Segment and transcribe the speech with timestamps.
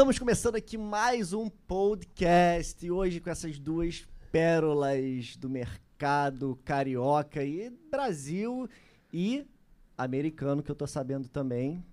[0.00, 2.86] Estamos começando aqui mais um podcast.
[2.86, 8.66] E hoje com essas duas pérolas do mercado carioca e Brasil
[9.12, 9.46] e
[9.98, 11.84] americano, que eu tô sabendo também.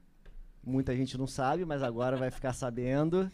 [0.64, 3.30] Muita gente não sabe, mas agora vai ficar sabendo.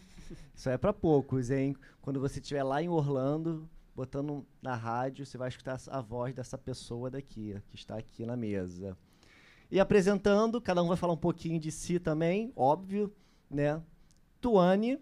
[0.52, 1.76] Isso é para poucos, hein?
[2.02, 6.58] Quando você estiver lá em Orlando, botando na rádio, você vai escutar a voz dessa
[6.58, 8.98] pessoa daqui, que está aqui na mesa.
[9.70, 13.14] E apresentando, cada um vai falar um pouquinho de si também, óbvio,
[13.48, 13.80] né?
[14.44, 15.00] Tuane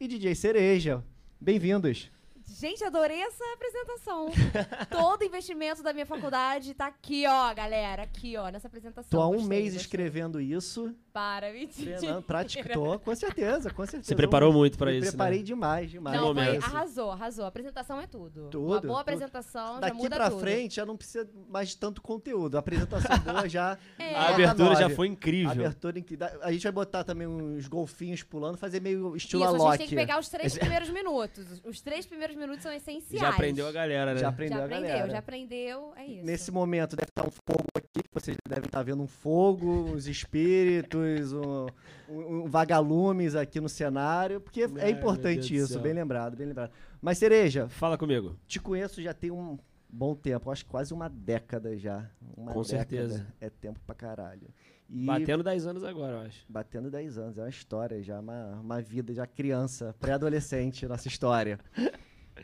[0.00, 1.04] e DJ Cereja.
[1.40, 2.10] Bem-vindos.
[2.46, 4.30] Gente, adorei essa apresentação.
[4.90, 8.02] Todo investimento da minha faculdade tá aqui, ó, galera.
[8.02, 9.10] Aqui, ó, nessa apresentação.
[9.10, 9.80] Tô há um Gostei, mês gostei.
[9.80, 10.94] escrevendo isso.
[11.12, 11.96] Para, mentira.
[11.96, 12.24] Treinando,
[12.72, 14.08] tô, com certeza, com certeza.
[14.08, 15.44] Você preparou muito pra Me isso, preparei né?
[15.44, 16.20] demais, demais.
[16.20, 17.44] Não, foi, arrasou, arrasou.
[17.46, 18.48] Apresentação é tudo.
[18.50, 19.00] Tudo, Uma boa tudo.
[19.00, 20.40] apresentação já Daqui muda pra tudo.
[20.40, 22.56] frente já não precisa mais de tanto conteúdo.
[22.56, 23.78] A apresentação boa já.
[23.96, 24.14] É.
[24.16, 25.50] A nota abertura já foi incrível.
[25.50, 26.28] A abertura incrível.
[26.42, 29.70] A gente vai botar também uns golfinhos pulando, fazer meio estilo Isso, a Alok.
[29.70, 31.62] gente tem que pegar os três primeiros minutos.
[31.64, 33.20] Os três primeiros minutos são essenciais.
[33.20, 34.20] Já aprendeu a galera, né?
[34.20, 35.10] Já aprendeu Já a aprendeu, galera.
[35.10, 36.24] já aprendeu, é isso.
[36.26, 41.32] Nesse momento deve estar um fogo aqui, vocês devem estar vendo um fogo, uns espíritos,
[41.32, 41.66] um,
[42.08, 46.70] um, um vagalumes aqui no cenário, porque Ai, é importante isso, bem lembrado, bem lembrado.
[47.00, 48.36] Mas Cereja, Fala comigo.
[48.46, 52.08] te conheço já tem um bom tempo, acho que quase uma década já.
[52.36, 53.26] Uma Com década certeza.
[53.40, 54.48] É tempo pra caralho.
[54.90, 56.44] E Batendo 10 anos agora, eu acho.
[56.48, 61.58] batendo 10 anos, é uma história já, uma, uma vida já criança, pré-adolescente, nossa história.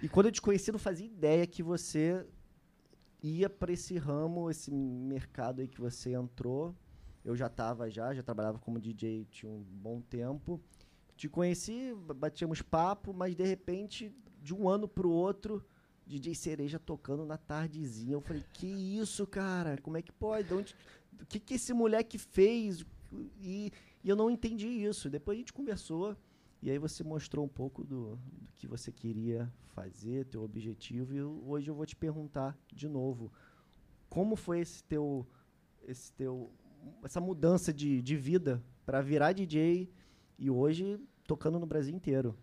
[0.03, 2.27] E quando eu te conheci, não fazia ideia que você
[3.23, 6.75] ia para esse ramo, esse mercado aí que você entrou.
[7.25, 10.61] Eu já estava já, já trabalhava como DJ tinha um bom tempo.
[11.17, 15.63] Te conheci, ba- batíamos papo, mas de repente, de um ano pro outro,
[16.07, 18.15] DJ Cereja tocando na tardezinha.
[18.15, 19.77] Eu falei, que isso, cara?
[19.83, 20.55] Como é que pode?
[20.55, 22.87] O que, que esse moleque fez?
[23.39, 23.71] E,
[24.03, 25.11] e eu não entendi isso.
[25.11, 26.17] Depois a gente conversou,
[26.63, 31.23] e aí você mostrou um pouco do, do que você queria fazer, teu objetivo, e
[31.23, 33.33] hoje eu vou te perguntar de novo,
[34.09, 35.27] como foi esse teu,
[35.87, 36.53] esse teu
[37.05, 39.91] essa mudança de, de vida para virar DJ
[40.39, 42.37] e hoje tocando no Brasil inteiro?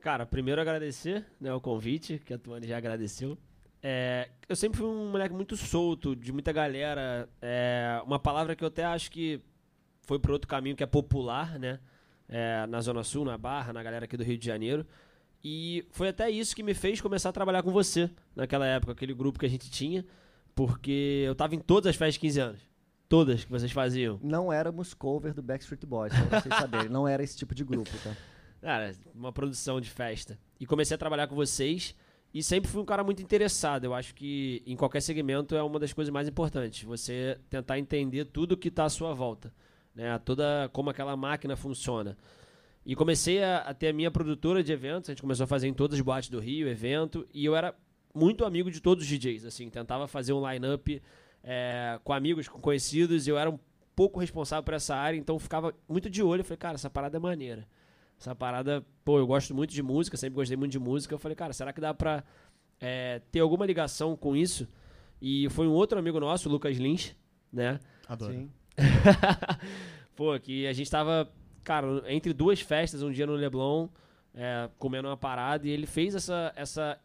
[0.00, 3.36] Cara, primeiro agradecer né, o convite, que a Tuane já agradeceu.
[3.82, 7.28] É, eu sempre fui um moleque muito solto, de muita galera.
[7.40, 9.40] É, uma palavra que eu até acho que
[10.02, 11.78] foi por outro caminho, que é popular, né?
[12.30, 14.86] É, na Zona Sul, na Barra, na galera aqui do Rio de Janeiro.
[15.42, 19.12] E foi até isso que me fez começar a trabalhar com você naquela época, aquele
[19.12, 20.04] grupo que a gente tinha,
[20.54, 22.60] porque eu tava em todas as festas de 15 anos.
[23.08, 24.20] Todas que vocês faziam.
[24.22, 26.88] Não éramos cover do Backstreet Boys, só pra vocês saberem.
[26.88, 28.14] Não era esse tipo de grupo, tá?
[28.60, 30.38] Cara, uma produção de festa.
[30.60, 31.96] E comecei a trabalhar com vocês
[32.32, 33.84] e sempre fui um cara muito interessado.
[33.84, 36.84] Eu acho que em qualquer segmento é uma das coisas mais importantes.
[36.84, 39.52] Você tentar entender tudo que está à sua volta.
[39.94, 40.18] Né?
[40.18, 42.16] Toda como aquela máquina funciona.
[42.84, 45.10] E comecei a, a ter a minha produtora de eventos.
[45.10, 47.26] A gente começou a fazer em todas as boates do Rio, evento.
[47.32, 47.74] E eu era
[48.14, 49.44] muito amigo de todos os DJs.
[49.44, 51.02] Assim, tentava fazer um line-up
[51.42, 53.26] é, com amigos, com conhecidos.
[53.26, 53.58] E eu era um
[53.94, 55.18] pouco responsável por essa área.
[55.18, 56.40] Então eu ficava muito de olho.
[56.40, 57.68] Eu falei, cara, essa parada é maneira.
[58.18, 61.14] Essa parada, pô, eu gosto muito de música, sempre gostei muito de música.
[61.14, 62.22] Eu falei, cara, será que dá pra
[62.78, 64.68] é, ter alguma ligação com isso?
[65.22, 67.14] E foi um outro amigo nosso, o Lucas Lins,
[67.50, 67.80] né?
[68.06, 68.32] Adoro.
[68.32, 68.50] Sim.
[70.16, 71.30] Pô, que a gente tava,
[71.64, 73.88] cara, entre duas festas, um dia no Leblon,
[74.34, 76.98] é, comendo uma parada, e ele fez essa, essa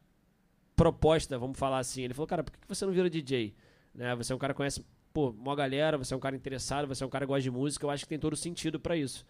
[0.76, 2.04] proposta, vamos falar assim.
[2.04, 3.56] Ele falou, cara, por que você não vira DJ?
[3.94, 4.16] Né?
[4.16, 7.04] Você é um cara que conhece, pô, uma galera, você é um cara interessado, você
[7.04, 9.26] é um cara que gosta de música, eu acho que tem todo sentido pra isso.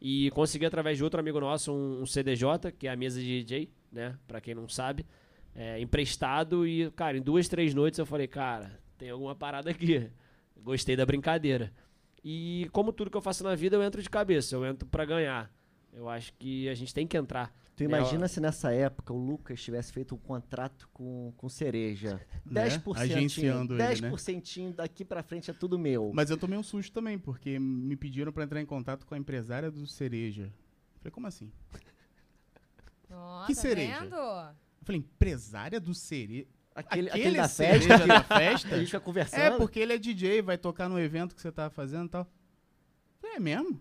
[0.00, 3.44] E consegui, através de outro amigo nosso, um, um CDJ, que é a mesa de
[3.44, 4.18] DJ, né?
[4.26, 5.06] Pra quem não sabe,
[5.54, 6.66] é, emprestado.
[6.66, 10.10] E, cara, em duas, três noites eu falei, cara, tem alguma parada aqui.
[10.62, 11.72] Gostei da brincadeira.
[12.24, 15.04] E como tudo que eu faço na vida, eu entro de cabeça, eu entro pra
[15.04, 15.52] ganhar.
[15.92, 17.54] Eu acho que a gente tem que entrar.
[17.74, 22.20] Tu imagina se nessa época o Lucas tivesse feito um contrato com, com cereja.
[22.44, 22.68] Né?
[22.68, 22.96] 10%.
[22.96, 24.10] Agenciando ele, né?
[24.10, 26.12] 10% daqui pra frente é tudo meu.
[26.14, 29.18] Mas eu tomei um susto também, porque me pediram pra entrar em contato com a
[29.18, 30.52] empresária do Cereja.
[31.00, 31.50] Falei, como assim?
[33.10, 34.00] Ó, Que tá cereja?
[34.00, 34.16] vendo?
[34.16, 36.46] Eu falei, empresária do Cereja?
[36.74, 37.88] Aquele, Aquele aquele da festa.
[37.98, 38.76] da que A festa?
[38.78, 39.40] gente fica conversando.
[39.40, 42.26] É, porque ele é DJ, vai tocar no evento que você tá fazendo e tal.
[43.20, 43.80] Falei, é mesmo?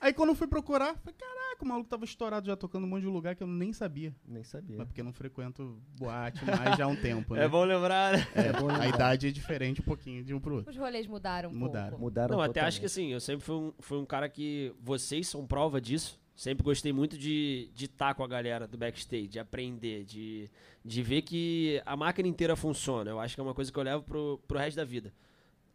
[0.00, 3.02] Aí quando eu fui procurar, falei, caraca, o maluco tava estourado já tocando um monte
[3.02, 4.14] de lugar que eu nem sabia.
[4.26, 4.76] Nem sabia.
[4.76, 7.44] Mas porque eu não frequento boate mais já há um tempo, né?
[7.44, 8.26] É bom lembrar, né?
[8.34, 8.88] É, É bom a lembrar.
[8.88, 10.70] idade é diferente um pouquinho de um pro outro.
[10.70, 11.90] Os rolês mudaram um Mudaram.
[11.90, 12.04] pouco.
[12.04, 13.06] Mudaram Não, até acho que totalmente.
[13.06, 14.74] assim, eu sempre fui um, fui um cara que.
[14.80, 16.20] Vocês são prova disso.
[16.34, 20.50] Sempre gostei muito de estar de tá com a galera do backstage, de aprender, de,
[20.84, 23.10] de ver que a máquina inteira funciona.
[23.10, 25.12] Eu acho que é uma coisa que eu levo pro, pro resto da vida.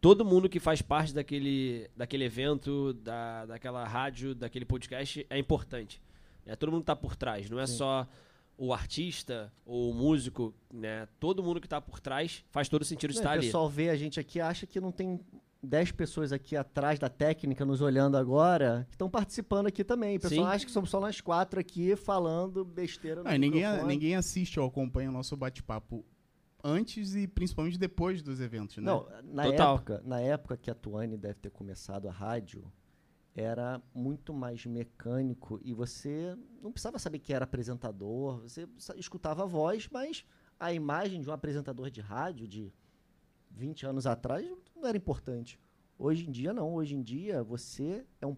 [0.00, 6.00] todo mundo que faz parte daquele, daquele evento, da, daquela rádio, daquele podcast é importante.
[6.46, 7.76] É, todo mundo que tá por trás, não é Sim.
[7.76, 8.08] só
[8.56, 11.08] o artista ou o músico, né?
[11.18, 13.46] Todo mundo que tá por trás faz todo sentido Não, estar o ali.
[13.46, 15.18] pessoal vê a gente aqui acha que não tem
[15.62, 20.16] 10 pessoas aqui atrás da técnica nos olhando agora que estão participando aqui também.
[20.16, 20.54] O pessoal Sim.
[20.54, 23.88] acha que somos só nós quatro aqui falando besteira Não, ninguém, microfone.
[23.88, 26.04] ninguém assiste ou acompanha o nosso bate-papo
[26.64, 28.82] antes e principalmente depois dos eventos, né?
[28.84, 29.74] Não, na Total.
[29.74, 32.64] época, na época que a Tuane deve ter começado a rádio,
[33.34, 38.66] era muito mais mecânico e você não precisava saber que era apresentador, você
[38.96, 40.24] escutava a voz, mas
[40.58, 42.72] a imagem de um apresentador de rádio de
[43.50, 45.58] 20 anos atrás não era importante.
[45.98, 48.36] Hoje em dia não, hoje em dia você é um,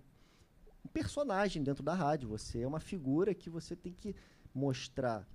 [0.93, 4.15] personagem dentro da rádio, você é uma figura que você tem que
[4.55, 5.27] mostrar,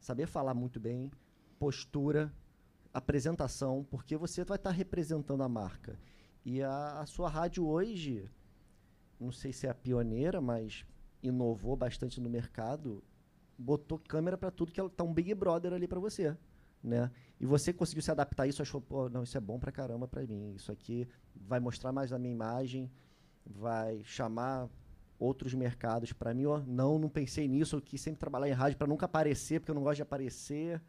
[0.00, 1.10] saber falar muito bem,
[1.58, 2.32] postura,
[2.92, 5.98] apresentação, porque você vai estar representando a marca.
[6.44, 8.28] E a, a sua rádio hoje,
[9.18, 10.84] não sei se é a pioneira, mas
[11.22, 13.02] inovou bastante no mercado,
[13.56, 16.36] botou câmera para tudo que ela tá um Big Brother ali para você,
[16.84, 17.10] né?
[17.40, 20.06] E você conseguiu se adaptar a isso, achou, pô, não, isso é bom pra caramba
[20.06, 20.52] pra mim.
[20.54, 22.90] Isso aqui vai mostrar mais a minha imagem,
[23.44, 24.68] vai chamar
[25.18, 26.46] outros mercados para mim.
[26.46, 29.70] Ó, não, não pensei nisso, eu quis sempre trabalhar em rádio para nunca aparecer, porque
[29.70, 30.80] eu não gosto de aparecer.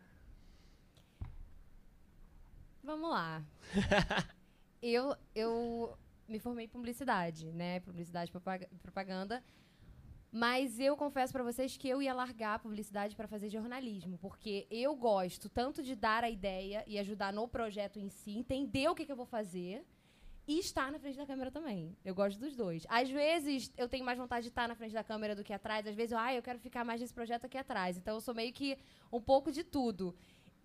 [2.83, 3.43] Vamos lá.
[4.81, 7.79] eu, eu me formei em publicidade, né?
[7.79, 9.43] Publicidade e propaga- propaganda.
[10.37, 14.67] Mas eu confesso pra vocês que eu ia largar a publicidade pra fazer jornalismo, porque
[14.69, 18.93] eu gosto tanto de dar a ideia e ajudar no projeto em si, entender o
[18.93, 19.85] que, que eu vou fazer
[20.45, 21.95] e estar na frente da câmera também.
[22.03, 22.85] Eu gosto dos dois.
[22.89, 25.87] Às vezes eu tenho mais vontade de estar na frente da câmera do que atrás,
[25.87, 27.95] às vezes eu, ah, eu quero ficar mais nesse projeto aqui atrás.
[27.95, 28.77] Então eu sou meio que
[29.13, 30.13] um pouco de tudo.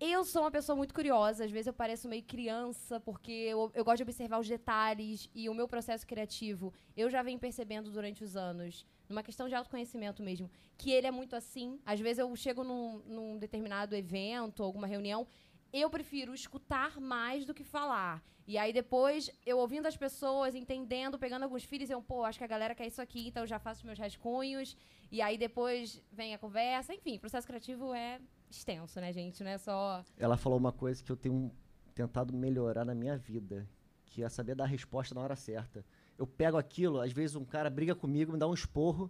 [0.01, 3.85] Eu sou uma pessoa muito curiosa, às vezes eu pareço meio criança, porque eu, eu
[3.85, 8.23] gosto de observar os detalhes e o meu processo criativo, eu já venho percebendo durante
[8.23, 11.79] os anos, numa questão de autoconhecimento mesmo, que ele é muito assim.
[11.85, 15.27] Às vezes eu chego num, num determinado evento, alguma reunião,
[15.71, 18.23] eu prefiro escutar mais do que falar.
[18.47, 22.43] E aí depois, eu ouvindo as pessoas, entendendo, pegando alguns filhos, eu, pô, acho que
[22.43, 24.75] a galera quer isso aqui, então eu já faço os meus rascunhos.
[25.11, 26.93] E aí depois vem a conversa.
[26.93, 28.19] Enfim, processo criativo é
[28.49, 29.43] extenso, né, gente?
[29.43, 30.03] Não é só.
[30.17, 31.51] Ela falou uma coisa que eu tenho
[31.93, 33.69] tentado melhorar na minha vida,
[34.05, 35.85] que é saber dar a resposta na hora certa.
[36.21, 39.09] Eu pego aquilo, às vezes um cara briga comigo, me dá um esporro,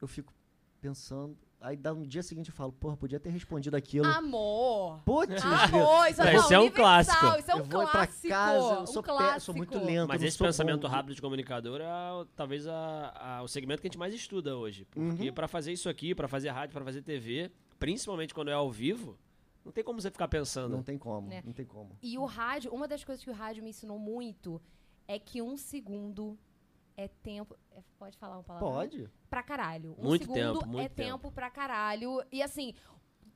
[0.00, 0.32] eu fico
[0.80, 4.06] pensando, aí dá no dia seguinte eu falo, porra, podia ter respondido aquilo.
[4.06, 5.00] Amor!
[5.04, 6.06] Putz, Amor!
[6.08, 7.38] Isso é, isso é um universal, clássico.
[7.38, 8.20] Isso é um eu vou clássico.
[8.28, 9.40] pra casa, eu um sou, pé- clássico.
[9.40, 10.08] sou muito lento.
[10.08, 10.88] Mas esse pensamento bom.
[10.88, 14.86] rápido de comunicador é talvez a- a- o segmento que a gente mais estuda hoje.
[14.86, 15.34] Porque Uhum.
[15.34, 19.18] pra fazer isso aqui, pra fazer rádio, pra fazer TV, principalmente quando é ao vivo,
[19.64, 20.72] não tem como você ficar pensando.
[20.74, 21.42] Não tem como, Né?
[21.44, 21.96] não tem como.
[22.02, 24.60] E o rádio, uma das coisas que o rádio me ensinou muito
[25.14, 26.38] é que um segundo
[26.96, 27.56] é tempo.
[27.70, 28.68] é- Pode falar uma palavra?
[28.68, 29.10] Pode.
[29.30, 29.94] Pra caralho.
[29.98, 31.10] Um Muito segundo tempo, muito é tempo.
[31.22, 32.22] tempo pra caralho.
[32.30, 32.74] E assim,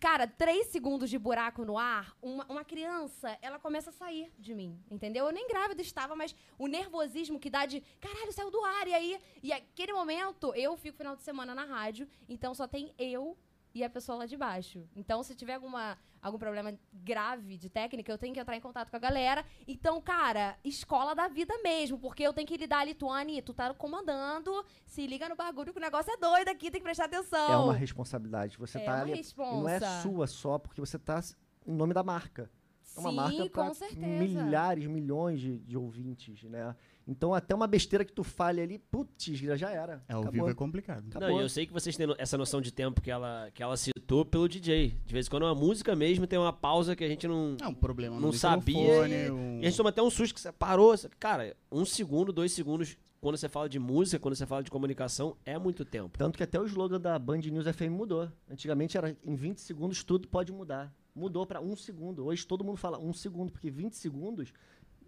[0.00, 4.54] cara, três segundos de buraco no ar, uma, uma criança, ela começa a sair de
[4.54, 5.26] mim, entendeu?
[5.26, 8.94] Eu nem grávida estava, mas o nervosismo que dá de, caralho, saiu do ar, e
[8.94, 9.20] aí?
[9.42, 13.36] E aquele momento, eu fico final de semana na rádio, então só tem eu
[13.74, 14.86] e a pessoa lá de baixo.
[14.96, 18.90] Então, se tiver alguma, algum problema grave de técnica, eu tenho que entrar em contato
[18.90, 19.44] com a galera.
[19.66, 23.72] Então, cara, escola da vida mesmo, porque eu tenho que lidar ali, Tuane, tu tá
[23.74, 24.50] comandando,
[24.84, 27.52] se liga no bagulho que o negócio é doido aqui, tem que prestar atenção.
[27.52, 28.56] É uma responsabilidade.
[28.58, 29.14] Você É tá uma ali.
[29.14, 29.56] responsa.
[29.56, 31.20] Não é sua só, porque você tá
[31.66, 32.50] em nome da marca.
[32.96, 34.00] É uma Sim, marca com certeza.
[34.06, 36.74] milhares, milhões de, de ouvintes, né?
[37.06, 40.02] Então até uma besteira que tu fale ali, putz, já era.
[40.08, 41.02] É, ao vivo é complicado.
[41.04, 41.40] Não, Acabou.
[41.40, 44.24] e eu sei que vocês têm essa noção de tempo que ela, que ela citou
[44.24, 44.96] pelo DJ.
[45.04, 47.56] De vez em quando uma música mesmo tem uma pausa que a gente não.
[47.62, 50.40] É um problema Não sabia e- um- E a gente toma até um susto que
[50.40, 50.96] você parou.
[50.96, 54.70] você- Cara, um segundo, dois segundos, quando você fala de música, quando você fala de
[54.70, 56.18] comunicação, é muito tempo.
[56.18, 58.28] Tanto que até o slogan da Band News FM mudou.
[58.50, 60.92] Antigamente era em 20 segundos tudo pode mudar.
[61.14, 62.26] Mudou pra um segundo.
[62.26, 64.52] Hoje todo mundo fala um segundo, porque 20 segundos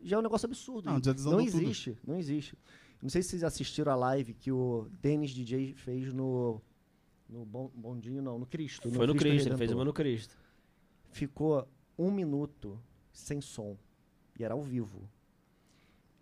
[0.03, 0.87] já é um negócio absurdo.
[0.87, 1.41] Não, não tudo.
[1.41, 2.57] existe, não existe.
[3.01, 6.61] Não sei se vocês assistiram a live que o Dennis DJ fez no.
[7.29, 8.91] No Bondinho, não, no Cristo.
[8.91, 9.59] Foi no Cristo, ele Redentor.
[9.59, 10.35] fez uma no Cristo.
[11.11, 12.81] Ficou um minuto
[13.13, 13.77] sem som.
[14.39, 15.09] E era ao vivo.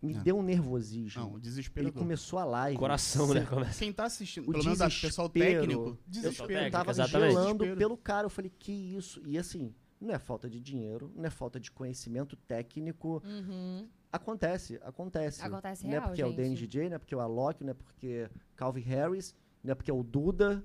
[0.03, 0.23] Me Não.
[0.23, 1.23] deu um nervosismo.
[1.23, 1.93] Não, Ele desesperador.
[1.93, 2.79] começando a live.
[2.79, 3.45] Coração, né?
[3.47, 3.79] Começa.
[3.79, 5.61] Quem tá assistindo, O pelo menos o pessoal desespero.
[5.61, 6.49] técnico, Eu desespero.
[6.49, 7.31] técnico, tava me exatamente.
[7.33, 7.77] gelando Desespero.
[7.79, 8.27] pelo cara.
[8.27, 9.23] Eu falei, que isso?
[9.27, 13.23] E assim, não é falta de dinheiro, não é falta de conhecimento técnico.
[13.25, 13.89] Uhum.
[14.13, 15.43] Acontece, acontece.
[15.43, 16.37] Acontece Não é real, porque é o gente.
[16.37, 19.75] Danny DJ, não é porque é o Alok, não é porque Calvin Harris, não é
[19.75, 20.65] porque é o Duda.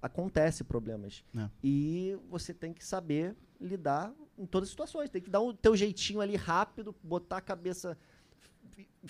[0.00, 1.24] Acontece problemas.
[1.36, 1.48] É.
[1.62, 5.08] E você tem que saber lidar em todas as situações.
[5.08, 7.96] Tem que dar o teu jeitinho ali rápido, botar a cabeça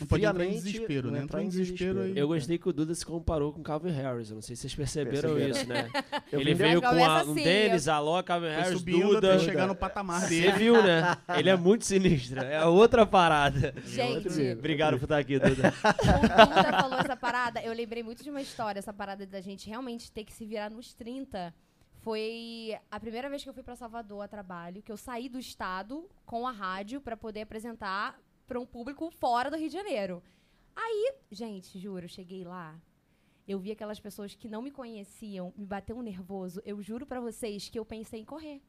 [0.00, 1.21] Não pode entrar em desespero, né?
[1.21, 2.16] entrar em desespero aí.
[2.16, 4.31] Eu gostei que o Duda se comparou com Calvin Harris.
[4.31, 5.50] Eu não sei se vocês perceberam Perceberam.
[5.50, 5.90] isso, né?
[6.33, 9.35] Eu Ele veio com a, um assim, Dennis, Alô, Calvin Foi Harris, subindo Duda.
[9.35, 10.52] até chegar no patamar Você dele.
[10.52, 11.14] viu, né?
[11.37, 12.40] Ele é muito sinistro.
[12.40, 13.75] É outra parada.
[13.85, 15.75] Gente, Obrigado por estar aqui, Duda.
[15.85, 19.69] o Duda falou essa parada, eu lembrei muito de uma história, essa parada da gente
[19.69, 21.54] realmente ter que se virar nos 30.
[22.00, 25.38] Foi a primeira vez que eu fui pra Salvador a trabalho, que eu saí do
[25.38, 28.19] estado com a rádio pra poder apresentar
[28.52, 30.23] pra um público fora do Rio de Janeiro.
[30.76, 32.78] Aí, gente, juro, cheguei lá,
[33.49, 36.61] eu vi aquelas pessoas que não me conheciam, me bateu um nervoso.
[36.62, 38.61] Eu juro pra vocês que eu pensei em correr.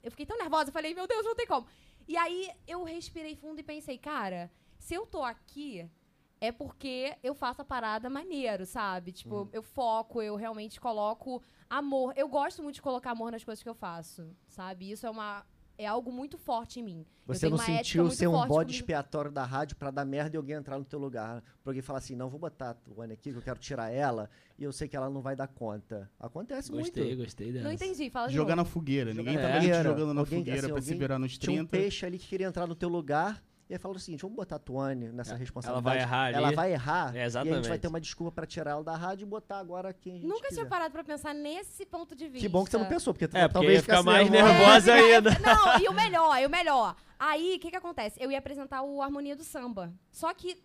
[0.00, 1.66] Eu fiquei tão nervosa, eu falei, meu Deus, não tem como.
[2.06, 4.48] E aí eu respirei fundo e pensei, cara,
[4.78, 5.90] se eu tô aqui,
[6.40, 9.10] é porque eu faço a parada maneiro, sabe?
[9.10, 12.14] Tipo, eu foco, eu realmente coloco amor.
[12.16, 14.88] Eu gosto muito de colocar amor nas coisas que eu faço, sabe?
[14.88, 15.44] Isso é uma
[15.80, 17.06] é algo muito forte em mim.
[17.26, 20.78] Você não sentiu ser um bode expiatório da rádio pra dar merda e alguém entrar
[20.78, 21.40] no teu lugar.
[21.62, 24.28] Pra alguém falar assim, não, vou botar a Tuane aqui que eu quero tirar ela
[24.58, 26.10] e eu sei que ela não vai dar conta.
[26.18, 27.18] Acontece Gostei, muito.
[27.24, 27.64] gostei dessa.
[27.64, 28.70] Não entendi, fala de Jogar na novo.
[28.70, 29.14] fogueira.
[29.14, 31.62] Ninguém Jogar tá na vendo jogando na Alguém, fogueira assim, pra se virar nos Tinha
[31.62, 31.70] um 30.
[31.70, 34.56] peixe ali que queria entrar no teu lugar e aí falou o seguinte, vamos botar
[34.56, 35.86] a Tuane nessa É, responsabilidade.
[35.86, 36.36] ela vai errar ali.
[36.36, 37.78] Ela vai errar É, e a gente vai exatamente.
[37.80, 40.48] ter uma desculpa pra tirar ela da rádio e botar agora quem a gente Nunca
[40.48, 40.54] quiser.
[40.62, 42.40] tinha parado pra pensar nesse ponto de vista.
[42.40, 44.52] Que bom que você não pensou, porque tu É, porque talvez ia ficar mais nervosa.
[44.58, 45.30] nervosa É, ainda.
[45.40, 46.96] Não, e o melhor, e o melhor.
[47.18, 48.20] Aí, o que que acontece?
[48.20, 49.92] Eu ia apresentar o Harmonia do Samba.
[50.10, 50.60] Só que,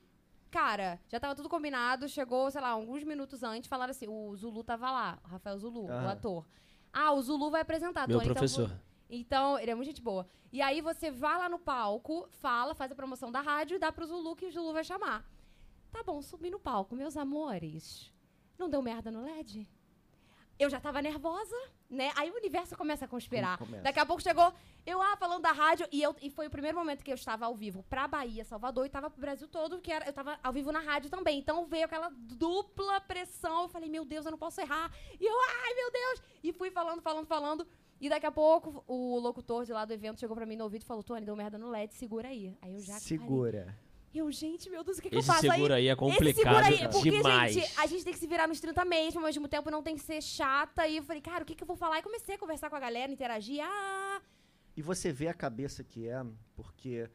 [0.49, 4.63] cara, já tava tudo combinado, chegou, sei lá, alguns minutos antes, falaram assim, o Zulu
[4.63, 6.09] tava lá, o Rafael Zulu, o Aham.
[6.11, 6.45] ator.
[6.91, 8.69] Ah, o Zulu vai apresentar, Meu Tony, então professor.
[8.69, 8.77] vou-
[9.09, 10.27] Então, ele é muito gente boa.
[10.51, 14.05] E aí você vai lá no palco, fala, faz a promoção da rádio, dá pro
[14.05, 15.25] Zulu que o Zulu vai chamar.
[15.91, 18.11] Tá bom, subi no palco, meus amores.
[18.57, 19.67] Não deu merda no LED?
[20.57, 21.55] Eu já tava nervosa,
[21.89, 22.13] né?
[22.15, 23.57] Aí o universo começa a conspirar.
[23.57, 23.83] Começa.
[23.83, 24.53] Daqui a pouco chegou,
[24.85, 27.45] eu ah, falando da rádio, e, eu, e foi o primeiro momento que eu estava
[27.45, 30.53] ao vivo pra Bahia, Salvador, e tava pro Brasil todo, que era, eu tava ao
[30.53, 31.39] vivo na rádio também.
[31.39, 33.63] Então veio aquela dupla pressão.
[33.63, 34.89] Eu falei, meu Deus, eu não posso errar.
[35.19, 36.21] E eu, ai, meu Deus!
[36.41, 37.67] E fui falando, falando, falando.
[37.99, 40.81] E daqui a pouco, o locutor de lá do evento chegou pra mim no ouvido
[40.83, 42.55] e falou: Tony, deu merda no LED, segura aí.
[42.61, 42.93] Aí eu já.
[42.93, 43.07] parei.
[43.07, 43.77] Segura.
[44.13, 45.45] Eu, gente, meu Deus, o que, que Esse eu faço?
[45.51, 47.53] seguro aí é Esse complicado segura aí, porque, demais.
[47.53, 49.93] gente, a gente tem que se virar nos 30 mesmo, ao mesmo tempo não tem
[49.95, 50.87] que ser chata.
[50.87, 51.99] E eu falei, cara, o que, que eu vou falar?
[51.99, 53.59] E comecei a conversar com a galera, interagir.
[53.61, 54.21] Ah,
[54.77, 56.23] E você vê a cabeça que é,
[56.55, 57.09] porque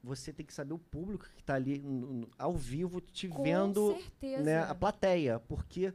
[0.00, 3.42] você tem que saber o público que tá ali no- no- ao vivo te com
[3.42, 4.42] vendo certeza.
[4.44, 5.92] né, a plateia, porque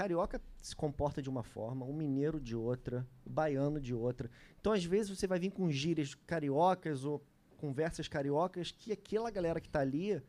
[0.00, 4.30] carioca se comporta de uma forma, o mineiro de outra, o baiano de outra.
[4.58, 7.22] Então, às vezes, você vai vir com gírias cariocas ou
[7.58, 10.22] conversas cariocas que aquela galera que tá ali,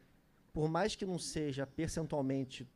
[0.51, 2.67] por mais que não seja percentualmente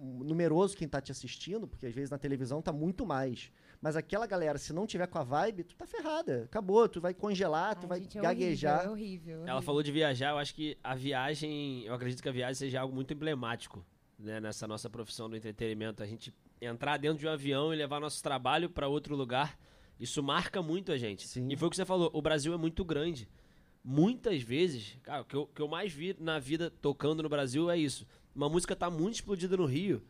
[0.00, 3.52] numeroso quem tá te assistindo, porque às vezes na televisão tá muito mais.
[3.80, 6.44] Mas aquela galera, se não tiver com a vibe, tu tá ferrada.
[6.46, 8.90] Acabou, tu vai congelar, tu Ai, vai gente, é gaguejar.
[8.90, 9.62] Horrível, é horrível, Ela horrível.
[9.62, 12.92] falou de viajar, eu acho que a viagem, eu acredito que a viagem seja algo
[12.92, 13.84] muito emblemático,
[14.18, 16.02] né, nessa nossa profissão do entretenimento.
[16.02, 19.58] A gente entrar dentro de um avião e levar nosso trabalho para outro lugar,
[19.98, 21.26] isso marca muito a gente.
[21.26, 21.48] Sim.
[21.50, 23.28] E foi o que você falou, o Brasil é muito grande.
[23.84, 27.70] Muitas vezes, cara, o que eu, que eu mais vi na vida tocando no Brasil
[27.70, 28.06] é isso.
[28.34, 30.02] Uma música tá muito explodida no Rio,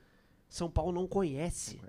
[0.48, 1.80] São Paulo não conhece.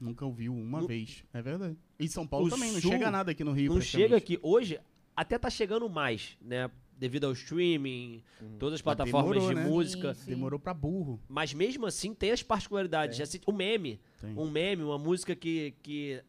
[0.00, 1.24] Nunca ouviu uma No- vez.
[1.32, 1.76] É verdade.
[1.98, 3.74] E São Paulo também, não chega nada aqui no Rio.
[3.74, 4.38] Não chega aqui.
[4.42, 4.80] Hoje,
[5.14, 6.70] até tá chegando mais, né?
[6.96, 8.22] Devido ao streaming,
[8.58, 9.64] todas as Mas plataformas demorou, de né?
[9.68, 10.14] música.
[10.14, 10.30] Sim, sim.
[10.30, 11.20] Demorou pra burro.
[11.28, 13.28] Mas mesmo assim tem as particularidades.
[13.28, 14.00] Se- o meme.
[14.20, 14.38] Tem.
[14.38, 16.22] Um meme, uma música que, que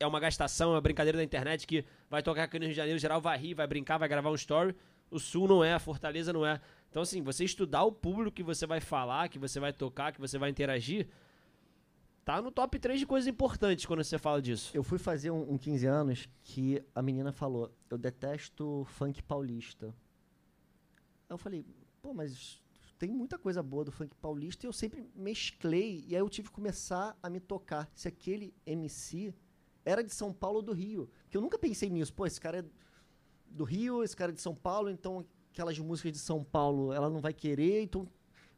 [0.00, 2.76] é uma gastação, é uma brincadeira da internet que vai tocar aqui no Rio de
[2.76, 4.74] Janeiro, geral vai rir, vai brincar, vai gravar um story.
[5.10, 6.60] O Sul não é, a Fortaleza não é.
[6.90, 10.20] Então, assim, você estudar o público que você vai falar, que você vai tocar, que
[10.20, 11.06] você vai interagir,
[12.24, 14.70] tá no top 3 de coisas importantes quando você fala disso.
[14.74, 19.86] Eu fui fazer um, um 15 anos que a menina falou: Eu detesto funk paulista.
[21.28, 21.64] Aí eu falei:
[22.00, 22.62] Pô, mas
[22.98, 26.04] tem muita coisa boa do funk paulista e eu sempre mesclei.
[26.06, 29.34] E aí eu tive que começar a me tocar se aquele MC
[29.84, 31.10] era de São Paulo ou do Rio.
[31.24, 32.14] Porque eu nunca pensei nisso.
[32.14, 32.64] Pô, esse cara é
[33.48, 37.10] do Rio, esse cara é de São Paulo, então aquelas músicas de São Paulo ela
[37.10, 37.82] não vai querer.
[37.82, 38.08] Então eu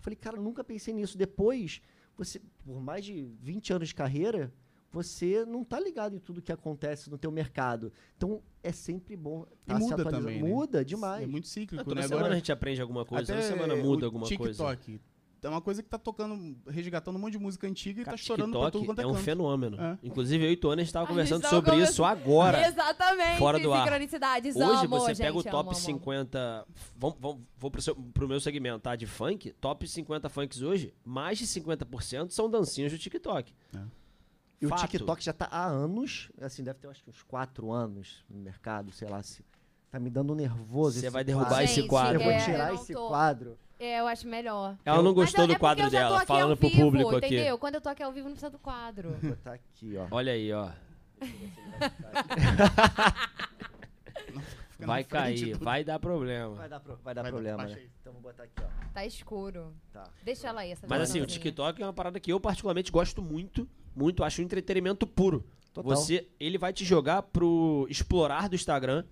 [0.00, 1.16] falei: Cara, nunca pensei nisso.
[1.16, 1.80] Depois,
[2.16, 4.52] você, por mais de 20 anos de carreira
[4.94, 7.92] você não tá ligado em tudo que acontece no teu mercado.
[8.16, 10.26] Então é sempre bom tá se muda atualizando.
[10.26, 10.48] também, né?
[10.48, 11.24] Muda demais.
[11.24, 12.02] É muito cíclico, toda né?
[12.02, 14.52] semana Agora, a gente aprende alguma coisa, toda semana muda alguma coisa.
[14.52, 15.00] TikTok.
[15.44, 18.20] É uma coisa que tá tocando, resgatando um monte de música antiga e Cara, tá
[18.20, 19.80] estourando pra tudo TikTok quanto é é um fenômeno.
[19.80, 19.98] É.
[20.02, 22.60] Inclusive, eu e Tony A gente conversando tava sobre conversa- isso agora.
[22.66, 23.38] Exatamente.
[23.38, 23.82] fora do ar.
[23.84, 24.56] Sincronicidades.
[24.56, 25.74] Hoje amo, você gente, pega o top amo.
[25.74, 26.66] 50.
[26.96, 28.96] Vamos, vamos, vou pro, seu, pro meu segmento, tá?
[28.96, 29.52] De funk.
[29.60, 33.52] Top 50 funks hoje, mais de 50% são dancinhos do TikTok.
[34.60, 34.80] E o Fato.
[34.88, 38.90] TikTok já tá há anos, assim, deve ter acho que uns quatro anos no mercado,
[38.92, 39.44] sei lá se
[39.90, 40.98] Tá me dando nervoso.
[40.98, 41.64] Você esse vai derrubar quadro.
[41.64, 42.14] esse Gente, quadro.
[42.20, 43.56] Eu vou É, tirar eu esse tô- quadro.
[43.84, 44.76] É, eu acho melhor.
[44.84, 47.26] Ela não Mas gostou eu- do é quadro dela, falando pro vivo, público aqui.
[47.26, 47.58] Entendeu?
[47.58, 49.10] Quando eu tô aqui ao vivo, não precisa do quadro.
[49.20, 50.06] Vou botar aqui, ó.
[50.10, 50.68] Olha aí, ó.
[54.78, 56.54] Vai cair, do- vai dar problema.
[56.56, 57.82] Vai dar, pro- vai dar Vai dar- problema, baixa né?
[58.00, 58.66] Então vou botar aqui, ó.
[58.92, 59.72] Tá escuro.
[59.92, 60.04] Tá.
[60.22, 61.26] Deixa ela aí, essa Mas assim, o.
[61.26, 65.44] TikTok é uma parada que eu particularmente gosto muito, muito, acho um entretenimento puro.
[65.72, 65.96] Total.
[65.96, 69.04] Você, ele vai te jogar pro explorar do Instagram,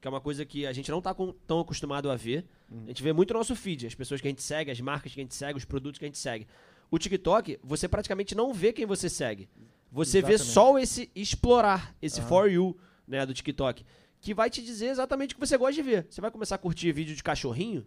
[0.00, 2.46] que é uma coisa que a gente não tá com- tão acostumado a ver.
[2.70, 2.84] Uhum.
[2.84, 5.12] A gente vê muito no nosso feed, as pessoas que a gente segue, as marcas
[5.12, 6.46] que a gente segue, os produtos que a gente segue.
[6.90, 9.48] O TikTok, você praticamente não vê quem você segue.
[9.92, 10.54] Você vê Exatamente.
[10.54, 12.28] só esse explorar, esse Aham.
[12.28, 12.76] for you,
[13.06, 13.84] né, do TikTok,
[14.20, 16.06] que vai te dizer exatamente o que você gosta de ver.
[16.08, 17.84] Você vai começar a curtir vídeo de cachorrinho,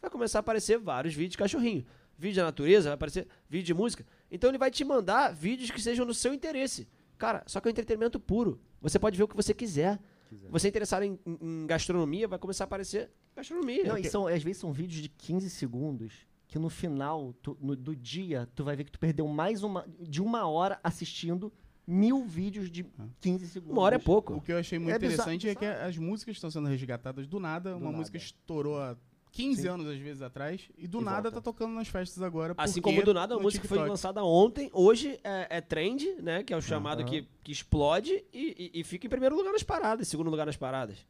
[0.00, 1.84] vai começar a aparecer vários vídeos de cachorrinho.
[2.18, 4.04] Vídeo da natureza, vai aparecer vídeo de música.
[4.30, 6.88] Então ele vai te mandar vídeos que sejam do seu interesse.
[7.18, 8.58] Cara, só que é um entretenimento puro.
[8.80, 9.98] Você pode ver o que você quiser.
[10.28, 10.50] Quiser.
[10.50, 13.84] Você é interessado em, em- gastronomia, vai começar a aparecer gastronomia.
[13.84, 16.12] Não, e são, às vezes são vídeos de 15 segundos
[16.48, 19.86] que no final tu- no- do dia tu vai ver que tu perdeu mais uma
[20.00, 21.52] de uma hora assistindo
[21.86, 22.84] mil vídeos de
[23.20, 23.72] 15 segundos.
[23.76, 24.34] Uma hora é pouco.
[24.34, 25.88] O que eu achei muito É bizarro, interessante é que bizarro.
[25.88, 27.70] as músicas estão sendo resgatadas do nada.
[27.70, 27.96] Do uma nada.
[27.98, 28.96] música estourou há
[29.36, 29.68] 15 Sim.
[29.68, 30.62] anos, às vezes, atrás.
[30.78, 31.32] E do E nada volta.
[31.32, 32.54] tá tocando nas festas agora.
[32.56, 33.90] Assim como do nada a música foi TikTok.
[33.90, 36.42] lançada ontem, hoje é, é trend, né?
[36.42, 37.08] Que é o chamado Aham.
[37.10, 40.56] que, que explode e, e- e fica em primeiro lugar nas paradas, segundo lugar nas
[40.56, 41.06] paradas.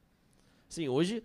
[0.69, 1.23] Sim, hoje,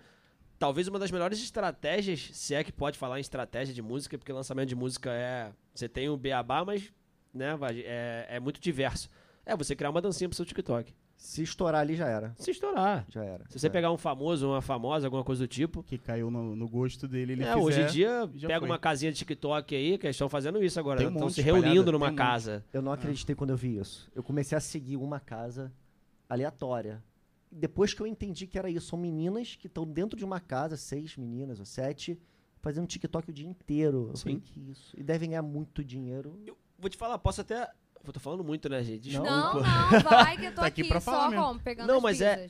[0.59, 4.31] talvez uma das melhores estratégias, se é que pode falar em estratégia de música, porque
[4.31, 5.51] lançamento de música é.
[5.73, 6.91] Você tem o beabá, mas
[7.33, 9.09] né, vai- é, é muito diverso.
[9.45, 10.93] É você criar uma dancinha pro seu TikTok.
[11.21, 12.33] Se estourar ali já era.
[12.35, 13.05] Se estourar.
[13.07, 13.45] Já era.
[13.47, 15.83] Se você Já pegar um famoso, uma famosa, alguma coisa do tipo.
[15.83, 17.33] Que caiu no, no gosto dele.
[17.33, 18.67] Ele é, fizer, hoje em dia, pega foi.
[18.67, 21.07] uma casinha de TikTok aí, que eles estão fazendo isso agora.
[21.07, 22.65] Um Estão se reunindo numa tem um casa.
[22.73, 24.09] Eu não acreditei quando eu vi isso.
[24.15, 25.71] Eu comecei a seguir uma casa
[26.27, 27.03] aleatória.
[27.51, 30.75] Depois que eu entendi que era isso, são meninas que estão dentro de uma casa,
[30.75, 32.19] seis meninas ou sete,
[32.61, 34.07] fazendo TikTok o dia inteiro.
[34.09, 34.23] Eu Sim.
[34.23, 34.95] falei, que isso?
[34.97, 36.39] E devem ganhar muito dinheiro.
[36.47, 37.69] Eu vou te falar, posso até.
[38.05, 39.01] Eu tô falando muito, né, gente?
[39.09, 39.29] Desculpa.
[39.31, 39.61] Não, não,
[40.09, 41.45] vai que eu tô Tá aqui aqui, pra só falar mesmo.
[41.45, 42.47] como, pegando Não, as mas é-.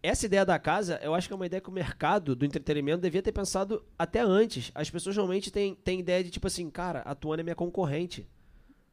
[0.00, 3.00] Essa ideia da casa, eu acho que é uma ideia que o mercado do entretenimento
[3.02, 4.70] devia ter pensado até antes.
[4.72, 8.28] As pessoas realmente têm, têm ideia de tipo assim, cara, a Tuana é minha concorrente.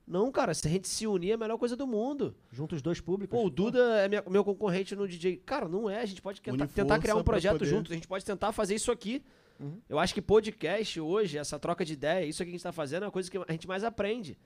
[0.08, 2.36] Não, cara, se a gente se unir é a melhor coisa do mundo.
[2.52, 3.38] Junto os dois públicos.
[3.40, 5.38] Pô, o Duda é minha- meu concorrente no DJ.
[5.46, 6.02] Cara, não é.
[6.02, 7.92] A gente pode tentar, tentar criar um projeto poder- juntos.
[7.92, 9.24] A gente pode tentar fazer isso aqui.
[9.60, 9.80] Uhum.
[9.88, 12.72] Eu acho que podcast hoje, essa troca de ideia, isso aqui que a gente tá
[12.72, 14.38] fazendo é uma coisa que a gente mais aprende.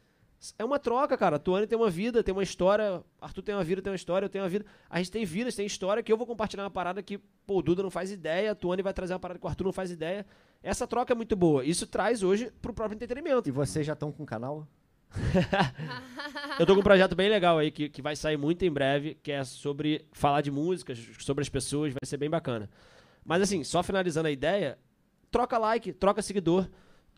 [0.57, 1.35] É uma troca, cara.
[1.35, 3.03] A Tuane tem uma vida, tem uma história.
[3.19, 4.65] Arthur tem uma vida, tem uma história, eu tenho uma vida.
[4.89, 7.61] A gente tem vidas, tem história que eu vou compartilhar uma parada que, pô, o
[7.61, 9.91] Duda não faz ideia, a Tuane vai trazer uma parada que o Arthur não faz
[9.91, 10.25] ideia.
[10.63, 11.65] Essa troca é muito boa.
[11.65, 13.49] Isso traz hoje pro próprio entretenimento.
[13.49, 14.65] E vocês já estão com o canal?
[16.59, 19.15] Eu tô com um projeto bem legal aí que, que vai sair muito em breve,
[19.15, 22.69] que é sobre falar de músicas, sobre as pessoas, vai ser bem bacana.
[23.25, 24.77] Mas assim, só finalizando a ideia,
[25.31, 26.69] troca like, troca seguidor,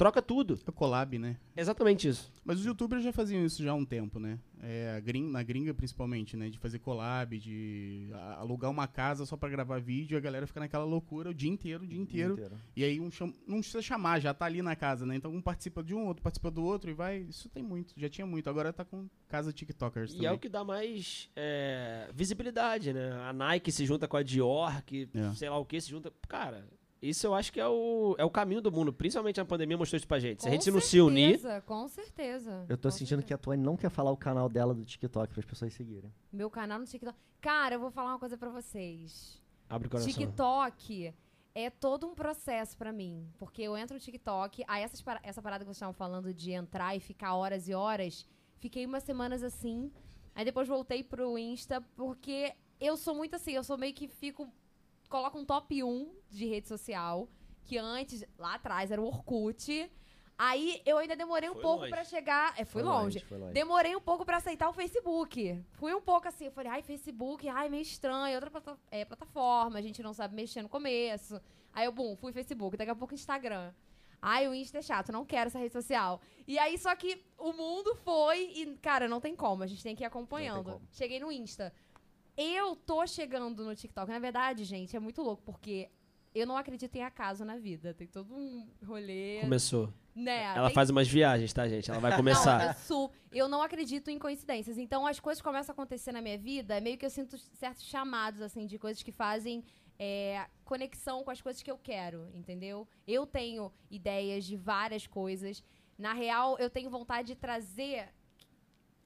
[0.02, 0.60] troca tudo.
[0.66, 1.38] É o collab, né?
[1.56, 2.32] Exatamente isso.
[2.44, 4.40] Mas os youtubers já faziam isso já há um tempo, né?
[4.64, 6.50] É, a gring- na gringa, principalmente, né?
[6.50, 10.60] De fazer collab, de alugar uma casa só pra gravar vídeo e a galera fica
[10.60, 12.36] naquela loucura o dia inteiro, o dia inteiro.
[12.76, 15.16] E aí um cham- não precisa chamar, já tá ali na casa, né?
[15.16, 17.20] Então um participa de um, outro participa do outro e vai.
[17.20, 18.50] Isso tem muito, já tinha muito.
[18.50, 20.28] Agora tá com casa TikTokers E também.
[20.30, 23.12] é o que dá mais é, visibilidade, né?
[23.24, 25.32] A Nike se junta com a Dior, que É.
[25.36, 26.12] sei lá o que se junta.
[26.28, 26.68] Cara,
[27.02, 28.94] isso eu acho que é o, é o caminho do mundo.
[28.94, 30.42] Principalmente a pandemia mostrou isso pra gente.
[30.42, 31.40] Se a Com gente não se unir.
[31.40, 32.66] certeza, Com certeza.
[32.70, 35.34] Eu tô com sentindo que a Tuane não quer falar o canal dela do TikTok
[35.34, 36.14] para as pessoas seguirem.
[36.32, 37.18] Meu canal no TikTok.
[37.42, 39.42] Cara, eu vou falar uma coisa pra vocês.
[39.70, 40.12] Abre o coração.
[40.12, 41.14] TikTok
[41.56, 43.28] é todo um processo pra mim.
[43.38, 46.52] Porque eu entro no TikTok, aí essas para- essa parada que vocês estavam falando de
[46.52, 48.28] entrar e ficar horas e horas,
[48.60, 49.92] fiquei umas semanas assim.
[50.36, 54.48] Aí depois voltei pro Insta, porque eu sou muito assim, eu sou meio que fico.
[55.12, 57.28] Coloco um top 1 de rede social,
[57.66, 59.92] que antes, lá atrás, era o Orkut.
[60.38, 61.92] Aí eu ainda demorei um Foi pouco longe.
[61.92, 62.54] pra chegar.
[62.58, 63.20] É, fui longe.
[63.20, 63.54] Foi longe.
[63.54, 65.62] Demorei um pouco pra aceitar o Facebook.
[65.74, 69.78] Fui um pouco assim, eu falei, ai, Facebook, ai, meio estranho, outra plata- é, plataforma,
[69.78, 71.40] a gente não sabe mexer no começo.
[71.74, 73.74] Aí eu, bum, fui Facebook, daqui a pouco Instagram.
[74.22, 76.22] Ai, o Insta é chato, não quero essa rede social.
[76.48, 79.94] E aí, só que o mundo foi e, cara, não tem como, a gente tem
[79.96, 80.82] que ir acompanhando.
[80.92, 81.74] Cheguei no Insta.
[82.38, 84.10] Eu tô chegando no TikTok.
[84.10, 85.90] Na verdade, gente, é muito louco, porque
[86.34, 87.94] eu não acredito em acaso na vida.
[87.94, 89.40] Tem todo um rolê.
[89.42, 89.94] Começou.
[90.16, 90.44] Né?
[90.44, 91.90] Ela tem faz umas viagens, tá, gente?
[91.90, 92.68] Ela vai não, começar.
[92.68, 94.78] eu, su- eu não acredito em coincidências.
[94.78, 98.42] Então, as coisas começam a acontecer na minha vida, meio que eu sinto certos chamados,
[98.42, 99.64] assim, de coisas que fazem
[99.98, 102.88] é, conexão com as coisas que eu quero, entendeu?
[103.08, 105.64] Eu tenho ideias de várias coisas.
[105.98, 108.10] Na real, eu tenho vontade de trazer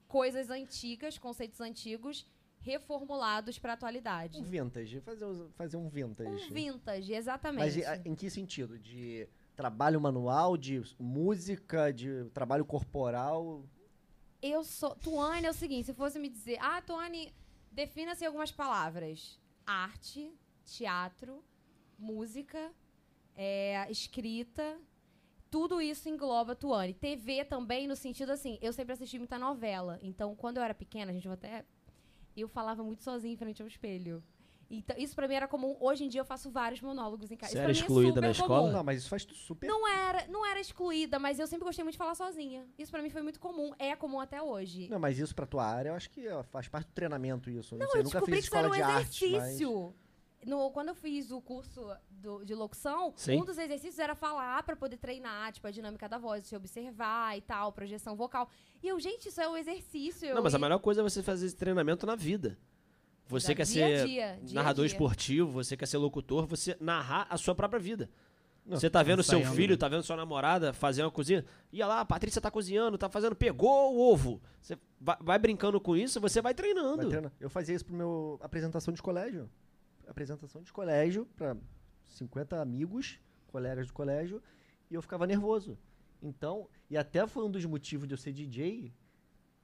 [0.08, 2.26] coisas antigas, conceitos antigos,
[2.70, 4.38] reformulados pra atualidade.
[4.38, 6.28] Um vintage, fazer, um- fazer um vintage.
[6.50, 7.60] Um vintage, exatamente.
[7.64, 8.76] Mas e- a- em que sentido?
[8.78, 13.64] De trabalho manual, de música, de trabalho corporal?
[14.42, 14.96] Eu sou.
[14.96, 17.32] Tuane é o seguinte: se fosse me dizer, ah, Tuane,
[17.70, 20.32] defina-se em algumas palavras: arte,
[20.64, 21.44] teatro,
[21.98, 22.72] música,
[23.36, 24.76] é, escrita.
[25.48, 26.92] Tudo isso engloba Tuane.
[26.92, 29.98] TV também, no sentido assim, eu sempre assisti muita novela.
[30.02, 31.64] Então, quando eu era pequena, a gente vai até.
[32.36, 34.22] Eu falava muito sozinha em frente ao espelho.
[34.68, 35.76] Então, isso pra mim era comum.
[35.78, 37.52] Hoje em dia eu faço vários monólogos em casa.
[37.52, 38.60] Você Isso era é excluída na super escola?
[38.62, 38.72] comum.
[38.72, 39.66] Não, mas isso faz super.
[39.68, 42.66] Não era, não era excluída, mas eu sempre gostei muito de falar sozinha.
[42.76, 43.72] Isso pra mim foi muito comum.
[43.78, 44.88] É comum até hoje.
[44.88, 47.76] Não, mas isso pra tua área, eu acho que faz parte do treinamento isso.
[47.76, 49.94] Não, sei, eu nunca descobri fiz que isso era escola um de arte, mas- exercício.
[50.46, 53.40] No, quando eu fiz o curso do- de locução, Sim.
[53.40, 57.36] um dos exercícios era falar pra poder treinar, tipo, a dinâmica da voz, se observar
[57.36, 58.48] e tal, projeção vocal.
[58.82, 60.32] E eu, gente, isso é um exercício.
[60.34, 62.56] Não, mas a eu- melhor coisa é você fazer esse treinamento na vida.
[63.28, 64.94] Você Da quer dia a ser dia, dia a narrador dia.
[64.94, 68.08] esportivo, você quer ser locutor, você narrar a sua própria vida.
[68.64, 69.76] Não, você tá vendo seu ensaiando, filho, né?
[69.76, 71.44] tá vendo sua namorada fazer uma cozinha.
[71.72, 74.40] Ia lá, a Patrícia tá cozinhando, tá fazendo, pegou o ovo.
[74.60, 76.96] Você vai, vai brincando com isso, você vai treinando.
[76.98, 77.32] Vai treinar.
[77.40, 79.48] Eu fazia isso pro meu apresentação de colégio.
[80.06, 81.56] Apresentação de colégio pra
[82.04, 84.42] 50 amigos, colegas do colégio,
[84.90, 85.78] e eu ficava nervoso.
[86.22, 88.94] Então, e até foi um dos motivos de eu ser DJ,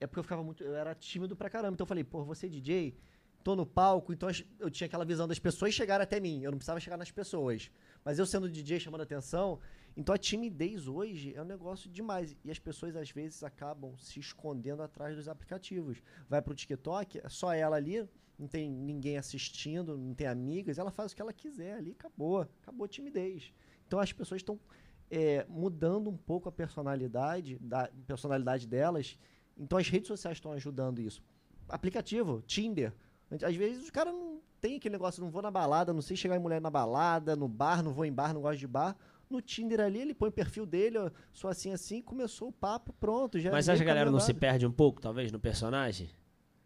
[0.00, 1.74] é porque eu ficava muito, eu era tímido pra caramba.
[1.74, 2.96] Então eu falei, pô, ser DJ,
[3.42, 4.28] tô no palco, então
[4.58, 7.70] eu tinha aquela visão das pessoas chegarem até mim, eu não precisava chegar nas pessoas.
[8.04, 9.60] Mas eu sendo DJ chamando atenção,
[9.96, 12.36] então a timidez hoje é um negócio demais.
[12.44, 16.02] E as pessoas às vezes acabam se escondendo atrás dos aplicativos.
[16.28, 18.08] Vai pro TikTok, é só ela ali,
[18.42, 22.40] não tem ninguém assistindo, não tem amigas, ela faz o que ela quiser ali, acabou.
[22.60, 23.52] Acabou a timidez.
[23.86, 24.58] Então as pessoas estão
[25.08, 29.16] é, mudando um pouco a personalidade, da personalidade delas.
[29.56, 31.22] Então as redes sociais estão ajudando isso.
[31.68, 32.92] Aplicativo, Tinder.
[33.30, 36.36] Às vezes os caras não tem aquele negócio, não vou na balada, não sei chegar
[36.36, 38.96] em mulher na balada, no bar, não vou em bar, não gosto de bar.
[39.30, 42.92] No Tinder ali, ele põe o perfil dele, ó, sou assim, assim, começou o papo,
[42.92, 43.38] pronto.
[43.38, 46.10] Já Mas acha que a galera não se perde um pouco, talvez, no personagem?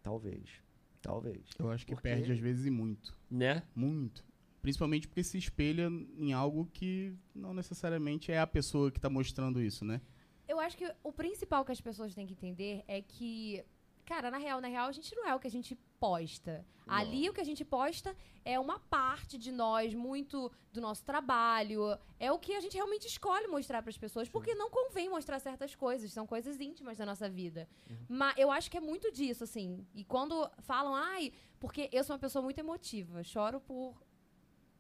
[0.03, 0.66] Talvez.
[1.07, 1.41] Talvez.
[1.59, 3.17] Eu acho que Porque- perde às vezes e muito.
[3.31, 3.63] Né?
[3.75, 4.25] Muito.
[4.61, 5.89] Principalmente porque se espelha
[6.19, 10.01] em algo que não necessariamente é a pessoa que tá mostrando isso, né?
[10.49, 13.65] Eu acho que o principal que as pessoas têm que entender é que,
[14.05, 16.65] cara, na real, na real, a gente não é o que a gente posta.
[16.87, 21.99] Ali o que a gente posta é uma parte de nós, muito do nosso trabalho.
[22.19, 25.41] É o que a gente realmente escolhe mostrar para as pessoas, porque não convém mostrar
[25.41, 27.69] certas coisas, são coisas íntimas da nossa vida.
[28.09, 29.85] Mas eu acho que é muito disso, assim.
[29.95, 34.01] E quando falam, ai, porque eu sou uma pessoa muito emotiva, choro por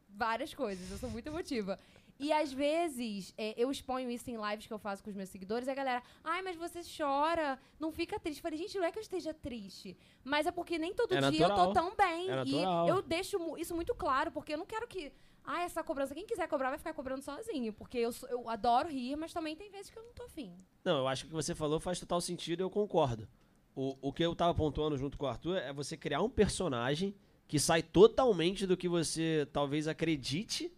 [0.08, 1.78] várias coisas, eu sou muito emotiva.
[2.18, 5.28] E às vezes é, eu exponho isso em lives que eu faço com os meus
[5.28, 8.38] seguidores e a galera, ai, mas você chora, não fica triste.
[8.38, 11.30] Eu falei, gente, não é que eu esteja triste, mas é porque nem todo É
[11.30, 11.66] dia eu natural.
[11.68, 12.30] tô tão bem.
[12.30, 15.12] É e eu deixo isso muito claro, porque eu não quero que.
[15.48, 17.72] Ah, essa cobrança, quem quiser cobrar vai ficar cobrando sozinho.
[17.72, 20.52] Porque eu, sou- eu adoro rir, mas também tem vezes que eu não tô afim.
[20.84, 23.28] Não, eu acho que o que você falou faz total sentido e eu concordo.
[23.74, 27.14] O, o que eu tava pontuando junto com o Arthur é você criar um personagem
[27.46, 30.72] que sai totalmente do que você talvez acredite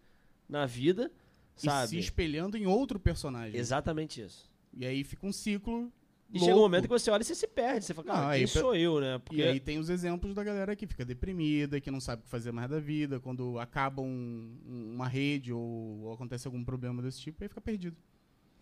[0.47, 1.11] na vida,
[1.63, 1.89] E sabe?
[1.89, 3.59] se espelhando em outro personagem.
[3.59, 4.51] Exatamente isso.
[4.73, 5.93] E aí fica um ciclo.
[6.31, 6.45] E louco.
[6.45, 7.87] chega um momento que você olha e você se perde.
[7.87, 9.19] Você fala, cara, Não, quem aí sou eu, né?
[9.19, 12.25] Porque E aí tem os exemplos da galera que fica deprimida, que não sabe o
[12.25, 14.55] que fazer mais da vida, quando acaba um-
[14.95, 17.97] uma rede ou, ou acontece algum problema desse tipo, aí fica perdido.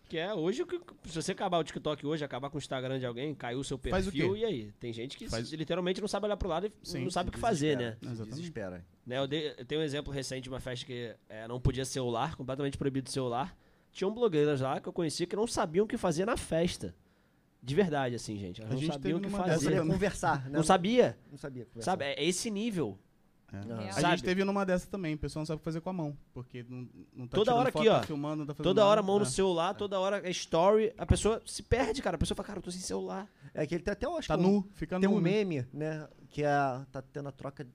[0.07, 2.97] Que é hoje, o que- se você acabar o TikTok hoje, acabar com o Instagram
[2.99, 4.39] de alguém, caiu o seu Faz o perfil, quê?
[4.39, 4.71] e aí?
[4.79, 7.29] Tem gente que Faz- se- literalmente não sabe olhar pro lado e Sim, não sabe
[7.29, 7.97] o que fazer, né?
[8.01, 8.29] Exatamente.
[8.35, 8.85] Desespera.
[9.05, 11.85] Né, eu, dei- eu tenho um exemplo recente de uma festa que é, não podia
[11.85, 13.57] celular, completamente proibido celular.
[13.91, 16.93] Tinham blogueiras lá que eu conhecia que não sabiam o que fazer na festa.
[17.61, 18.61] De verdade, assim, gente.
[18.61, 19.65] Elas A não gente sabiam o que numa Não fazer.
[19.75, 20.57] sabia conversar, né?
[20.57, 21.91] Não sabia, Não sabia conversar.
[21.91, 22.05] sabe?
[22.05, 22.97] É esse nível.
[23.53, 23.57] É.
[23.89, 24.07] A Sabe?
[24.17, 26.17] gente teve numa dessa também, o pessoal não sabe o que fazer com a mão,
[26.33, 27.99] porque não, não tá Toda tirando hora foto, aqui, ó.
[28.01, 29.29] tá filmando, não tá fazendo Toda hora mão no É.
[29.29, 30.93] celular, toda hora é story.
[30.97, 32.15] A pessoa se perde, cara.
[32.15, 33.31] A pessoa fala, cara, eu tô sem celular.
[33.53, 35.15] É que ele tem até, eu acho Tá que um- nu, fica Tem nu.
[35.15, 35.31] um né?
[35.31, 36.09] meme, né?
[36.29, 37.65] Que é, a- tá tendo a troca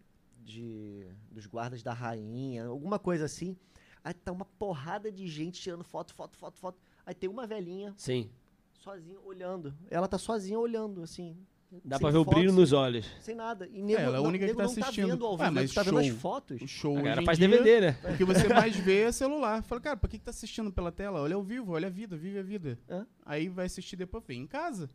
[0.44, 3.56] de, dos guardas da rainha, alguma coisa assim.
[4.04, 6.78] Aí tá uma porrada de gente tirando foto, foto, foto, foto.
[7.06, 8.28] Aí tem uma velhinha Sim.
[8.74, 9.72] sozinha olhando.
[9.90, 11.37] Ela tá sozinha olhando, assim.
[11.85, 13.06] Dá pra ver o foto, brilho nos olhos.
[13.20, 13.66] Sem nada.
[13.72, 15.06] E nego, ela é a não- única que tá não assistindo.
[15.08, 16.16] tá vendo ao Ah, vivo, mas tá vendo as show.
[16.16, 16.62] fotos.
[16.62, 17.98] O show A faz dia, DVD, né?
[18.12, 19.62] O que você mais vê é celular.
[19.62, 21.20] Fala, cara, pra que, que tá assistindo pela tela?
[21.22, 22.78] Olha ao vivo, olha a vida, vive a vida.
[22.88, 23.02] É.
[23.24, 24.90] Aí vai assistir depois, vem em casa.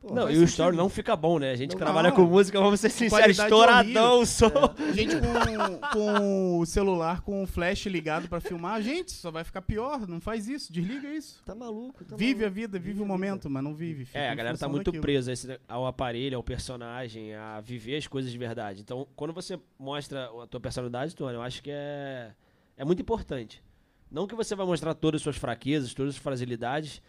[0.00, 1.50] Pô, Não, e o story não fica bom, né?
[1.50, 2.16] A gente Não, trabalha não.
[2.16, 4.50] com música, vamos ser sinceros, Qualidade estouradão o som.
[4.92, 9.62] Gente com, com o celular com o flash ligado pra filmar, gente, só vai ficar
[9.62, 10.06] pior.
[10.06, 11.42] Não faz isso, desliga isso.
[11.44, 12.54] Tá maluco, tá vive a maluco.
[12.54, 14.04] vida, vive Vive o a momento, mas não vive.
[14.04, 15.02] fica É, a galera tá muito daquilo.
[15.02, 18.82] presa a esse- ao aparelho, ao personagem, a viver as coisas de verdade.
[18.82, 22.30] Então, quando você mostra a tua personalidade, Tony, eu acho que é,
[22.76, 23.62] é muito importante.
[24.10, 27.02] Não que você vai mostrar todas as suas fraquezas, todas as suas fragilidades,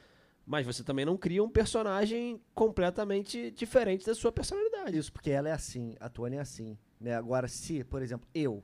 [0.47, 4.97] mas você também não cria um personagem completamente diferente da sua personalidade.
[4.97, 6.77] Isso, porque ela é assim, a Tuane é assim.
[6.99, 7.13] Né?
[7.13, 8.63] Agora, se, por exemplo, eu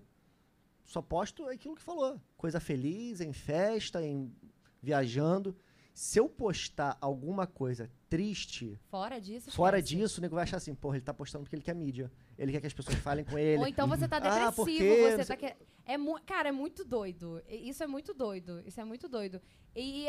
[0.85, 2.19] só posto aquilo que falou.
[2.37, 4.33] Coisa feliz, em festa, em
[4.81, 5.55] viajando.
[5.93, 9.95] Se eu postar alguma coisa triste, Fora disso, fora esquece.
[9.95, 12.11] disso, o nego vai achar assim, porra, ele tá postando porque ele quer mídia.
[12.37, 13.59] Ele quer que as pessoas falem com ele.
[13.59, 14.19] Ou então você tá Ah,
[14.49, 15.53] depressivo, porque- você tá que...
[15.85, 16.19] é mu...
[16.25, 17.43] Cara, é muito doido.
[17.47, 18.61] Isso é muito doido.
[18.65, 19.39] Isso é muito doido.
[19.75, 20.07] E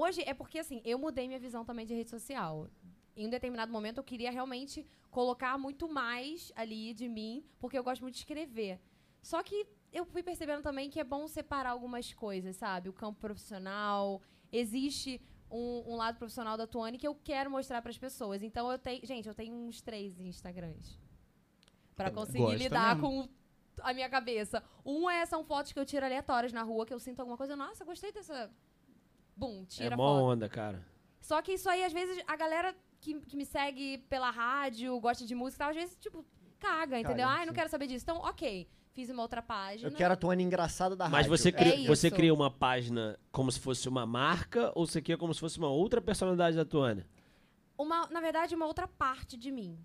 [0.00, 2.68] hoje é porque assim, eu mudei minha visão também de rede social.
[3.16, 7.84] Em um determinado momento eu queria realmente colocar muito mais ali de mim, porque eu
[7.84, 8.80] gosto muito de escrever.
[9.22, 12.88] Só que eu fui percebendo também que é bom separar algumas coisas, sabe?
[12.88, 14.20] O campo profissional,
[14.52, 18.42] existe um, um lado profissional da Tuane que eu quero mostrar para as pessoas.
[18.42, 20.98] Então eu tenho, gente, eu tenho uns três Instagrams
[21.94, 23.26] Pra conseguir Gosta lidar mesmo.
[23.26, 23.28] com
[23.82, 24.62] a minha cabeça.
[24.84, 27.56] Um é são fotos que eu tiro aleatórias na rua que eu sinto alguma coisa,
[27.56, 28.50] nossa, gostei dessa.
[29.36, 29.98] Bum, tira é foto.
[29.98, 30.82] mó onda, cara.
[31.20, 35.24] Só que isso aí, às vezes, a galera que, que me segue pela rádio, gosta
[35.26, 36.24] de música e tal, às vezes, tipo,
[36.58, 37.26] caga, entendeu?
[37.28, 37.56] Ai, não sim.
[37.58, 38.04] quero saber disso.
[38.04, 39.88] Então, ok, fiz uma outra página.
[39.90, 41.30] Eu quero a Tuane engraçada da Mas rádio.
[41.30, 45.18] você, cria, É você cria uma página como se fosse uma marca ou você cria
[45.18, 47.04] como se fosse uma outra personalidade da Tuane?
[47.78, 49.78] uma, na verdade, uma outra parte de mim.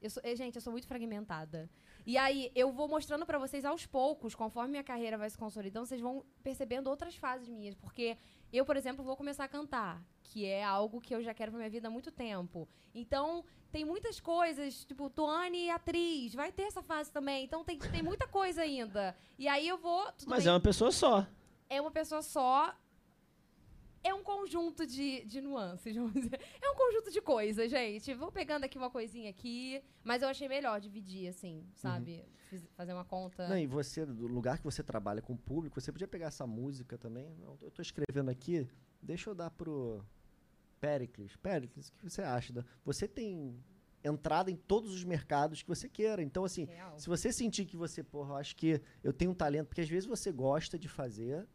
[0.00, 1.68] Eu sou- eh, gente, eu sou muito fragmentada.
[2.06, 5.86] E aí, eu vou mostrando pra vocês aos poucos, conforme minha carreira vai se consolidando,
[5.86, 7.74] vocês vão percebendo outras fases minhas.
[7.74, 8.16] Porque
[8.52, 11.58] eu, por exemplo, vou começar a cantar, que é algo que eu já quero pra
[11.58, 12.68] minha vida há muito tempo.
[12.94, 17.44] Então, tem muitas coisas, tipo, Tuane atriz, vai ter essa fase também.
[17.44, 19.16] Então, tem, tem muita coisa ainda.
[19.38, 20.04] E aí eu vou.
[20.26, 21.26] Mas bem, é uma pessoa só.
[21.68, 22.74] é uma pessoa só.
[24.04, 26.40] É um conjunto de, de nuances, vamos dizer.
[26.60, 28.12] É um conjunto de coisas, gente.
[28.14, 29.82] Vou pegando aqui uma coisinha aqui.
[30.02, 32.24] Mas eu achei melhor dividir, assim, sabe?
[32.50, 33.48] Fiz- fazer uma conta.
[33.48, 36.46] Não, e você, do lugar que você trabalha com o público, você podia pegar essa
[36.46, 37.34] música também.
[37.38, 38.66] Não, Eu tô escrevendo aqui,
[39.00, 40.04] deixa eu dar pro
[40.80, 41.36] Pericles.
[41.36, 42.52] Pericles, o que você acha?
[42.52, 43.56] da- Você tem
[44.04, 46.20] entrada em todos os mercados que você queira.
[46.22, 46.98] Então, assim, Real.
[46.98, 49.88] se você sentir que você, porra, eu acho que eu tenho um talento, porque às
[49.88, 51.46] vezes você gosta de fazer,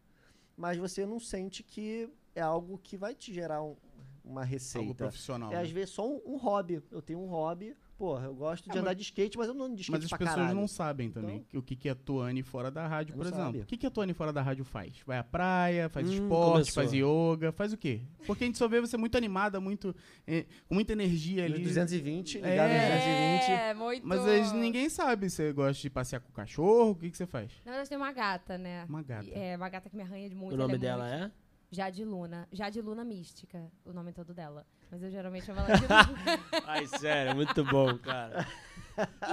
[0.56, 3.76] mas você não sente que é algo que vai te gerar um-
[4.24, 4.94] uma Algo receita.
[4.96, 5.52] profissional.
[5.52, 5.62] É né?
[5.62, 6.82] às vezes só um, um hobby.
[6.92, 9.54] Eu tenho um hobby, porra, eu gosto de Ah, andar mas- de skate, mas eu
[9.54, 10.54] não ando de skate Mas as pra pessoas caralho.
[10.60, 13.42] não sabem também Então- o que, que a Tuane fora da rádio, por exemplo.
[13.46, 13.60] sabe.
[13.62, 14.98] O que, que a Tuane fora da rádio faz?
[15.06, 16.74] Vai à praia, faz Hum, esporte, começou.
[16.84, 18.02] faz yoga, faz o quê?
[18.26, 19.96] Porque a gente só vê você muito animada, muito,
[20.28, 21.64] eh, com muita energia ali.
[21.64, 22.74] 220, ligado É.
[22.74, 23.50] nos 220.
[23.52, 24.06] É, muito.
[24.06, 25.30] Mas eles- ninguém sabe.
[25.30, 26.92] Você gosta de passear com o cachorro?
[26.92, 27.50] O que, que você faz?
[27.64, 28.84] Na verdade, tem uma gata, né?
[28.90, 29.30] Uma gata.
[29.32, 30.54] É, uma gata que me arranha de muito.
[30.54, 31.32] o nome é dela muito- é?
[31.72, 32.48] Jade Luna.
[32.52, 34.66] Jade Luna Mística, o nome todo dela.
[34.90, 36.64] Mas eu geralmente chamo ela de Luna.
[36.66, 38.48] Ai, sério, muito bom, cara.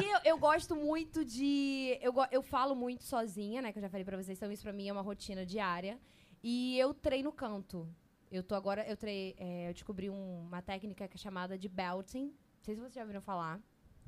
[0.01, 1.97] E eu, eu gosto muito de.
[2.03, 3.73] Eu, eu falo muito sozinha, né?
[3.73, 5.99] Que eu já falei pra vocês, então isso pra mim é uma rotina diária.
[6.43, 7.89] E eu treino canto.
[8.31, 8.85] Eu tô agora.
[8.87, 12.25] Eu, trei, é, eu descobri um- uma técnica que é chamada de belting.
[12.27, 13.61] Não sei se vocês já ouviram falar.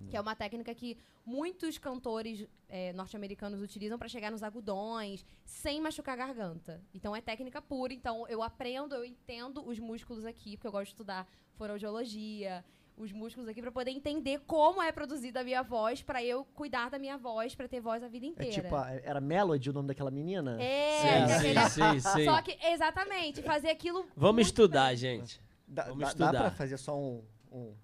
[0.08, 5.80] Que é uma técnica que muitos cantores é, norte-americanos utilizam pra chegar nos agudões sem
[5.80, 6.80] machucar a garganta.
[6.94, 7.92] Então é técnica pura.
[7.92, 12.64] Então eu aprendo, eu entendo os músculos aqui, porque eu gosto de estudar fonoaudiologia,
[12.96, 16.88] os músculos aqui pra poder entender como é produzida a minha voz, pra eu cuidar
[16.88, 18.62] da minha voz, pra ter voz a vida É inteira.
[18.62, 20.56] tipo, a- era Melody o nome daquela menina?
[20.60, 22.24] É, Sim, sim, sim, sim.
[22.24, 24.06] Só que, exatamente, fazer aquilo.
[24.16, 24.96] Vamos estudar, bem.
[24.96, 25.40] gente.
[25.68, 26.32] Dá, Vamos dá, estudar.
[26.32, 27.74] dá pra fazer só um, um-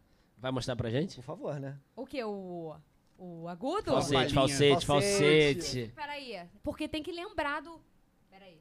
[0.42, 1.14] Vai mostrar pra gente?
[1.14, 1.78] Por favor, né?
[1.94, 2.22] O que?
[2.24, 2.74] O,
[3.16, 3.92] o agudo?
[3.92, 4.86] Falsete, falsete, Falsete.
[4.86, 5.92] falsete.
[5.94, 6.48] Peraí.
[6.64, 7.80] Porque tem que lembrar do.
[8.28, 8.60] Peraí.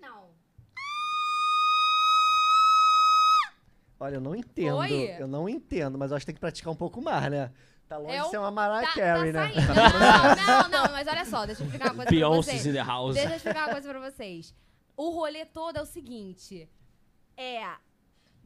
[0.00, 0.28] Não.
[3.98, 4.76] Olha, eu não entendo.
[4.78, 5.16] Oi?
[5.18, 7.52] Eu não entendo, mas eu acho que tem que praticar um pouco mais, né?
[7.88, 9.52] Tá longe É de um- ser uma Mariah Tá, Carey, tá né?
[9.52, 9.74] saindo.
[10.46, 12.66] Não, não, não, mas olha só, deixa eu explicar uma coisa pra Beyoncé vocês.
[12.66, 13.14] in the house.
[13.14, 14.54] Deixa eu explicar uma coisa pra vocês.
[14.96, 16.68] O rolê todo é o seguinte:
[17.36, 17.64] é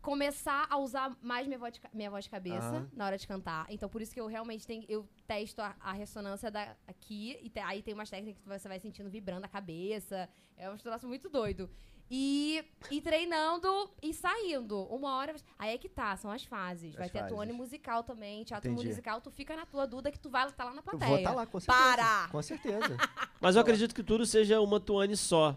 [0.07, 2.89] começar a usar mais minha voz de, minha voz de cabeça Aham.
[2.93, 3.67] na hora de cantar.
[3.69, 7.51] Então, por isso que eu realmente tenho, eu testo a, a ressonância da, aqui, e
[7.51, 10.29] te- aí tem umas técnicas que você vai sentindo vibrando a cabeça.
[10.57, 11.69] É um troço muito doido.
[12.09, 13.67] E, e treinando
[14.01, 14.81] e saindo.
[14.85, 15.35] Uma hora.
[15.59, 16.95] Aí é que tá, são as fases.
[16.95, 17.37] vai As ter a fases.
[17.37, 18.45] Tuane musical também.
[18.45, 18.87] Teatro Entendi.
[18.87, 21.09] musical, tu fica na tua Duda que tu vai estar lá na Eu plateia.
[21.09, 21.83] vou estar lá, com certeza.
[21.97, 22.29] Para!
[22.29, 22.97] Com certeza.
[23.41, 25.57] Mas eu acredito que tudo seja uma Tuane só.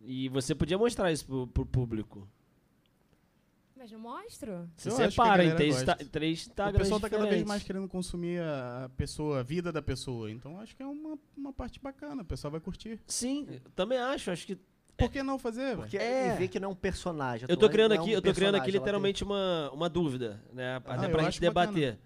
[0.00, 2.28] E você podia mostrar isso pro, pro público.
[3.80, 4.68] Mas não mostro?
[4.76, 9.40] Separa em três, três O Instagrams pessoal tá cada vez mais querendo consumir a pessoa,
[9.40, 10.30] a vida da pessoa.
[10.30, 12.20] Então acho que é uma, uma parte bacana.
[12.20, 13.00] O pessoal vai curtir.
[13.06, 14.30] Sim, também acho.
[14.30, 14.58] Acho que
[14.98, 15.76] Por que não fazer?
[15.78, 16.34] Porque É.
[16.34, 17.46] e ver que não é um personagem.
[17.48, 20.76] Eu tô criando é aqui, um eu tô criando aqui literalmente uma, uma dúvida, né?
[20.76, 21.98] Até Ah, eu pra gente debater.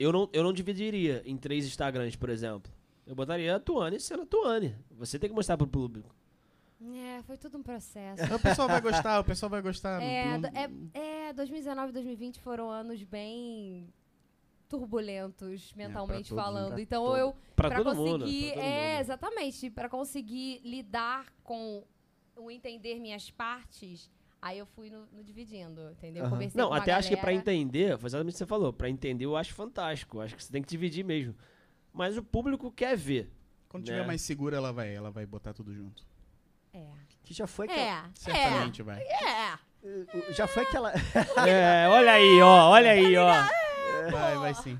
[0.00, 2.72] Eu não, eu não dividiria em três Instagrams, por exemplo.
[3.06, 4.74] Eu botaria a Tuane sendo a Tuane.
[4.98, 6.12] Você tem que mostrar pro público.
[6.82, 8.34] É, foi tudo um processo.
[8.34, 10.02] O pessoal vai gostar, o pessoal vai gostar.
[10.02, 13.92] É, do- é, é, 2019 e 2020 foram anos bem
[14.66, 16.42] turbulentos, mentalmente todos, né?
[16.42, 16.78] falando.
[16.78, 18.24] Então eu mundo.
[18.24, 19.00] conseguir, pra todo é, mundo.
[19.00, 21.84] exatamente, para conseguir lidar com
[22.36, 26.22] o entender minhas partes, aí eu fui no, no dividindo, entendeu?
[26.24, 26.30] Aham.
[26.30, 27.42] Conversei Não, com uma até acho que pra galera.
[27.42, 28.72] entender, foi exatamente o que você falou.
[28.72, 30.20] Pra entender, eu acho fantástico.
[30.20, 31.34] Acho que você tem que dividir mesmo.
[31.92, 33.30] Mas o público quer ver.
[33.68, 33.92] Quando né?
[33.92, 36.08] tiver mais segura, ela vai, ela vai botar tudo junto.
[36.72, 36.86] É.
[37.24, 37.80] Que já foi aquela.
[37.80, 38.04] É.
[38.14, 39.00] Certamente vai.
[39.00, 39.52] É.
[39.84, 40.92] eh, Já foi aquela.
[41.46, 43.32] É, olha aí, ó, olha aí, ó.
[44.10, 44.78] Vai, vai sim.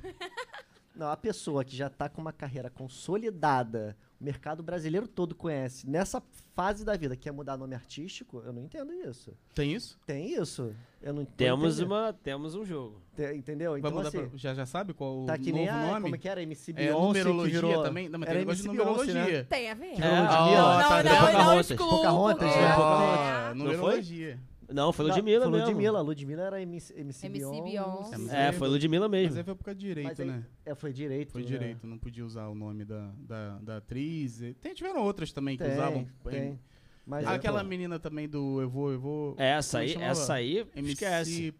[0.95, 6.23] Não, a pessoa que já tá com uma carreira consolidada, mercado brasileiro todo conhece, nessa
[6.55, 9.33] fase da vida, quer mudar nome artístico, eu não entendo isso.
[9.55, 9.99] Tem isso?
[10.07, 10.75] Tem isso?
[11.01, 11.87] Eu não Temos, entendendo.
[11.93, 13.01] uma, temos um jogo.
[13.17, 13.79] Te- Entendeu?
[13.79, 16.03] Então, assim, pra- já, já sabe qual o tá que novo nem a, nome?
[16.03, 16.43] como é que era?
[16.43, 17.83] MC É, Beyoncé, numerologia que virou...
[17.83, 18.09] também.
[18.11, 19.13] Não, mas tem negócio de Beyoncé, né?
[19.15, 19.45] numerologia.
[19.49, 19.87] Tem a ver?
[19.87, 20.65] É, Ludmilla.
[20.65, 21.05] ó, não, tá não, vendo?
[21.13, 21.77] não, Pocahontas.
[21.79, 22.75] Pocahontas, né?
[22.75, 23.51] Pocahontas.
[23.51, 23.55] É.
[23.55, 24.39] Numerologia.
[24.73, 25.67] Não, foi Não, Ludmilla foi mesmo.
[25.67, 26.01] Ludmilla.
[26.01, 27.63] Ludmilla era MC, MC, MC Beyoncé.
[27.63, 28.19] Beyoncé.
[28.19, 29.39] mas É, foi Ludmilla Mas mesmo.
[29.39, 30.45] aí foi por causa de direito, Mas aí- né?
[30.65, 31.33] É, foi direito.
[31.33, 31.47] Foi né?
[31.49, 34.41] direito, não podia usar o nome da, da, da atriz.
[34.61, 36.07] Tem, tiveram outras também que Tem, usavam.
[36.29, 36.59] tem.
[37.07, 39.35] Mas Ah, é, aquela pô, menina também do Eu Vou, Eu Vou.
[39.39, 40.93] É, Essa aí, essa aí, MC.
[40.93, 41.55] esquece.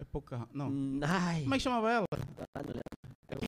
[0.00, 0.48] É pouca.
[0.52, 0.68] Não.
[0.68, 1.42] Hum, Ai.
[1.42, 2.06] Como é que chamava ela?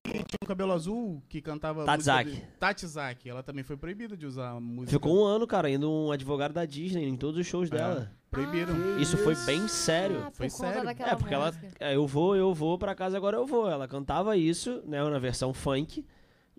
[0.05, 1.85] Que tinha um cabelo azul que cantava.
[1.87, 3.29] Música de- Tatzaki.
[3.29, 4.93] Ela também foi proibida de usar a música.
[4.93, 7.77] Ficou um ano, cara, indo um advogado da Disney em todos os shows É.
[7.77, 8.13] dela.
[8.31, 8.75] Proibiram.
[8.97, 10.23] Ah, Isso foi bem sério.
[10.27, 10.85] Ah, Foi por conta sério.
[10.85, 11.47] daquela É, porque ela.
[11.47, 11.69] música.
[11.81, 13.69] é, eu vou, eu vou, pra casa agora eu vou.
[13.69, 16.05] Ela cantava isso, né, na versão funk.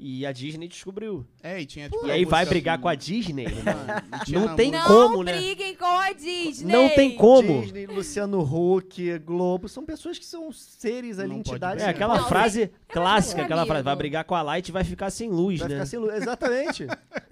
[0.03, 1.27] E a Disney descobriu.
[1.43, 2.07] É, e tinha tipo.
[2.07, 3.45] E aí vai brigar com a Disney?
[3.67, 5.33] Ah, Não na tem música- como, Não né?
[5.37, 6.71] briguem com a Disney!
[6.73, 7.61] Não tem como.
[7.61, 11.83] Disney, Luciano Huck, Globo, são pessoas que são seres ali, Não entidades.
[11.83, 15.11] É aquela Não, frase clássica, aquela frase, vai brigar com a Light e vai ficar
[15.11, 15.75] sem luz, Vai né?
[15.75, 16.13] ficar sem luz.
[16.15, 16.87] Exatamente.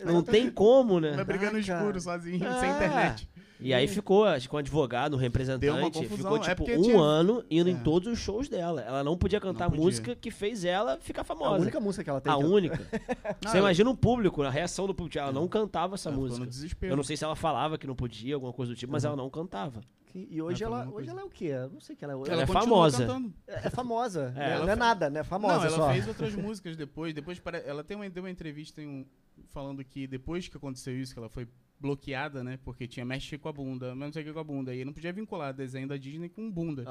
[0.06, 1.14] Não tem como, né?
[1.14, 2.60] Vai brigar no Ah, escuro sozinho, É.
[2.60, 3.30] sem internet.
[3.60, 6.98] E aí ficou, acho que um advogado, um representante, ficou é tipo porque um tinha-
[7.00, 7.80] ano indo em É.
[7.80, 8.82] todos os shows dela.
[8.82, 9.84] Ela não podia cantar podia.
[9.84, 11.62] música que fez ela ficar É a famosa.
[11.62, 12.32] única música que ela tem.
[12.32, 12.78] A que- única.
[13.44, 15.18] Não, Você ela- imagina o público, a reação do público.
[15.20, 16.46] Ela não cantava essa ela ficou música.
[16.46, 16.94] no desespero.
[16.94, 19.10] Eu não sei se ela falava que não podia, alguma coisa do tipo, mas Uhum.
[19.10, 19.82] ela não cantava.
[20.16, 21.46] E hoje, É, ela, mesma hoje ela é o quê?
[21.46, 22.16] Eu não sei o que ela é.
[22.16, 22.98] Ela Ela é continua famosa.
[23.06, 23.34] cantando.
[23.48, 24.34] é, é famosa.
[24.38, 25.24] É, ela não é nada, né?
[25.24, 25.92] Famosa não, ela só.
[25.92, 27.14] fez outras músicas depois.
[27.14, 29.06] Depois pare- ela tem uma, deu uma entrevista em um-
[29.50, 31.48] falando que depois que aconteceu isso, que ela foi
[31.80, 32.60] bloqueada, né?
[32.64, 34.76] Porque tinha mexe com a bunda, mas não sei o que com a bunda.
[34.76, 36.86] E não podia vincular desenho da Disney com bunda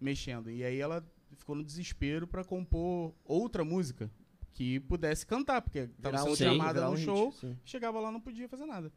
[0.00, 0.50] mexendo.
[0.50, 1.04] E aí ela
[1.36, 4.10] ficou no desespero pra compor outra música
[4.52, 7.56] que pudesse cantar, porque tava sendo sim, chamada no um hit, show, sim.
[7.64, 8.92] chegava lá não podia fazer nada.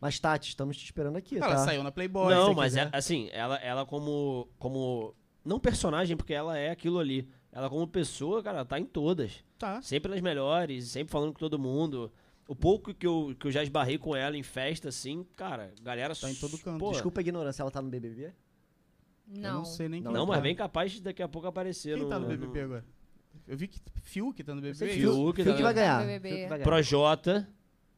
[0.00, 1.58] Mas, Tati, estamos te esperando aqui, Ela tá?
[1.64, 2.34] saiu na Playboy.
[2.34, 5.14] não, mas é, assim, ela, ela como, como.
[5.44, 7.28] Não personagem, porque ela é aquilo ali.
[7.52, 9.44] Ela como pessoa, cara, tá em todas.
[9.58, 9.80] Tá.
[9.80, 12.12] Sempre nas melhores, sempre falando com todo mundo.
[12.46, 16.14] O pouco que eu, que eu já esbarrei com ela em festa, assim, cara, galera
[16.14, 16.78] Tá em todo canto.
[16.78, 18.26] Pô, Desculpa a ignorância, ela tá no BBB?
[18.26, 19.54] Eu Não.
[19.54, 20.32] não sei nem Não, quem Não, tá.
[20.34, 22.84] mas bem capaz de daqui a pouco aparecer Quem tá no no- BBB agora?
[23.48, 24.84] Eu vi que Fiuk tá no BBB.
[24.92, 25.00] isso?
[25.00, 26.00] Fiuk, Fiuk tá- vai ganhar.
[26.06, 26.62] Fiuk vai ganhar.
[26.64, 27.32] Projota.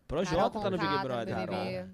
[0.08, 1.34] Carol Projota tá no Big Brother.
[1.34, 1.46] BBB.
[1.52, 1.90] cara.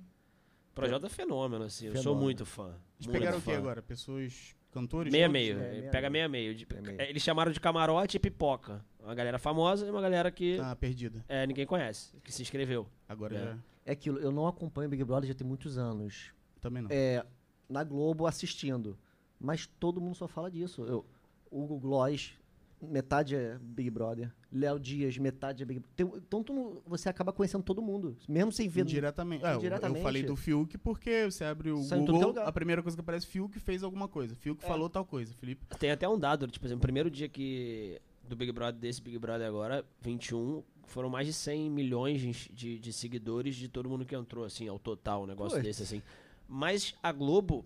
[0.74, 1.86] Projota é fenômeno, assim.
[1.86, 2.24] Eu sou Fenômeno.
[2.24, 2.64] muito fã.
[2.98, 3.56] Eles muito pegaram o que fã.
[3.58, 3.82] agora?
[3.82, 5.10] Pessoas, cantores?
[5.12, 5.32] Meia todos?
[5.32, 5.58] meio.
[5.58, 6.28] É, meia Pega meio.
[6.30, 6.54] meia meio.
[6.54, 7.00] De- Meia meio.
[7.00, 8.84] é, Eles chamaram de camarote e pipoca.
[9.02, 11.24] Uma galera famosa e uma galera que Ah, perdida.
[11.28, 12.86] é, ninguém conhece, que se inscreveu.
[13.08, 13.38] Agora É.
[13.44, 13.58] já.
[13.84, 16.32] É aquilo, eu não acompanho Big Brother já tem muitos anos.
[16.60, 16.88] Também não.
[16.90, 17.24] É,
[17.68, 18.96] na Globo assistindo.
[19.40, 20.84] Mas todo mundo só fala disso.
[20.84, 21.04] Eu,
[21.50, 22.32] Hugo Gloss,
[22.80, 24.30] metade é Big Brother.
[24.52, 26.22] Léo Dias, metade é Big Brother.
[26.24, 28.16] Então tu- você acaba conhecendo todo mundo.
[28.28, 28.82] Mesmo sem ver.
[28.82, 29.44] Indiretamente.
[29.44, 29.60] É, eu-.
[29.62, 33.26] Eu falei do Fiuk porque você abre o Sai Google, a primeira coisa que aparece
[33.26, 34.36] Fiuk fez alguma coisa.
[34.36, 34.68] Fiuk É.
[34.68, 35.66] falou tal coisa, Felipe.
[35.80, 39.18] Tem até um dado, tipo assim, o primeiro dia que do Big Brother, desse Big
[39.18, 44.14] Brother agora, 21, foram mais de 100 milhões de, de, seguidores de todo mundo que
[44.14, 46.02] entrou, assim, ao total, um negócio desse, assim.
[46.48, 47.64] Mas a Globo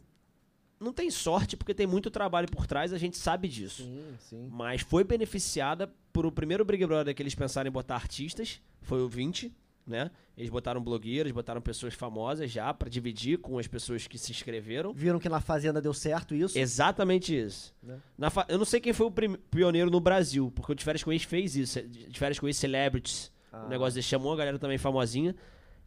[0.78, 3.82] não tem sorte porque tem muito trabalho por trás, a gente sabe disso.
[3.82, 4.48] Sim, sim.
[4.50, 9.00] Mas foi beneficiada por o primeiro Big Brother que eles pensaram em botar artistas, foi
[9.02, 9.52] o 20,
[9.86, 10.10] né?
[10.36, 14.92] Eles botaram blogueiros, botaram pessoas famosas já pra dividir com as pessoas que se inscreveram.
[14.92, 16.58] Viram que na Fazenda deu certo isso?
[16.58, 17.74] Exatamente isso.
[17.82, 17.98] Né?
[18.18, 19.12] Na fa- Eu não sei quem foi o
[19.50, 21.80] pioneiro no Brasil, porque o De Férias com Ex fez isso.
[21.82, 23.64] De Férias com Ex Celebrities, Ah.
[23.64, 25.34] o negócio desse chamou a galera também famosinha.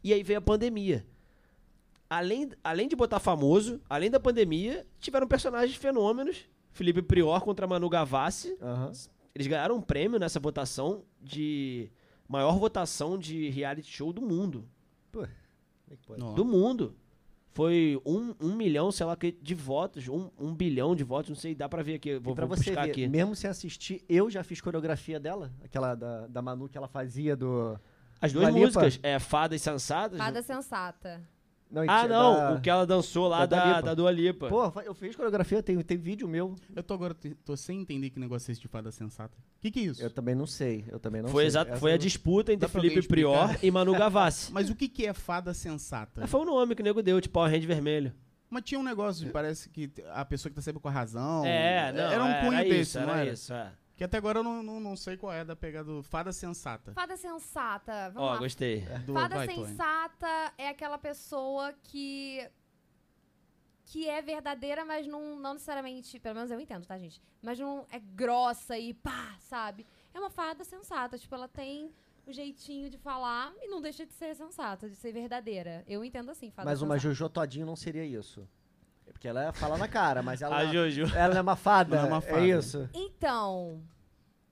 [0.04, 1.06] E aí veio a pandemia.
[2.10, 6.38] além, além de botar famoso, além da pandemia, tiveram personagens fenômenos.
[6.72, 8.56] Felipe Prior contra Manu Gavassi.
[8.62, 8.92] Aham.
[9.36, 11.90] Eles ganharam um prêmio nessa votação de
[12.30, 14.66] maior votação de reality show do mundo.
[15.12, 16.20] Como é que pode?
[16.22, 16.36] Nossa.
[16.36, 16.96] Do mundo.
[17.52, 20.08] Foi um, um milhão, sei lá, que- de votos.
[20.08, 22.18] Um, um bilhão de votos, não sei, dá pra ver aqui.
[22.20, 23.08] Vou, e pra vou você buscar ver, aqui.
[23.08, 27.36] mesmo sem assistir, eu já fiz coreografia dela, aquela da, da Manu que ela fazia
[27.36, 27.78] do...
[28.22, 30.18] As duas músicas, é Fada e Sensatas.
[30.18, 31.22] Fada sensata.
[31.72, 33.96] Não, Ah, da- não, o que ela dançou lá da da, Dua da, Lipa.
[33.96, 34.48] Dua Lipa.
[34.50, 36.56] Pô, eu fiz coreografia, tem, tem vídeo meu.
[36.76, 37.16] Eu tô agora,
[37.46, 39.38] tô sem entender que negócio é esse de fada sensata.
[39.38, 40.02] O que que é isso?
[40.02, 41.48] Eu também não sei, eu também não foi sei.
[41.48, 43.08] exato, Essa foi a disputa entre Felipe?
[43.08, 44.52] Prior e Manu Gavassi.
[44.54, 46.24] Mas o que que é fada sensata?
[46.24, 48.14] Ah, foi o nome que o nego deu, tipo Power Hand vermelho.
[48.50, 51.46] Mas tinha um negócio, parece que a pessoa que tá sempre com a razão.
[51.46, 53.32] é, não, Era um cunho era desse, isso, não era era?
[53.32, 53.72] isso, é.
[54.00, 56.94] Que até agora eu não, não, não sei qual é da pegada do fada sensata.
[56.94, 58.10] Fada sensata.
[58.12, 58.40] Vamos Ó, lá.
[58.40, 58.80] gostei.
[59.06, 59.68] Do, Fada vai, Tony.
[59.68, 62.50] sensata é aquela pessoa que.
[63.88, 66.18] que é verdadeira, mas não, não necessariamente.
[66.18, 67.22] Pelo menos eu entendo, tá, gente?
[67.42, 69.86] Mas não é grossa e pá, sabe?
[70.14, 71.18] É uma fada sensata.
[71.18, 71.92] Tipo, ela tem
[72.26, 75.84] o jeitinho de falar e não deixa de ser sensata, de ser verdadeira.
[75.86, 77.16] Eu entendo assim, fada Mas uma sensata.
[77.16, 78.48] Jojo Todinho não seria isso.
[79.10, 81.06] É porque ela fala na cara, mas ela, A Jojo.
[81.16, 81.96] ela é uma fada.
[81.98, 82.42] Não é uma fada.
[82.42, 82.88] É isso.
[82.94, 83.82] Então.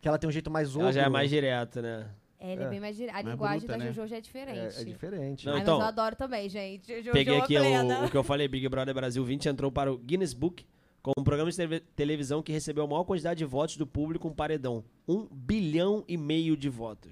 [0.02, 0.84] Que ela tem um jeito mais ogro.
[0.84, 2.08] Ela já é mais direta, né?
[2.40, 2.70] Ela é, É.
[2.70, 3.10] bem mais dire...
[3.10, 3.92] A Mais linguagem bruta, da né?
[3.92, 4.80] Jojo já é É, diferente.
[4.80, 5.46] é diferente.
[5.48, 6.88] Não, Ai, então- mas eu adoro também, gente.
[6.98, 9.98] Jojo Peguei aqui o, o que eu falei, Big Brother Brasil 20 entrou para o
[9.98, 10.66] Guinness Book
[11.02, 14.28] como um programa de tele- televisão que recebeu a maior quantidade de votos do público,
[14.28, 14.84] um paredão.
[15.08, 17.12] Um bilhão e meio de votos.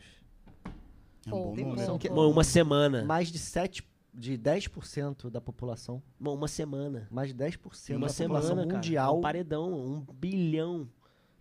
[1.26, 2.30] É um Pô, bom número.
[2.30, 3.04] uma semana.
[3.04, 3.84] Mais de 7,
[4.16, 6.02] de 10% da população.
[6.20, 7.08] Mano, uma semana.
[7.12, 8.78] Mais de 10% Uma da semana, população cara.
[8.78, 9.18] mundial.
[9.18, 10.88] Um paredão, um bilhão.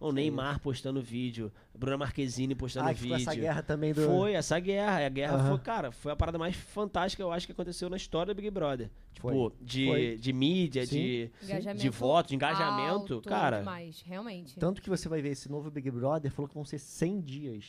[0.00, 3.16] O Neymar postando vídeo, Bruna Marquezine postando Ah, vídeo.
[3.16, 4.02] ficou essa guerra também do...
[4.02, 5.06] Foi, essa guerra.
[5.06, 5.48] A guerra Aham.
[5.50, 8.50] foi, cara, foi a parada mais fantástica, eu acho, que aconteceu na história do Big
[8.50, 8.90] Brother.
[9.14, 9.52] Tipo, Foi.
[9.62, 10.16] de, Foi.
[10.16, 11.30] de mídia, Sim.
[11.40, 13.14] de, de voto, de engajamento.
[13.14, 14.58] alto cara, demais, realmente.
[14.58, 17.64] Tanto que você vai ver esse novo Big Brother, falou que vão ser 100 dias.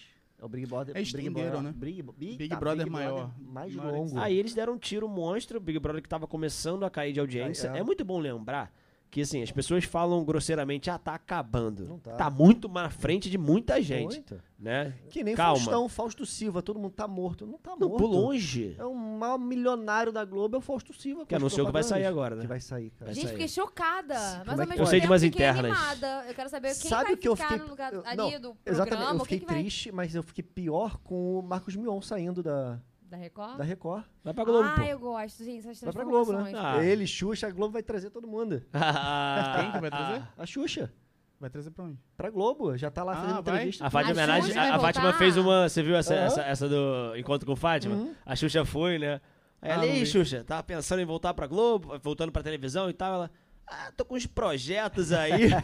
[0.45, 0.95] É o Big Brother...
[0.95, 1.73] É estenderam, né?
[1.75, 3.33] Big, Big, Big tá, Brother Big maior.
[3.39, 4.19] mais Maior longo.
[4.19, 7.19] Aí eles deram um tiro monstro, o Big Brother que tava começando a cair de
[7.19, 7.69] audiência.
[7.69, 7.79] É.
[7.79, 8.71] É muito bom lembrar
[9.16, 11.86] que, assim, as pessoas falam grosseiramente, ah, tá acabando.
[11.88, 12.18] Não tá.
[12.18, 14.41] Tá muito na frente de muita gente, Muito.
[14.59, 14.93] né?
[15.09, 15.55] Que nem Calma.
[15.57, 17.45] Faustão, Fausto Silva, todo mundo tá morto.
[17.45, 17.97] Não tá Não, morto.
[18.03, 18.76] por longe.
[18.78, 21.26] É o maior milionário da Globo, é o Fausto Silva.
[21.26, 22.41] Que anunciou que vai sair agora, né?
[22.41, 23.13] Que vai sair, cara.
[23.13, 23.32] Gente, sair.
[23.32, 24.43] fiquei chocada.
[24.45, 24.84] Mas ao é que mesmo?
[24.84, 25.78] Eu sei de tempo umas fiquei internas.
[25.80, 26.26] animada.
[26.28, 28.18] Eu quero saber quem Sabe vai o que eu ficar fiquei- no lugar eu- ali
[28.18, 28.59] não, do programa.
[28.66, 29.59] Exatamente, eu fiquei que vai...
[29.61, 32.82] triste, mas eu fiquei pior com o Marcos Mion saindo da,
[33.16, 33.57] Da Record?
[33.57, 34.03] da Record.
[34.24, 34.82] Vai pra Globo, ah, pô.
[34.84, 35.59] eu gosto, gente.
[35.68, 36.51] Essas Vai pra Globo, né?
[36.55, 36.84] Ah.
[36.84, 38.61] Ele, Xuxa, a Globo vai trazer todo mundo.
[39.59, 40.24] Quem que vai trazer?
[40.38, 40.91] A Xuxa,
[41.39, 41.97] Vai trazer pra onde?
[42.18, 43.53] pra Globo, já tá lá Ah, fazendo vai?
[43.55, 43.86] entrevista.
[43.86, 45.70] A Fátima A Xuxa a, a Fátima fez uma.
[45.70, 46.26] Você viu essa, Aham.
[46.26, 47.95] essa, essa do encontro com Fátima?
[47.95, 48.13] Uhum.
[48.26, 49.22] A Xuxa foi, né?
[49.61, 50.05] Aí ela, Ah, e não aí.
[50.05, 53.13] Xuxa, tava pensando em voltar pra Globo, voltando pra televisão e tal.
[53.13, 53.32] Ela,
[53.68, 55.49] ah, tô com uns projetos aí.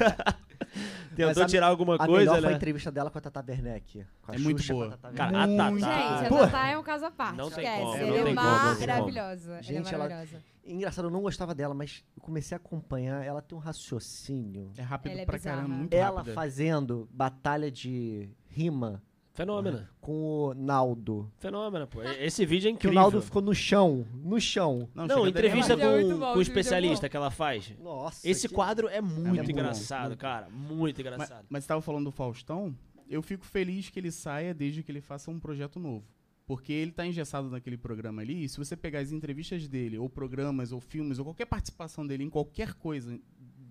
[1.16, 2.56] Tentou a- tirar alguma a coisa, melhor foi a né?
[2.56, 4.06] entrevista dela com a Tata Werneck.
[4.22, 4.88] Com a É muito Xuxa, boa.
[4.88, 6.38] Com a Tata Cara, a Tatá- Gente, a Pô.
[6.39, 7.38] Tatá é um caso à parte.
[7.38, 7.82] Não tem esquece.
[7.82, 8.88] como, Ela é tem como, tem como.
[8.88, 9.52] maravilhosa.
[9.54, 10.43] Ela Gente, é ela- maravilhosa.
[10.64, 13.26] Engraçado, eu não gostava dela, mas eu comecei a acompanhar.
[13.26, 14.72] Ela tem um raciocínio.
[14.78, 15.56] É rápido Ela é pra bizarra.
[15.58, 16.34] caramba, muito Ela rápida.
[16.36, 19.02] fazendo batalha de rima
[19.34, 19.88] Fenômeno.
[19.99, 20.13] com
[20.49, 21.32] o Naldo.
[21.38, 22.03] Fenômeno, pô.
[22.03, 22.93] Esse vídeo é Que o.
[22.93, 24.05] Naldo ficou no chão.
[24.13, 24.89] No chão.
[24.93, 27.73] Não, chega entrevista é muito com, bom, com o é especialista que ela faz.
[27.79, 28.27] Nossa.
[28.27, 30.49] Esse que- quadro é muito muito bom, engraçado, cara.
[30.49, 31.45] Muito Mas, engraçado.
[31.49, 32.75] mas você tava falando do Faustão,
[33.09, 36.05] eu fico feliz que ele saia desde que ele faça um projeto novo.
[36.45, 40.09] Porque ele tá engessado naquele programa ali, e se você pegar as entrevistas dele, ou
[40.09, 43.17] programas, ou filmes, ou qualquer participação dele em qualquer coisa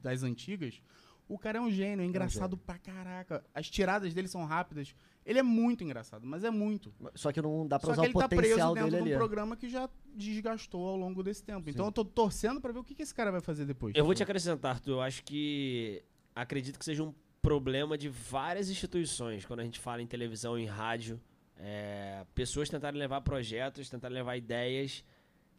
[0.03, 0.81] das antigas,
[1.31, 3.45] o cara é um gênio, é engraçado pra caraca.
[3.55, 4.97] As tiradas dele são rápidas.
[5.25, 6.93] Ele é muito engraçado, mas é muito.
[7.15, 9.03] Só que não dá pra Só usar que o ele tá preso potencial dentro dele
[9.05, 9.17] de um ali.
[9.17, 11.67] programa que já desgastou ao longo desse tempo.
[11.67, 11.71] Sim.
[11.71, 13.95] Então eu tô torcendo pra ver o que, que esse cara vai fazer depois.
[13.95, 14.91] Eu vou te acrescentar, Arthur.
[14.95, 16.03] Eu acho que
[16.35, 20.67] acredito que seja um problema de várias instituições quando a gente fala em televisão, em
[20.67, 21.21] rádio.
[21.57, 25.05] É, pessoas tentarem levar projetos, tentarem levar ideias.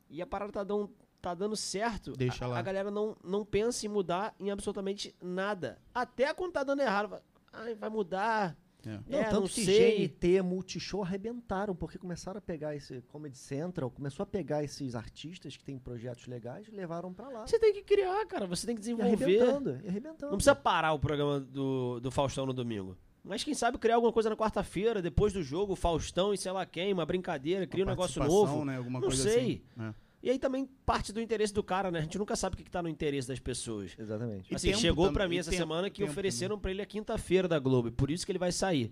[0.10, 0.92] E a parada tá dando,
[1.22, 2.14] tá dando certo.
[2.14, 2.60] Deixa a, lá.
[2.60, 5.78] a galera não, não pensa em mudar em absolutamente nada.
[5.94, 7.10] Até quando tá dando errado.
[7.10, 7.22] vai-
[7.54, 8.58] Ai, vai mudar.
[8.84, 9.00] É.
[9.08, 10.08] Não, é, tanto não que sei.
[10.08, 15.56] GNT, Multishow arrebentaram, porque começaram a pegar esse Comedy Central, começou a pegar esses artistas
[15.56, 17.46] que têm projetos legais e levaram pra lá.
[17.46, 18.48] Você tem que criar, cara.
[18.48, 19.24] Você tem que E desenvolver.
[19.24, 20.32] arrebentando, e arrebentando.
[20.32, 22.98] Não precisa parar o programa do, do Faustão no domingo.
[23.24, 26.66] Mas quem sabe criar alguma coisa na quarta-feira, depois do jogo, Faustão e sei lá
[26.66, 28.66] quem, uma brincadeira, cria um Uma negócio participação, novo.
[28.66, 29.64] Né, alguma Não coisa sei.
[29.78, 29.90] assim.
[29.90, 29.94] É.
[30.24, 32.00] E aí também parte do interesse do cara, né?
[32.00, 33.96] A gente nunca sabe o que, que tá no interesse das pessoas.
[33.98, 34.52] Exatamente.
[34.52, 37.48] E assim, tempo chegou pra mim essa tempo- semana que ofereceram pra ele a quinta-feira
[37.48, 38.92] da Globo, e por isso que ele vai sair.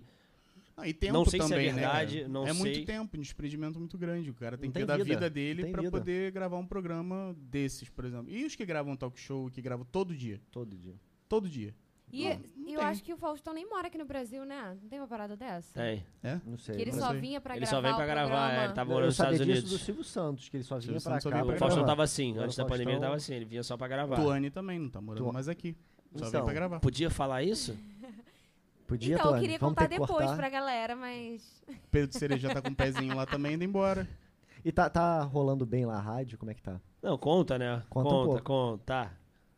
[0.76, 2.28] Ah, e tempo Não sei se é também, né, verdade, cara?
[2.28, 2.58] não é sei.
[2.58, 4.30] muito tempo, um desprendimento muito grande.
[4.30, 5.90] O cara tem Não que tem dar vida, vida dele vida.
[5.90, 8.30] poder gravar um programa desses, por exemplo.
[8.30, 10.40] E os que gravam talk show, que gravam todo dia?
[10.50, 10.94] Todo dia.
[11.28, 11.74] Todo dia.
[12.12, 12.88] E Não, não eu tem.
[12.88, 14.76] acho que o Faustão nem mora aqui no Brasil, né?
[14.82, 15.80] Não tem uma parada dessa?
[15.80, 16.04] Tem.
[16.22, 16.40] É?
[16.44, 16.74] Não sei.
[16.76, 17.20] Que ele não só sei.
[17.20, 18.52] vinha pra Ele gravar só vem pra o gravar, programa.
[18.60, 19.78] é, ele tava Eu morando nos sabia Estados disso Unidos.
[19.80, 21.36] do Silvio Santos, que ele só vinha Silvio pra Santos só cá.
[21.36, 21.92] vinha pra O pra Faustão gravar.
[21.92, 23.88] tava assim, Agora antes o da pandemia ele Faustão- tava assim, ele vinha só pra
[23.88, 24.16] gravar.
[24.16, 25.76] Tuane também não tá morando Tu- mais aqui.
[26.14, 26.80] Só Então, vem pra gravar.
[26.80, 27.76] Podia falar isso?
[28.86, 29.40] Podia, então, eu Tony?
[29.42, 30.36] queria Vamos contar ter que depois cortar.
[30.36, 31.62] pra galera, mas.
[31.92, 34.06] Pedro Cereja tá com o pezinho lá também indo embora.
[34.62, 36.36] E tá, tá rolando bem lá a rádio?
[36.36, 36.78] Como é que tá?
[37.02, 37.82] Não, conta, né?
[37.88, 38.42] Conta um conta, pouco.
[38.44, 39.10] conta.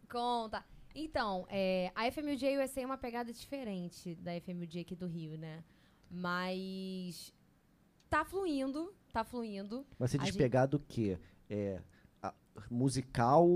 [0.09, 0.65] Conta.
[0.95, 5.63] Então, é, a FMUJ USA é uma pegada diferente da FMUJ aqui do Rio, né?
[6.11, 7.33] Mas
[8.11, 9.87] tá fluindo, tá fluindo.
[9.99, 11.19] Vai ser A gente- despegado do quê?
[11.49, 11.81] É,
[12.23, 12.35] a-
[12.71, 13.47] musical,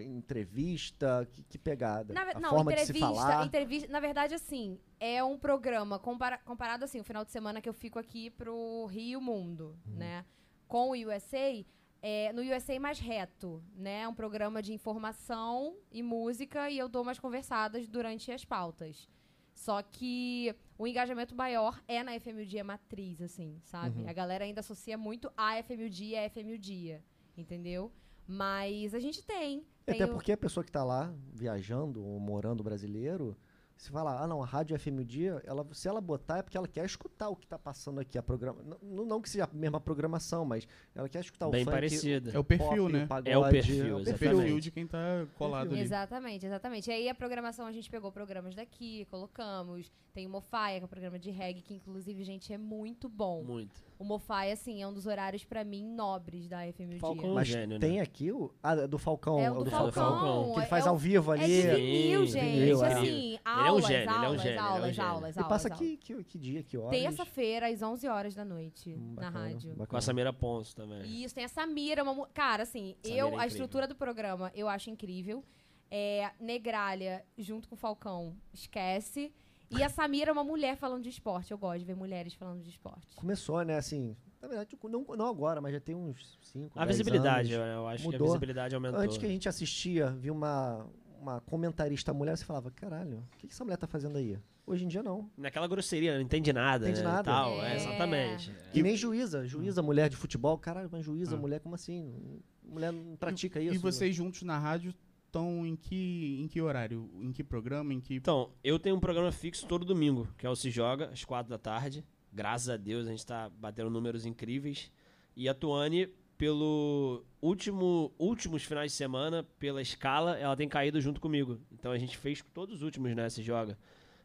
[0.00, 1.28] entrevista?
[1.32, 2.14] Que, que pegada?
[2.14, 3.46] Na, a não, forma de se entrevista, falar?
[3.46, 7.68] entrevista, na verdade, assim, é um programa compara- comparado assim, o final de semana que
[7.68, 9.94] eu fico aqui pro Rio Mundo, Uhum.
[9.96, 10.24] né?
[10.68, 11.64] Com o USA,
[12.02, 14.02] é, no USA mais reto, né?
[14.02, 19.08] É um programa de informação e música e eu dou umas conversadas durante as pautas.
[19.54, 24.02] Só que o engajamento maior é na FM o Dia matriz, assim, sabe?
[24.02, 24.08] Uhum.
[24.08, 27.02] A galera ainda associa muito a FM o Dia a FM o Dia,
[27.36, 27.90] entendeu?
[28.26, 29.64] Mas a gente tem.
[29.86, 33.36] tem Até o- porque a pessoa que tá lá viajando ou morando brasileiro,
[33.76, 36.56] se fala, ah não, a Rádio FM o Dia, ela, se ela botar é porque
[36.56, 38.62] ela quer escutar o que tá passando aqui, a programa.
[38.82, 42.30] Não, não que seja a mesma programação, mas ela quer escutar Bem o funk, parecida.
[42.32, 43.06] É o perfil, pop, né?
[43.06, 44.36] pagode, É o perfil, é o O exatamente.
[44.36, 45.80] perfil de quem tá colado ali.
[45.80, 46.90] Exatamente, exatamente.
[46.90, 49.92] E aí a programação, a gente pegou programas daqui, colocamos.
[50.16, 53.44] Tem o Mofaia, que é um programa de reggae, que inclusive, gente, é muito bom.
[53.44, 53.84] Muito.
[53.98, 57.22] O Mofaia, assim, é um dos horários, pra mim, nobres da FM o Falcão.
[57.24, 57.34] Dia.
[57.34, 57.86] Mas gênio, né?
[57.86, 58.50] tem aqui o.
[58.62, 59.38] Ah, é do Falcão.
[59.38, 60.44] É o do Falcão.
[60.54, 61.62] Que ele é faz o- ao vivo É ali.
[61.62, 62.44] de vinil, gente.
[62.46, 62.92] vinil, é.
[62.94, 64.96] assim, Ele é um aulas, gênio, ele é um aulas, gênio, ele é um aulas,
[64.96, 65.10] gênio.
[65.10, 65.72] aulas, E passa aulas.
[65.72, 66.98] aqui que, que dia, que horas?
[66.98, 69.70] Terça-feira, às 11 horas da noite, Hum, na bacana, rádio.
[69.72, 69.86] bacana.
[69.86, 71.02] Com a Samira Ponce também.
[71.22, 73.46] Isso, tem a Samira, uma cara, assim, Samira é eu, a incrível.
[73.48, 75.44] estrutura do programa eu acho incrível.
[75.90, 79.30] É, Negralha, junto com o Falcão, esquece.
[79.70, 81.50] E a Samira é uma mulher falando de esporte.
[81.50, 83.14] Eu gosto de ver mulheres falando de esporte.
[83.16, 84.16] Começou, né, assim.
[84.40, 88.02] Na verdade, não, não agora, mas já tem uns 5 A visibilidade, eu, eu acho
[88.02, 88.28] que a Mudou.
[88.28, 89.00] visibilidade aumentou.
[89.00, 90.86] Antes que a gente assistia, viu uma,
[91.20, 94.38] uma comentarista mulher, você falava, caralho, o que, que essa mulher tá fazendo aí?
[94.64, 95.30] Hoje em dia não.
[95.36, 97.24] Naquela grosseria, não entende nada, Entende né, nada.
[97.30, 97.72] Tal, É.
[97.72, 98.54] é, exatamente.
[98.74, 99.46] E nem juíza.
[99.46, 100.58] Juíza, mulher de futebol.
[100.58, 101.38] Caralho, mas juíza, Ah.
[101.38, 102.40] mulher, como assim?
[102.64, 103.80] Mulher não pratica E isso.
[103.80, 104.92] vocês juntos na rádio
[105.36, 107.10] estão em que, em que horário?
[107.20, 107.92] Em que programa?
[107.92, 108.14] Em que.
[108.14, 111.50] Então, eu tenho um programa fixo todo domingo, que é o Se Joga, às quatro
[111.50, 112.04] da tarde.
[112.32, 114.90] Graças a Deus, a gente tá batendo números incríveis.
[115.36, 116.08] E a Tuane,
[116.38, 121.60] pelo último, últimos finais de semana, pela escala, ela tem caído junto comigo.
[121.70, 123.78] Então a gente fez todos os últimos, né, Se Joga.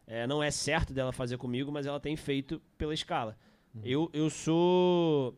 [0.06, 3.36] É, não é certo dela fazer comigo, mas ela tem feito pela escala.
[3.82, 5.34] Eu, eu sou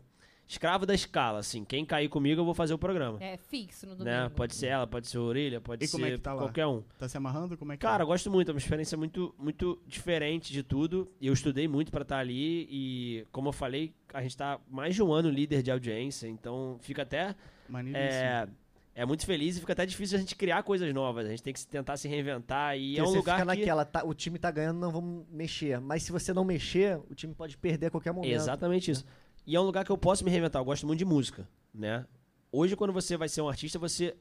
[0.47, 1.65] escravo da escala, assim.
[1.65, 3.19] Quem cair comigo, eu vou fazer o programa.
[3.23, 4.17] É fixo no domingo.
[4.17, 4.29] Né?
[4.29, 6.43] Pode ser ela, pode ser a Orelha, pode E como ser é que tá lá?
[6.43, 6.83] qualquer um.
[6.99, 7.57] Tá se amarrando?
[7.57, 8.13] Como é que Cara, eu tá?
[8.13, 11.11] gosto muito, é uma experiência muito, muito diferente de tudo.
[11.21, 14.95] E eu estudei muito pra estar ali e, como eu falei, a gente tá mais
[14.95, 17.35] de um ano líder de audiência, então fica até
[17.69, 18.05] Maneiríssimo.
[18.13, 18.49] é,
[18.97, 21.27] é muito feliz e fica até difícil a gente criar coisas novas.
[21.27, 23.53] A gente tem que se- tentar se reinventar e Porque é um você lugar fica
[23.53, 25.81] que naquela, tá, o time tá ganhando, não vamos mexer.
[25.81, 28.31] Mas se você não mexer, o time pode perder a qualquer momento.
[28.33, 29.05] Exatamente isso.
[29.47, 30.61] E é um lugar que eu posso me reinventar.
[30.61, 32.07] Eu gosto muito de música, né?
[32.51, 34.17] Hoje, quando você vai ser um artista, você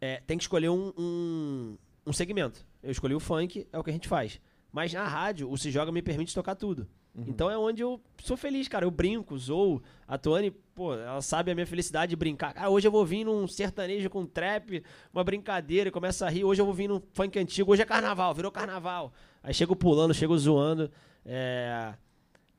[0.00, 2.64] é, tem que escolher um, um, um segmento.
[2.82, 4.40] Eu escolhi o funk, é o que a gente faz.
[4.72, 6.88] Mas na rádio, o Se Joga me permite tocar tudo.
[7.14, 8.86] Então é onde eu sou feliz, cara.
[8.86, 9.82] Eu brinco, zoo.
[10.08, 12.54] A Tuane, pô, ela sabe a minha felicidade de brincar.
[12.54, 14.82] Cara, hoje eu vou vir num sertanejo com trap,
[15.12, 16.44] uma brincadeira, e começa a rir.
[16.44, 17.70] Hoje eu vou vir num funk antigo.
[17.70, 19.12] Hoje é carnaval, virou carnaval.
[19.42, 20.90] Aí chego pulando, chego zoando.
[21.24, 21.92] É,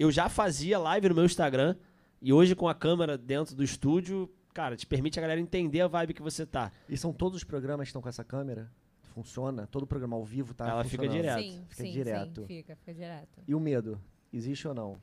[0.04, 1.78] Eu já fazia live no meu Instagram.
[2.22, 5.88] E hoje com a câmera dentro do estúdio, cara, te permite a galera entender a
[5.88, 6.74] vibe que você tá.
[6.90, 8.70] E são todos os programas que estão com essa câmera?
[9.14, 9.66] Funciona?
[9.66, 11.40] Todo programa ao vivo tá Ela fica direto.
[11.42, 12.42] Sim, Fica sim, direto.
[12.42, 13.44] sim, fica, fica direto.
[13.48, 13.98] E o medo?
[14.34, 14.98] Existe ou não?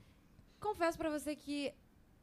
[0.60, 1.72] Confesso pra você que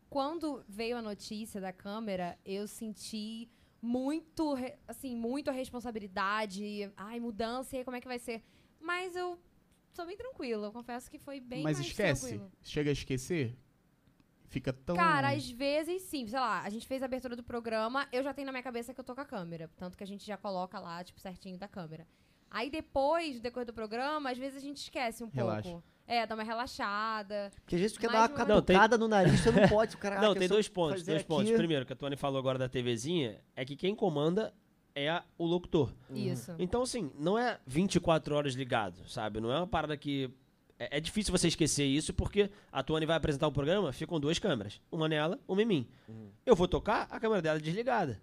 [0.07, 3.49] quando veio a notícia da câmera, eu senti
[3.81, 4.55] muito,
[4.87, 8.43] assim, muito a responsabilidade, ai, mudança, e aí como é que vai ser?
[8.79, 9.39] Mas eu
[9.97, 12.21] sou bem tranquila, eu confesso que foi bem Mas mais esquece.
[12.27, 12.51] tranquilo.
[12.61, 13.57] Chega a esquecer?
[14.49, 14.95] Fica tão.
[14.95, 18.33] Cara, às vezes sim, sei lá, a gente fez a abertura do programa, eu já
[18.33, 20.37] tenho na minha cabeça que eu tô com a câmera, tanto que a gente já
[20.37, 22.07] coloca lá, tipo, certinho da câmera.
[22.49, 25.69] Aí depois, no decorrer do programa, às vezes a gente esquece um Relaxa.
[25.69, 25.83] pouco.
[26.07, 27.51] É, dá uma relaxada.
[27.55, 28.37] Porque às vezes tu quer dar uma tem-
[28.77, 29.95] catucada no nariz, você não pode.
[29.95, 31.51] O cara, Não, ah, tem dois pontos, dois pontos.
[31.51, 34.53] Primeiro, que a Tony falou agora da TVzinha, é que quem comanda
[35.03, 35.93] é a- o locutor.
[36.09, 36.53] Isso.
[36.57, 39.39] Então, assim, não é 24 horas ligado, sabe?
[39.39, 40.29] Não é uma parada que
[40.79, 44.37] é, é difícil você esquecer isso, porque a Tuane vai apresentar o programa, ficam duas
[44.39, 44.79] câmeras.
[44.91, 45.87] Uma nela, uma em mim.
[46.45, 48.21] Eu vou tocar, a câmera dela é desligada.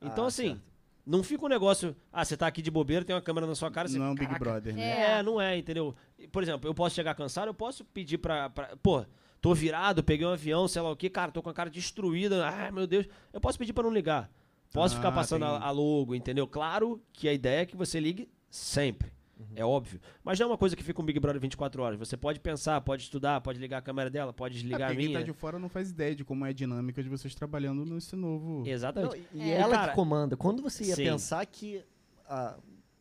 [0.00, 0.62] Então, Ah, assim, certo.
[1.06, 1.96] não fica um negócio.
[2.12, 3.88] Ah, você tá aqui de bobeira, tem uma câmera na sua cara.
[3.88, 4.82] Você, Não é um Big "Caraca, Brother, né?
[4.82, 5.10] É.
[5.18, 5.94] É, não é, entendeu?
[6.30, 8.76] Por exemplo, eu posso chegar cansado, eu posso pedir pra, pra.
[8.82, 9.04] Pô,
[9.40, 12.46] tô virado, peguei um avião, sei lá o que, cara, tô com a cara destruída.
[12.46, 13.06] Ai, meu Deus.
[13.32, 14.30] Eu posso pedir pra não ligar.
[14.76, 15.56] Posso Ah, ficar passando tem.
[15.62, 16.46] a, logo, entendeu?
[16.46, 19.10] Claro que a ideia é que você ligue sempre.
[19.54, 20.00] É óbvio.
[20.24, 21.98] Mas não é uma coisa que fica um Big Brother 24 horas.
[21.98, 24.96] Você pode pensar, pode estudar, pode ligar a câmera dela, pode É, desligar a porque
[25.00, 25.18] quem minha.
[25.20, 28.16] tá de fora não faz ideia de como é a dinâmica de vocês trabalhando nesse
[28.16, 28.60] novo.
[28.60, 29.22] Não, Exatamente.
[29.34, 29.54] e É.
[29.60, 30.36] ela Cara, que comanda.
[30.36, 31.04] Quando você ia sim.
[31.04, 31.82] pensar que.
[32.28, 32.56] a-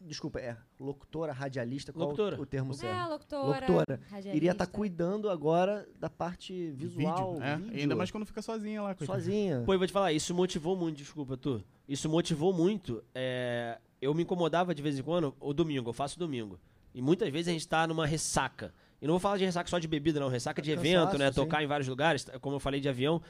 [0.06, 2.41] desculpa, é locutora, radialista, qual Locutora.
[2.41, 2.95] o termo certo?
[2.95, 3.47] É, locutora.
[3.47, 3.99] Locutora.
[4.10, 4.36] radialista.
[4.36, 7.34] Iria estar cuidando agora da parte visual.
[7.34, 7.56] vídeo, é.
[7.58, 9.20] vídeo, Ainda mais quando fica sozinha lá, coitada.
[9.20, 9.64] sozinha.
[9.66, 11.64] Pô, eu vou te falar, isso motivou muito, desculpa, tu.
[11.88, 13.03] Isso motivou muito.
[13.14, 16.60] é, Eu me incomodava de vez em quando, o domingo, eu faço domingo.
[16.93, 18.74] E muitas vezes a gente tá numa ressaca.
[19.01, 20.30] E não vou falar de ressaca só de bebida, não.
[20.30, 21.28] Ressaca de Cansaço, evento, né?
[21.30, 21.36] sim.
[21.36, 23.22] Tocar em vários lugares, como eu falei de avião.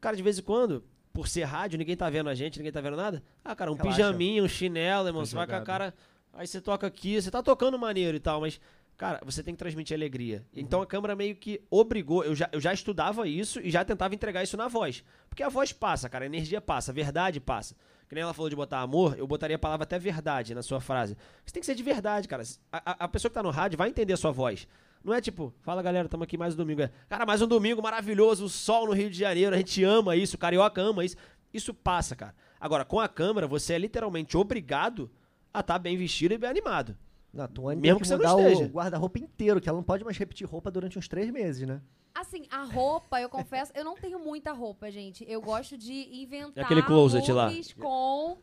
[0.00, 0.84] Cara, de vez em quando,
[1.18, 3.20] por ser rádio, ninguém tá vendo a gente, ninguém tá vendo nada.
[3.44, 3.96] Ah, cara, um Relaxa.
[3.96, 5.22] pijaminha, um chinelo, irmão.
[5.22, 5.92] Tá Você vai com a cara.
[6.32, 8.60] Aí você toca aqui, você tá tocando maneiro e tal, mas.
[8.96, 10.44] Cara, você tem que transmitir alegria.
[10.54, 10.60] Uhum.
[10.60, 12.22] Então a câmera meio que obrigou.
[12.24, 15.02] Eu já, eu já estudava isso e já tentava entregar isso na voz.
[15.28, 17.74] Porque a voz passa, cara, a energia passa, a verdade passa.
[18.08, 20.80] Que nem ela falou de botar amor, eu botaria a palavra até verdade na sua
[20.80, 21.16] frase.
[21.44, 22.44] Isso tem que ser de verdade, cara.
[22.72, 24.66] A, a- a pessoa que tá no rádio vai entender a sua voz.
[25.08, 26.82] Não é tipo, fala galera, tamo aqui mais um domingo.
[26.82, 30.14] É, cara, mais um domingo maravilhoso, o sol no Rio de Janeiro, a gente ama
[30.14, 31.16] isso, o carioca ama isso.
[31.52, 32.34] Isso passa, cara.
[32.60, 35.10] Agora, com a câmera, você é literalmente obrigado
[35.52, 36.94] a estar bem vestido e bem animado.
[37.32, 38.70] Na Tuane Mesmo tem que você não mudar o esteja.
[38.70, 41.80] guarda-roupa inteiro, que ela não pode mais repetir roupa durante uns três meses, né?
[42.14, 45.24] Assim, a roupa, eu confesso, eu não tenho muita roupa, gente.
[45.26, 47.50] Eu gosto de inventar aquele closet lá?
[47.80, 48.36] com...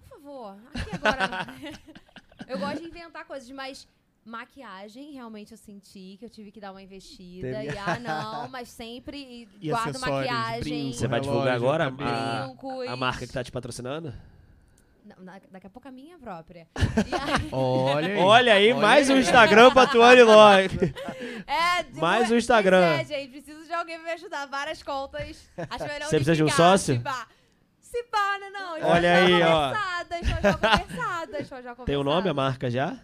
[0.00, 1.46] Por favor, aqui agora.
[2.48, 3.86] eu gosto de inventar coisas, mas
[4.24, 7.48] maquiagem, realmente eu senti que eu tive que dar uma investida.
[7.52, 7.74] Teve.
[7.74, 12.92] E, ah, não, mas sempre E guardo acessórios, maquiagem, brinco, Você vai divulgar agora a,
[12.92, 14.14] a marca que tá te patrocinando?
[15.04, 16.68] Não, na- daqui a pouco a minha própria.
[16.78, 18.18] E aí- Olha aí.
[18.20, 19.20] Olha aí, Olha mais um aí.
[19.20, 20.94] Instagram pra Tuane Locke.
[21.46, 23.00] É, de- Mais um pois Instagram.
[23.00, 24.46] É, gente, preciso de alguém pra me ajudar.
[24.46, 25.50] Várias contas.
[25.68, 26.94] Acho melhor Você precisa de um sócio?
[26.94, 27.26] Se pá.
[27.80, 28.50] Se pá, né?
[28.50, 29.66] Não, Olha Olha aí, aí, ó.
[29.72, 32.96] Conversadas, já conversadas, já Tem o nome, a marca já?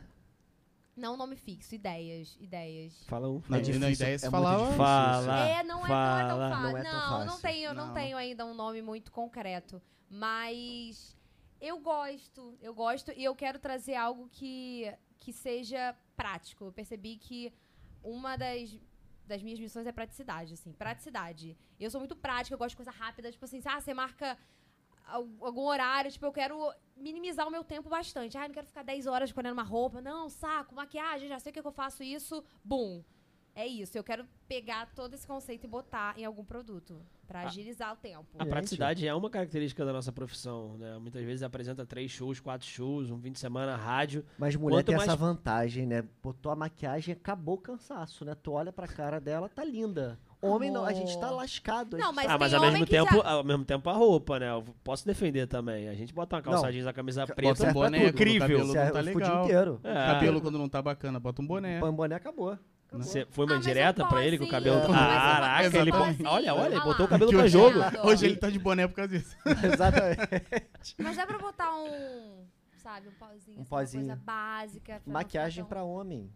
[0.98, 1.74] Não, nome fixo.
[1.74, 3.04] Ideias, ideias.
[3.06, 3.42] Fala um.
[3.48, 4.62] Na, É difícil, na ideia, se é muito falava.
[4.64, 4.76] difícil.
[4.84, 5.48] Fala.
[5.48, 6.22] é, não é, fala.
[6.22, 6.62] não é tão fácil.
[6.72, 7.42] Não é tão Não, não fácil.
[7.42, 7.86] tenho, não.
[7.88, 7.94] Não.
[7.94, 9.80] tenho ainda um nome muito concreto.
[10.10, 11.16] Mas
[11.60, 16.64] eu gosto, eu gosto e eu quero trazer algo que, que seja prático.
[16.64, 17.52] Eu percebi que
[18.02, 18.78] uma das,
[19.26, 21.56] das minhas missões é praticidade, assim, praticidade.
[21.78, 24.36] Eu sou muito prática, eu gosto de coisa rápida, tipo assim, ah, você marca
[25.04, 26.56] al- algum horário, tipo, eu quero
[26.98, 28.36] minimizar o meu tempo bastante.
[28.36, 30.00] Ah, não quero ficar 10 horas escolhendo uma roupa.
[30.00, 33.02] Não, saco, maquiagem, já sei o que que eu faço isso, bum.
[33.54, 37.92] É isso, eu quero pegar todo esse conceito e botar em algum produto pra agilizar
[37.92, 38.24] o tempo.
[38.38, 40.96] A praticidade é uma característica da nossa profissão, né?
[40.98, 44.24] Muitas vezes apresenta três shows, quatro shows, um fim de semana, rádio.
[44.38, 46.04] Mas mulher Quanto tem mais- essa vantagem, né?
[46.22, 48.36] Botou a maquiagem, acabou o cansaço, né?
[48.36, 50.20] Tu olha pra cara dela, tá linda.
[50.40, 51.96] Homem não, a gente tá lascado.
[51.98, 54.38] Não, mas ah, mas tem ao mesmo que tempo, já- ao mesmo tempo a roupa,
[54.38, 54.50] né?
[54.52, 55.88] Eu posso defender também.
[55.88, 56.72] A gente bota uma calça Não.
[56.72, 58.06] jeans, a camisa preta, Bota um pra boné, tudo.
[58.06, 58.40] quando o Incrível.
[58.40, 59.44] cabelo não tá o dia legal.
[59.44, 59.80] inteiro.
[59.82, 59.94] É.
[60.06, 61.80] Cabelo quando não tá bacana, bota um boné.
[61.80, 62.50] Põe boné, acabou.
[62.86, 63.04] Acabou.
[63.04, 64.78] Você foi uma Ah, indireta pra ele com o cabelo.
[64.78, 64.80] É.
[64.86, 65.90] tá- Caraca, posso ele.
[66.26, 67.78] Olha, olha, ele Ah botou o cabelo Que pra jogo.
[68.04, 69.36] Hoje ele tá de boné por causa disso.
[69.64, 70.94] Exatamente.
[70.98, 72.44] Mas dá pra botar um,
[72.76, 73.58] sabe, um pozinho.
[73.58, 74.04] Um assim, pozinho.
[74.04, 75.02] Uma coisa básica.
[75.04, 76.30] Maquiagem pra homem.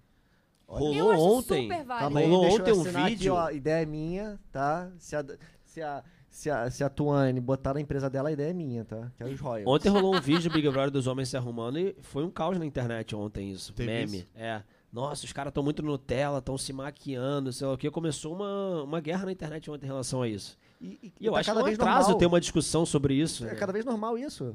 [0.67, 1.69] Rolou Eu acho ontem.
[1.69, 3.37] Calma aí, Rolou deixa eu ontem um vídeo.
[3.37, 4.91] Aqui, ó, ideia é minha, tá?
[4.99, 5.25] Se a,
[5.65, 8.85] se a, se a, se a Tuane botar na empresa dela, a ideia é minha,
[8.85, 9.11] tá?
[9.17, 9.67] Que é os royalties.
[9.69, 12.59] Ontem rolou um vídeo do Big Brother dos homens se arrumando e foi um caos
[12.59, 13.73] na internet ontem isso.
[13.75, 14.19] Teve meme.
[14.19, 14.29] isso?
[14.35, 14.63] É.
[14.91, 17.91] Nossa, os caras estão muito Nutella, estão se maquiando, sei lá o que.
[17.91, 20.59] Começou uma, uma guerra na internet ontem em relação a isso.
[20.81, 22.19] E, e- E eu tá acho que cada é um vez atraso normal.
[22.19, 23.45] ter uma discussão sobre isso.
[23.47, 23.55] É né?
[23.55, 24.55] cada vez normal isso.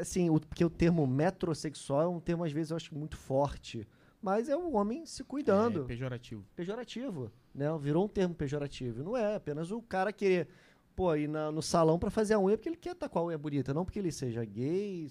[0.00, 3.86] Assim, o, porque o termo metrosexual é um termo, às vezes, eu acho muito forte.
[4.22, 5.82] Mas é o homem se cuidando.
[5.82, 6.44] É, pejorativo.
[6.54, 7.66] Pejorativo, né?
[7.80, 9.02] Virou um termo pejorativo.
[9.02, 10.48] Não é apenas o cara querer,
[10.94, 13.24] pô, ir na- no salão pra fazer a unha porque ele quer estar com a
[13.26, 13.74] unha bonita.
[13.74, 15.10] Não porque ele seja gay.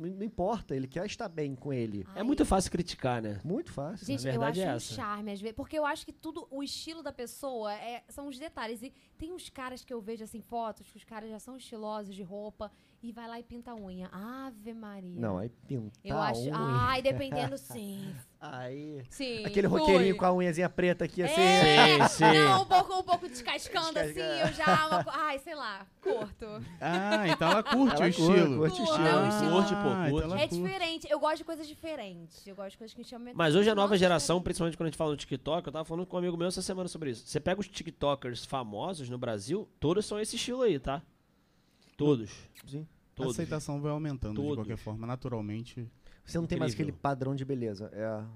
[0.00, 2.06] Não importa, ele quer estar bem com ele.
[2.14, 3.40] É muito fácil criticar, né?
[3.44, 4.06] Muito fácil.
[4.06, 4.94] Gente, Na eu verdade acho é um essa.
[4.94, 5.56] charme às vezes.
[5.56, 8.80] Porque eu acho que tudo, o estilo da pessoa é- são os detalhes.
[8.80, 12.14] E tem uns caras que eu vejo assim, fotos, que os caras já são estilosos
[12.14, 12.70] de roupa.
[13.02, 14.08] E vai lá e pinta a unha.
[14.12, 15.20] Ave Maria.
[15.20, 16.40] Não, aí pintar Eu acho.
[16.40, 16.52] a unha.
[16.56, 18.12] Ai, dependendo, sim.
[18.40, 19.02] Aí.
[19.10, 19.44] Sim.
[19.44, 19.80] Aquele fui.
[19.80, 21.40] roqueirinho com a unhazinha preta aqui, assim.
[21.40, 22.44] É, Sim, sim.
[22.44, 24.86] Não, um pouco, um pouco descascando assim, eu já.
[24.86, 26.46] uma ai, sei lá, curto.
[26.80, 28.58] Ah, então ela curte Ela o curte, estilo.
[28.58, 29.06] curte o estilo.
[29.06, 29.50] É um estilo.
[29.50, 30.24] Curte, pô, então curte.
[30.24, 30.62] ela É curte.
[30.62, 31.06] diferente.
[31.10, 32.46] Eu gosto de coisas diferentes.
[32.46, 34.44] Eu gosto de coisas que me chamam Mas hoje a nova geração, diferente.
[34.44, 36.62] principalmente quando a gente fala no TikTok, eu tava falando com um amigo meu essa
[36.62, 37.26] semana sobre isso.
[37.26, 41.02] Você pega os TikTokers famosos no Brasil, todos são esse estilo aí, tá?
[41.98, 42.30] Todos.
[42.66, 42.86] Sim.
[43.12, 43.32] A Todos.
[43.34, 44.56] aceitação vai aumentando de Todos.
[44.56, 45.86] qualquer forma, naturalmente.
[46.24, 46.92] Você não tem mais Incrível.
[46.92, 47.90] aquele padrão de beleza.
[47.92, 48.26] É a,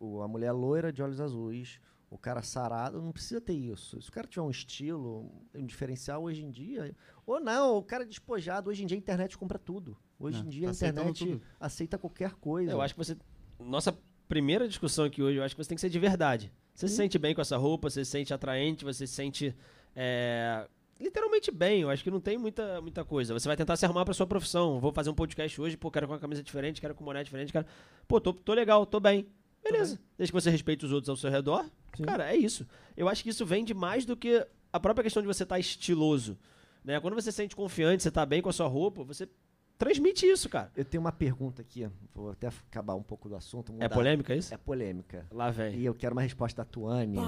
[0.00, 4.00] o- a mulher loira de olhos azuis, o cara sarado, não precisa ter isso.
[4.00, 6.94] Se o cara tiver um estilo, um diferencial hoje em dia.
[7.26, 9.96] Ou não, o cara despojado, hoje em dia a internet compra tudo.
[10.18, 11.42] Hoje É, em dia tá a aceitando internet tudo.
[11.60, 12.72] aceita qualquer coisa.
[12.72, 13.16] Eu acho que você.
[13.58, 13.96] Nossa
[14.26, 16.50] primeira discussão aqui hoje, eu acho que você tem que ser de verdade.
[16.74, 19.54] Você se sente bem com essa roupa, você se sente atraente, você se sente.
[19.94, 20.66] é,
[21.00, 23.32] literalmente bem, eu acho que não tem muita, muita coisa.
[23.32, 24.78] Você vai tentar se arrumar pra sua profissão.
[24.78, 27.24] Vou fazer um podcast hoje, pô, quero com uma camisa diferente, quero com uma mulher
[27.24, 27.66] diferente, quero.
[28.06, 29.26] Pô, tô, tô legal, tô bem.
[29.62, 29.98] Beleza.
[30.16, 31.64] Desde que você respeite os outros ao seu redor,
[31.96, 32.04] Sim.
[32.04, 32.66] cara, é isso.
[32.96, 35.58] Eu acho que isso vem de mais do que a própria questão de você estar
[35.58, 36.38] estiloso.
[36.84, 36.98] Né?
[37.00, 39.28] Quando você se sente confiante, você tá bem com a sua roupa, você
[39.76, 40.70] transmite isso, cara.
[40.76, 43.70] Eu tenho uma pergunta aqui, vou até acabar um pouco do assunto.
[43.72, 43.88] É mudar.
[43.90, 44.52] polêmica isso?
[44.52, 45.26] É polêmica.
[45.30, 45.76] Lá vem.
[45.76, 47.18] E eu quero uma resposta da Tuane.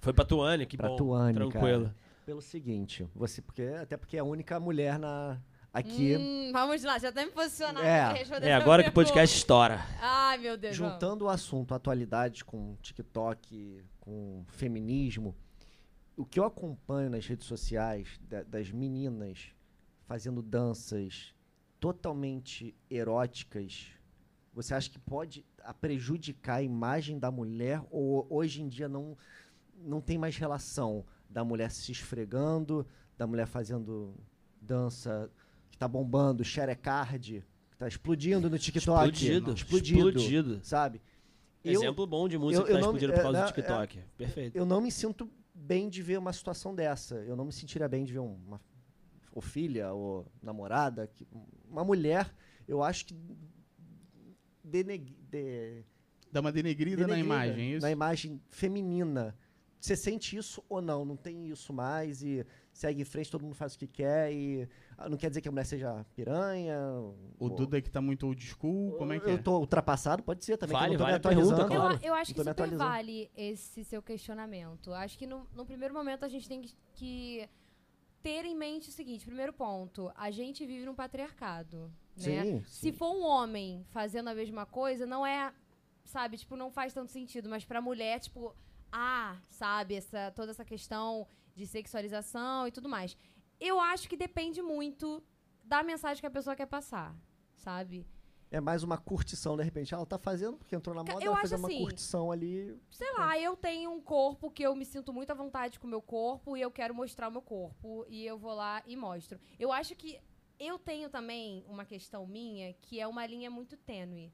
[0.00, 0.96] Foi pra Tuane, que Pra bom.
[0.96, 1.84] Tuane, Tranquilo.
[1.84, 1.96] cara.
[2.26, 5.40] Pelo seguinte, você porque até porque é a única mulher na
[5.72, 9.80] aqui Hum, vamos lá, já tá me posicionando É, É agora que o podcast estoura.
[10.00, 10.76] Ai, meu Deus.
[10.76, 10.92] vamos.
[10.94, 15.34] juntando o assunto atualidade com TikTok, com feminismo.
[16.16, 19.52] O que eu acompanho nas redes sociais da- das meninas
[20.06, 21.34] fazendo danças
[21.78, 23.86] totalmente eróticas,
[24.52, 25.46] você acha que pode
[25.80, 29.16] prejudicar a imagem da mulher ou hoje em dia não
[29.82, 34.14] não tem mais relação da mulher se esfregando, da mulher fazendo
[34.60, 35.30] dança
[35.70, 39.08] que tá bombando, xerecard, que tá explodindo no TikTok.
[39.14, 39.52] Explodido.
[39.52, 40.60] explodido, Explodido.
[40.62, 41.00] sabe?
[41.62, 43.44] Eu- Exemplo bom de música eu- que tá eu não- explodindo por é, causa do
[43.44, 43.98] é, TikTok.
[44.16, 44.56] Perfeito.
[44.56, 47.16] eu não me sinto bem de ver uma situação dessa.
[47.16, 48.60] Eu não me sentiria bem de ver um, uma
[49.32, 51.26] ou filha ou namorada, que-
[51.70, 52.34] uma mulher,
[52.66, 53.14] eu acho que
[54.64, 55.84] deneg, de,
[56.32, 57.82] Dá uma denegrida, na denegrida imagem, é isso?
[57.86, 59.34] na imagem feminina.
[59.80, 61.04] Você sente isso ou não?
[61.06, 64.68] Não tem isso mais e segue em frente, todo mundo faz o que quer e
[64.98, 66.78] ah, não quer dizer que a mulher seja piranha.
[67.38, 69.38] O ou- Duda que tá muito old school, como é que eu é?
[69.38, 70.76] tô ultrapassado, pode ser também.
[70.76, 71.94] que Vale, eu não tô vale pergunta, claro.
[72.02, 74.92] Eu, eu acho que super vale esse seu questionamento.
[74.92, 77.48] Acho que no, no primeiro momento a gente tem que, que
[78.22, 81.90] ter em mente o seguinte: primeiro ponto, a gente vive num patriarcado.
[82.18, 82.44] Né?
[82.44, 82.92] Sim, Se sim.
[82.92, 85.54] for um homem fazendo a mesma coisa, não é,
[86.04, 87.48] sabe, tipo, não faz tanto sentido.
[87.48, 88.54] Mas pra mulher, tipo,
[88.92, 93.16] ah, sabe, essa, toda essa questão de sexualização e tudo mais.
[93.60, 95.22] Eu acho que depende muito
[95.64, 97.14] da mensagem que a pessoa quer passar,
[97.54, 98.06] sabe?
[98.50, 99.94] É mais uma curtição, de repente.
[99.94, 102.32] Ah, ela tá fazendo porque entrou na moda, eu ela acho fez uma assim, curtição
[102.32, 102.76] ali.
[102.90, 105.90] Sei lá, eu tenho um corpo que eu me sinto muito à vontade com o
[105.90, 108.04] meu corpo e eu quero mostrar o meu corpo.
[108.08, 109.38] E eu vou lá e mostro.
[109.56, 110.18] Eu acho que
[110.58, 114.32] eu tenho também uma questão minha que é uma linha muito tênue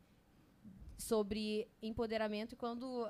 [0.97, 3.07] sobre empoderamento e quando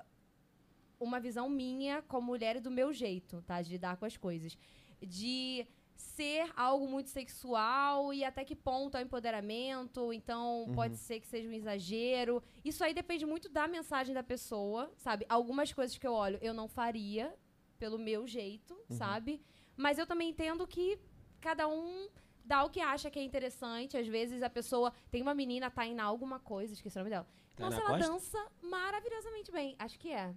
[0.98, 3.60] uma visão minha como mulher e do meu jeito, tá?
[3.62, 4.56] De lidar com as coisas.
[5.00, 5.66] De
[5.96, 11.26] ser algo muito sexual e até que ponto é o empoderamento, então pode ser que
[11.26, 12.42] seja um exagero.
[12.64, 15.24] Isso aí depende muito da mensagem da pessoa, sabe?
[15.28, 17.34] Algumas coisas que eu olho eu não faria
[17.78, 19.42] pelo meu jeito, sabe?
[19.76, 20.98] Mas eu também entendo que
[21.40, 22.08] cada um
[22.44, 23.96] dá o que acha que é interessante.
[23.96, 27.26] Às vezes a pessoa tem uma menina, Tainá alguma coisa, esqueci o nome dela.
[27.54, 28.12] Tainá Nossa, ela Costa?
[28.12, 29.74] dança maravilhosamente bem.
[29.78, 30.34] Acho que é.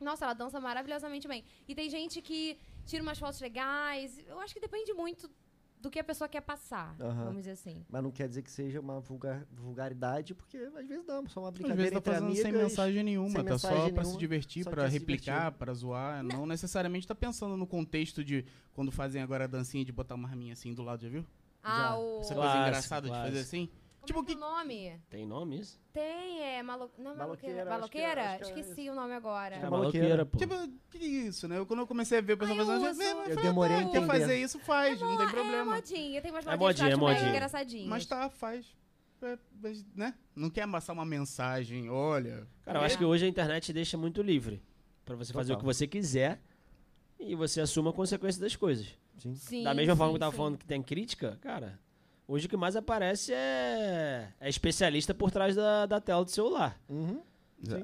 [0.00, 1.44] Nossa, ela dança maravilhosamente bem.
[1.66, 4.18] E tem gente que tira umas fotos legais.
[4.28, 5.30] Eu acho que depende muito
[5.80, 7.24] do que a pessoa quer passar, Aham.
[7.26, 7.84] vamos dizer assim.
[7.88, 11.48] Mas não quer dizer que seja uma vulgar- vulgaridade, porque às vezes não, só uma
[11.50, 12.42] Às vezes brincadeira tá fazendo amigas.
[12.42, 15.58] sem mensagem nenhuma, sem tá mensagem só pra se divertir, se replicar, divertir.
[15.58, 16.22] pra zoar.
[16.24, 16.46] Não.
[16.46, 20.54] necessariamente tá pensando no contexto de quando fazem agora a dancinha de botar uma arminha
[20.54, 21.24] assim do lado, já viu?
[21.62, 21.98] Ah, Já.
[21.98, 22.20] o.
[22.20, 23.28] Essa Clássico, coisa engraçada de clássico.
[23.28, 23.68] fazer assim.
[24.06, 25.00] Tipo é que é o nome?
[25.10, 25.80] Tem nome isso?
[25.92, 26.62] Tem, é.
[26.62, 26.90] Malo...
[26.98, 28.22] Não, é Maloqueira, maloqueira?
[28.22, 29.56] acho que é- acho que é Esqueci o nome agora.
[29.56, 30.38] É É maloqueira, pô.
[30.38, 30.54] Tipo,
[30.90, 31.58] que isso, né?
[31.58, 33.76] Eu, quando eu comecei a ver o pessoal eu fazendo, eu, falei, Eu "Ah, demorei
[33.76, 33.90] a tá.
[33.90, 35.74] Quer fazer isso, faz, não tem É problema.
[35.74, 37.30] modinha, tem umas É modinhas modinha, que eu é acho modinha.
[37.36, 37.88] engraçadinhas.
[37.88, 38.66] Mas tá, faz.
[39.22, 40.14] É, mas, né?
[40.34, 42.46] Não quer amassar uma mensagem, olha.
[42.62, 44.62] Cara, eu acho que hoje a internet deixa muito livre.
[45.04, 45.60] Pra você fazer o Total.
[45.70, 46.40] que você quiser
[47.18, 48.86] e você assuma a consequência das coisas.
[49.18, 49.34] Sim.
[49.34, 50.36] Sim, da mesma forma sim, que eu tava sim.
[50.36, 51.78] falando que tem crítica, cara,
[52.26, 56.80] hoje o que mais aparece é, é especialista por trás da, da tela do celular.
[56.88, 57.22] Uhum.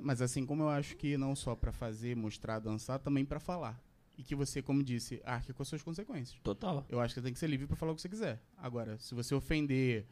[0.02, 3.80] Mas assim como eu acho que não só pra fazer, mostrar, dançar, também pra falar.
[4.16, 6.38] e que você, como disse, arque com as suas consequências.
[6.42, 6.84] Total.
[6.88, 8.40] Eu acho que você tem que ser livre para falar o que você quiser.
[8.56, 10.06] Agora, se você ofender,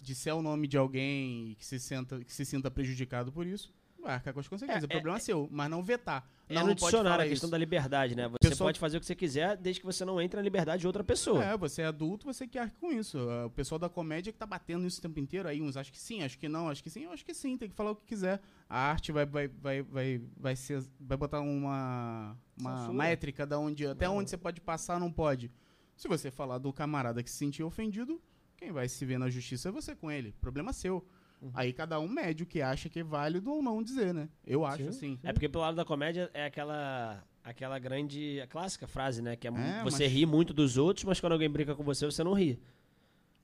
[0.00, 3.72] disser o nome de alguém que se, senta, que se sinta prejudicado por isso,
[4.12, 4.82] arcar com as consequências.
[4.82, 6.28] É, o problema é, seu, mas não vetar.
[6.48, 7.50] É não, no pode dicionário falar a questão isso.
[7.52, 8.28] da liberdade, né?
[8.28, 10.80] Você Pessoal- pode fazer o que você quiser, desde que você não entre na liberdade
[10.80, 11.42] de outra pessoa.
[11.42, 13.18] É, você é adulto, você que arque com isso.
[13.30, 15.92] Ah, O pessoal da comédia que tá batendo isso o tempo inteiro, aí uns acham
[15.92, 17.92] que sim, acho que não, acho que sim, eu acho que sim, tem que falar
[17.92, 18.40] o que quiser.
[18.68, 23.86] A arte vai, vai, vai, vai, vai, ser, vai botar uma, uma métrica da onde,
[23.86, 24.16] até Não.
[24.18, 25.50] onde você pode passar, não pode.
[25.96, 28.20] Se você falar do camarada que se sentiu ofendido,
[28.56, 30.32] quem vai se ver na justiça é você com ele.
[30.40, 31.06] Problema seu.
[31.42, 31.50] Uhum.
[31.54, 34.28] Aí cada um mede o que acha que é válido ou não dizer, né?
[34.46, 34.88] Eu acho Sim.
[34.88, 35.18] assim.
[35.22, 39.36] É porque pelo lado da comédia é aquela aquela grande, a clássica frase, né?
[39.36, 42.06] Que é, É, você mas- ri muito dos outros, mas quando alguém brinca com você,
[42.06, 42.58] você não ri.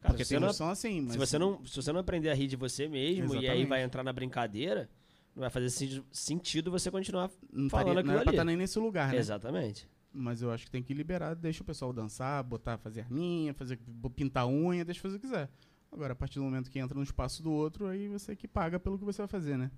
[0.01, 2.01] Cara, Porque se, tem você não, noção assim, mas se você não, se você não
[2.01, 3.67] aprender a rir de você mesmo e aí Exatamente.
[3.69, 4.89] vai entrar na brincadeira,
[5.37, 7.31] não vai fazer sen- sentido você continuar.
[7.53, 8.37] não, falando estaria, não aquilo era pra ali.
[8.37, 9.19] estar nem nesse lugar, né?
[9.19, 9.87] Exatamente.
[10.11, 13.79] Mas eu acho que tem que liberar, deixa o pessoal dançar, botar, fazer arminha, fazer,
[14.17, 15.51] pintar unha, deixa fazer o que quiser.
[15.93, 18.79] Agora, a partir do momento que entra no espaço do outro, aí você que paga
[18.79, 19.71] pelo que você vai fazer, né?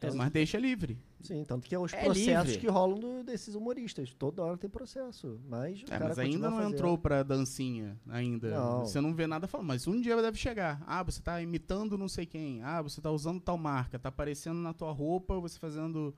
[0.00, 0.16] Exato.
[0.18, 0.98] Mas deixa livre.
[1.20, 2.58] Sim, tanto que é os É processos livre.
[2.60, 4.12] que rolam do- desses humoristas.
[4.12, 5.40] Toda hora tem processo.
[5.48, 6.74] Mas, o É, cara mas ainda não fazendo.
[6.74, 8.50] entrou pra dancinha, ainda.
[8.50, 8.80] Não.
[8.80, 10.82] Você não vê nada falando, mas um dia deve chegar.
[10.88, 12.60] Ah, você tá imitando não sei quem.
[12.64, 13.96] Ah, você tá usando tal marca.
[13.96, 16.12] Tá aparecendo na tua roupa, você fazendo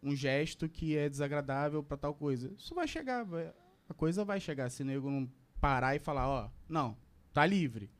[0.00, 2.52] um gesto que é desagradável pra tal coisa.
[2.56, 3.52] Isso vai chegar, vai-
[3.88, 4.70] a coisa vai chegar.
[4.70, 5.28] Se o nego não
[5.60, 6.96] parar e falar, ó, não,
[7.32, 7.90] tá livre.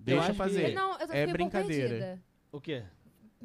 [0.00, 0.74] Deixa acho que- fazer.
[0.74, 1.88] Não, eu tô é um brincadeira.
[1.88, 2.22] perdida.
[2.52, 2.82] O quê?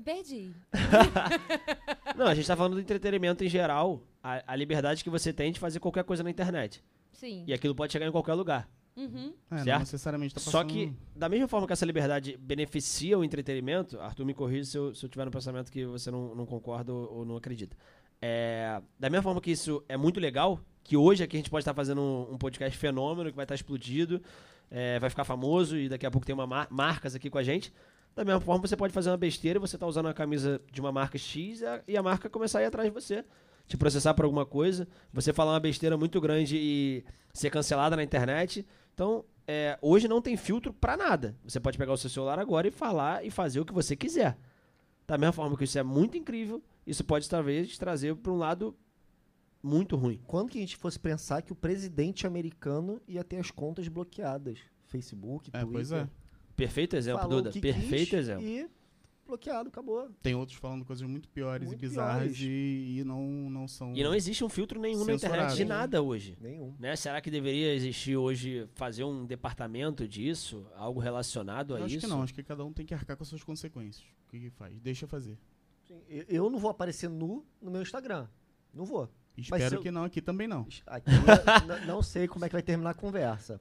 [0.03, 0.51] Perdi.
[2.17, 5.51] Não, a gente tá falando do entretenimento em geral, a, a liberdade que você tem
[5.51, 6.83] de fazer qualquer coisa na internet.
[7.13, 7.43] Sim.
[7.47, 8.69] E aquilo pode chegar em qualquer lugar.
[8.95, 9.33] Uhum.
[9.51, 9.79] É, não certo?
[9.79, 10.71] necessariamente tá Só passando...
[10.71, 14.95] que, da mesma forma que essa liberdade beneficia o entretenimento, Arthur me corrija se eu,
[14.95, 17.75] se eu tiver no pensamento que você não, não concorda ou, ou não acredita.
[18.21, 21.61] É, da mesma forma que isso é muito legal, que hoje aqui a gente pode
[21.61, 24.21] estar fazendo um, um podcast fenômeno, que vai estar explodido,
[24.69, 27.43] é, vai ficar famoso e daqui a pouco tem uma mar- marcas aqui com a
[27.43, 27.73] gente.
[28.15, 30.91] Da mesma forma, você pode fazer uma besteira, você tá usando a camisa de uma
[30.91, 33.25] marca X e a, marca começar a ir atrás de você,
[33.67, 37.03] te processar por alguma coisa, você falar uma besteira muito grande e
[37.33, 38.65] ser cancelada na internet.
[38.93, 41.35] Então, é, hoje não tem filtro pra nada.
[41.43, 44.37] Você pode pegar o seu celular agora e falar e fazer o que você quiser.
[45.05, 48.75] Da mesma forma que isso é muito incrível, isso pode talvez trazer para um lado
[49.65, 50.19] muito ruim.
[50.27, 54.59] Quando que a gente fosse pensar que o presidente americano ia ter as contas bloqueadas?
[54.85, 55.71] Facebook, É, Twitter.
[55.73, 56.07] pois é.
[56.55, 57.51] Perfeito exemplo, Falou Duda.
[57.51, 58.45] que Perfeito quis exemplo.
[58.45, 58.69] E
[59.27, 60.07] bloqueado, acabou.
[60.21, 62.39] Tem outros falando coisas muito piores Muito e bizarras piores.
[62.41, 63.93] E, e não, não são...
[63.95, 66.37] E não existe um filtro nenhum na internet de nada hoje.
[66.39, 66.73] Nenhum.
[66.79, 66.95] Né?
[66.95, 70.65] Será que deveria existir hoje fazer um departamento disso?
[70.75, 72.05] Algo relacionado a Eu acho isso?
[72.07, 74.05] que não, acho que cada um tem que arcar com as suas consequências.
[74.27, 74.79] O que, que faz?
[74.79, 75.37] Deixa fazer.
[75.87, 78.27] Sim, Eu não vou aparecer nu no meu Instagram.
[78.73, 79.09] Não vou.
[79.37, 80.65] Espero eu- que não, aqui também não.
[80.87, 81.09] Aqui,
[81.87, 83.59] não sei como é que vai terminar a conversa.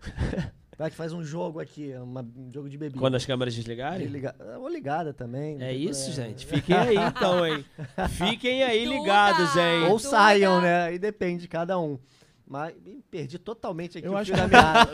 [0.76, 2.98] Vai que faz um jogo aqui, uma- um jogo de bebida.
[3.00, 4.00] Quando as câmeras desligarem?
[4.06, 5.62] Desliga- Ou ligada também.
[5.62, 6.28] É isso, problema.
[6.30, 6.46] gente.
[6.46, 7.64] Fiquem aí então, hein?
[8.10, 9.84] Fiquem aí ligados, hein?
[9.90, 10.82] Ou saiam, né?
[10.84, 11.98] Aí depende de cada um.
[12.46, 14.90] Mas me perdi totalmente aqui Eu o acho que da meada.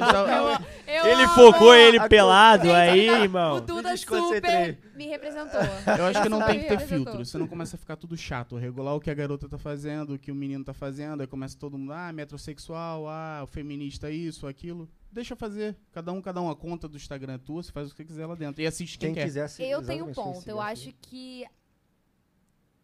[0.87, 1.35] Eu Ele amo.
[1.35, 3.61] focou ele A- pelado Gente, aí, O irmão.
[3.61, 4.75] Duda desconcentrei.
[4.75, 5.61] super me representou.
[5.99, 7.25] Eu acho que não tem que ter filtro, representou.
[7.25, 8.57] senão começa a ficar tudo chato.
[8.57, 11.59] Regular o que a garota tá fazendo, o que o menino tá fazendo, aí começa
[11.59, 14.89] todo mundo, ah, metrosexual, ah, o feminista isso, aquilo.
[15.11, 15.77] Deixa fazer.
[15.91, 16.49] Cada um, cada um.
[16.49, 18.63] A conta do Instagram é tua, você faz o que quiser lá dentro.
[18.63, 19.25] E assiste quem, Quem quer.
[19.25, 20.49] quiser se Eu tenho um ponto.
[20.49, 21.45] Eu acho que.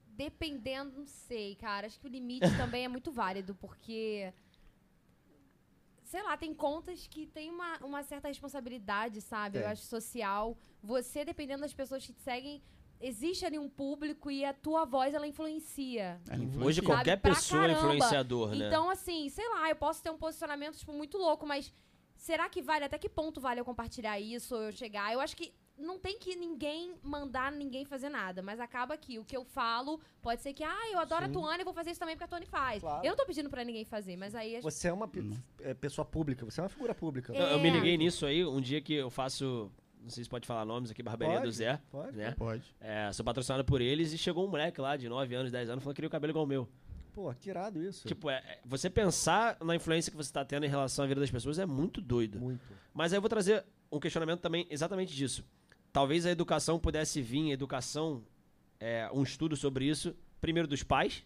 [0.08, 1.86] Dependendo, não sei, cara.
[1.86, 4.32] Acho que o limite também é muito válido, porque.
[6.06, 9.58] Sei lá, tem contas que tem uma, uma certa responsabilidade, sabe?
[9.58, 10.56] Eu acho social.
[10.80, 12.62] Você, dependendo das pessoas que te seguem,
[13.00, 16.20] existe ali um público e a tua voz, ela influencia.
[16.28, 16.82] Ela Hoje influencia.
[16.82, 18.68] Sabe, qualquer pra pessoa é influenciador, né?
[18.68, 21.72] Então, assim, sei lá, eu posso ter um posicionamento, tipo, muito louco, mas
[22.14, 22.84] será que vale?
[22.84, 25.12] Até que ponto vale eu compartilhar isso, ou eu chegar?
[25.12, 29.24] Eu acho que não tem que ninguém mandar ninguém fazer nada, mas acaba que o
[29.24, 31.30] que eu falo pode ser que, ah, eu adoro Sim.
[31.30, 32.80] a Tuane e vou fazer isso também porque a Tuane faz.
[32.80, 33.04] Claro.
[33.04, 34.52] Eu não tô pedindo pra ninguém fazer, mas aí...
[34.52, 35.32] a gente- Você é uma Hum.
[35.60, 37.32] é, pessoa pública, você é uma figura pública.
[37.36, 37.52] É.
[37.54, 39.70] Eu, me liguei nisso aí, um dia que eu faço.
[40.00, 41.80] Não sei se pode falar nomes aqui, Barbearia Pode, do Zé.
[41.90, 42.16] Pode.
[42.16, 42.30] Né?
[42.32, 42.74] Pode.
[42.80, 45.82] É, sou patrocinado por eles e chegou um moleque lá de 9 anos, 10 anos,
[45.82, 46.68] falando que queria o cabelo igual o meu.
[47.12, 48.06] Pô, que irado isso.
[48.06, 51.20] Tipo, é, é- você pensar na influência que você tá tendo em relação à vida
[51.20, 52.38] das pessoas é muito doido.
[52.38, 52.60] Muito.
[52.94, 55.44] Mas aí eu vou trazer um questionamento também exatamente disso.
[55.96, 58.22] Talvez a educação pudesse vir, a educação,
[58.78, 61.24] é, um estudo sobre isso, primeiro dos pais.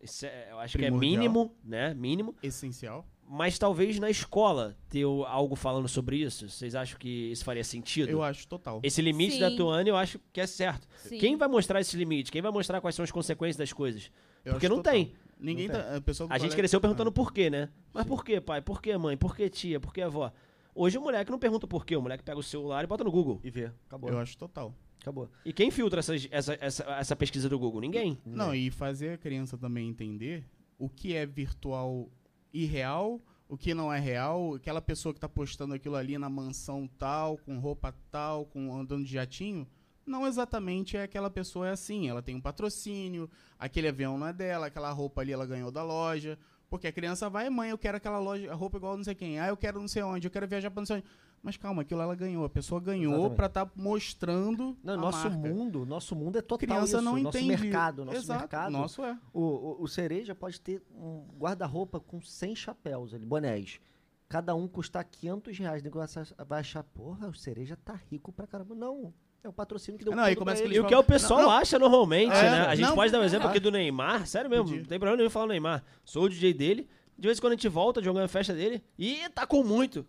[0.00, 1.10] Isso é- eu acho que é Primordial.
[1.10, 1.92] mínimo, né?
[1.92, 2.32] Mínimo.
[2.40, 3.04] Essencial.
[3.28, 6.48] Mas talvez na escola ter algo falando sobre isso.
[6.48, 8.10] Vocês acham que isso faria sentido?
[8.10, 8.78] Eu acho total.
[8.84, 9.40] Esse limite Sim.
[9.40, 10.86] da Tuane eu acho que é certo.
[10.98, 11.18] Sim.
[11.18, 12.30] Quem vai mostrar esse limite?
[12.30, 14.12] Quem vai mostrar quais são as consequências das coisas?
[14.44, 14.92] Eu Porque não total.
[14.92, 15.12] tem.
[15.40, 15.96] Ninguém Não tá.
[15.96, 17.68] A, pessoa do A gente cresceu perguntando por quê, né?
[17.92, 18.60] Mas por quê, pai?
[18.62, 19.16] Por quê, mãe?
[19.16, 19.80] Por quê, tia?
[19.80, 20.30] Por quê, avó?
[20.82, 21.94] Hoje o moleque não pergunta por quê.
[21.94, 23.38] O moleque pega o celular e bota no Google.
[23.44, 23.70] E vê.
[23.86, 24.08] Acabou.
[24.08, 24.74] Eu acho total.
[24.98, 25.28] Acabou.
[25.44, 27.82] E quem filtra essas- essa, essa, essa pesquisa do Google?
[27.82, 28.18] Ninguém.
[28.24, 30.42] Não, e fazer a criança também entender
[30.78, 32.08] o que é virtual
[32.50, 36.30] e real, o que não é real, aquela pessoa que tá postando aquilo ali na
[36.30, 39.66] mansão tal, com roupa tal, com andando de jatinho,
[40.06, 43.28] não exatamente é aquela pessoa é assim, ela tem um patrocínio,
[43.58, 46.38] aquele avião não é dela, aquela roupa ali ela ganhou da loja,
[46.70, 49.48] porque a criança vai, mãe, eu quero aquela loja, roupa igual não sei quem, ah,
[49.48, 51.06] eu quero não sei onde, eu quero viajar pra não sei onde.
[51.42, 55.48] Mas calma, aquilo ela ganhou, a pessoa ganhou pra estar mostrando Não, nosso marca.
[55.48, 57.02] mundo, nosso mundo é total criança isso.
[57.02, 57.62] não nosso entende.
[57.62, 58.72] mercado, nosso Exato, mercado.
[58.72, 59.18] Nosso é.
[59.32, 63.80] O, o, o cereja pode ter um guarda-roupa com 100 chapéus ali, bonés.
[64.28, 65.82] Cada um custar 500 reais.
[65.82, 68.74] O achar- vai achar, porra, o cereja tá rico pra caramba.
[68.74, 69.12] Não,
[69.42, 70.76] é o patrocínio que deu Não, aí começa ele.
[70.76, 71.56] E o que é o pessoal Não, não.
[71.56, 72.60] acha normalmente, É, né?
[72.66, 73.50] A gente não, pode dar um exemplo é.
[73.50, 74.26] aqui do Neymar.
[74.26, 74.80] Sério mesmo, Podia.
[74.80, 75.82] não tem problema nenhum falar do Neymar.
[76.04, 76.88] Sou o DJ dele.
[77.18, 78.82] De vez em quando a gente volta jogando a festa dele.
[78.98, 80.06] E tá com muito.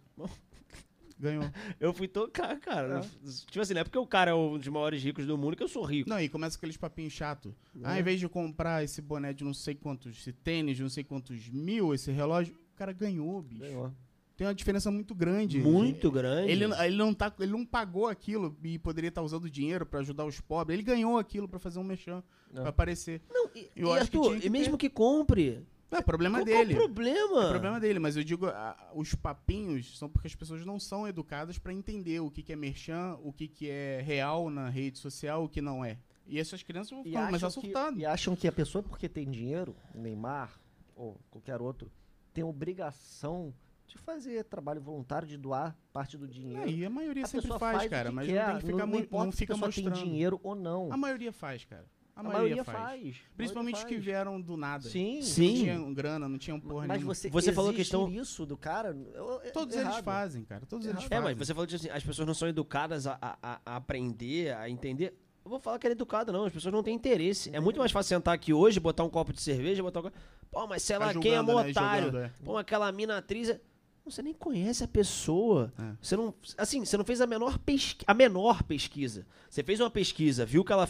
[1.20, 1.44] Ganhou.
[1.80, 3.00] Eu fui tocar, cara.
[3.00, 3.30] É.
[3.46, 5.62] Tipo assim, não é porque o cara é um dos maiores ricos do mundo que
[5.62, 6.10] eu sou rico.
[6.10, 7.56] Não, e começa aqueles papinhos chato.
[7.76, 7.84] Né?
[7.86, 10.90] Ah, em vez de comprar esse boné de não sei quantos, esse tênis de não
[10.90, 13.62] sei quantos mil, esse relógio, o cara ganhou, bicho.
[13.62, 13.94] Ganhou.
[14.42, 15.60] Tem uma diferença muito grande.
[15.60, 16.52] Muito grande.
[16.52, 20.26] Ele, ele, não tá, ele não pagou aquilo e poderia estar usando dinheiro pra ajudar
[20.26, 20.74] os pobres.
[20.74, 22.60] Ele ganhou aquilo pra fazer um merchan, É.
[22.62, 23.22] pra aparecer.
[23.54, 24.90] E, Eu e acho que Arthur, que e mesmo ter.
[24.90, 25.64] que compre.
[25.92, 26.74] Não, é problema qual dele.
[26.74, 27.46] que é o problema?
[27.46, 31.08] É problema dele, mas eu digo, a- os papinhos são porque as pessoas não são
[31.08, 34.98] educadas pra entender o que, que é merchan, o que, que é real na rede
[34.98, 36.00] social, o que não é.
[36.26, 38.00] E essas crianças vão ficar mais acham, que, assustadas.
[38.00, 40.60] e acham que a pessoa, porque tem dinheiro, o Neymar
[40.96, 41.92] ou qualquer outro,
[42.34, 43.54] tem obrigação
[43.92, 46.70] de fazer trabalho voluntário, de doar parte do dinheiro.
[46.70, 48.88] E a maioria a sempre faz, faz, cara, mas quer, não tem que ficar não,
[48.88, 49.94] mu- importa não se fica mostrando.
[49.94, 50.92] tem dinheiro ou não.
[50.92, 51.86] A maioria faz, cara.
[52.16, 52.78] A, A maioria, maioria faz.
[52.78, 53.16] faz.
[53.38, 54.84] Principalmente a os que maioria vieram do nada.
[54.84, 54.92] faz.
[54.94, 55.22] Sim.
[55.22, 55.48] Sim.
[55.48, 57.14] Não tinham grana, não tinham porra Mas nenhuma.
[57.16, 58.96] você, Você falou questão- isso do cara.
[59.14, 60.04] eu- é Todos eles errado.
[60.04, 60.66] fazem, cara.
[60.66, 61.12] Todos eles Errado.
[61.12, 61.36] É, fazem.
[61.38, 64.70] mas você falou que assim, as pessoas não são educadas a, a- a- aprender, a
[64.70, 65.14] entender.
[65.44, 66.46] Eu vou falar que é educada, não.
[66.46, 67.50] As pessoas não têm interesse.
[67.54, 70.04] É muito mais fácil sentar aqui hoje, botar um copo de cerveja, botar um.
[70.04, 70.12] co-
[70.52, 71.54] Pô, mas sei lá, Ficar quem é um né?
[71.72, 72.06] otário?
[72.08, 72.32] Jogando, é.
[72.44, 73.50] Pô, aquela mina atriz.
[73.50, 73.60] é-
[74.06, 75.72] Você nem conhece a pessoa.
[75.78, 75.94] É.
[76.02, 76.34] Você não.
[76.58, 78.04] Assim, você não fez a menor, pesqui...
[78.08, 79.26] a menor pesquisa.
[79.50, 80.90] Você fez uma pesquisa, viu que ela.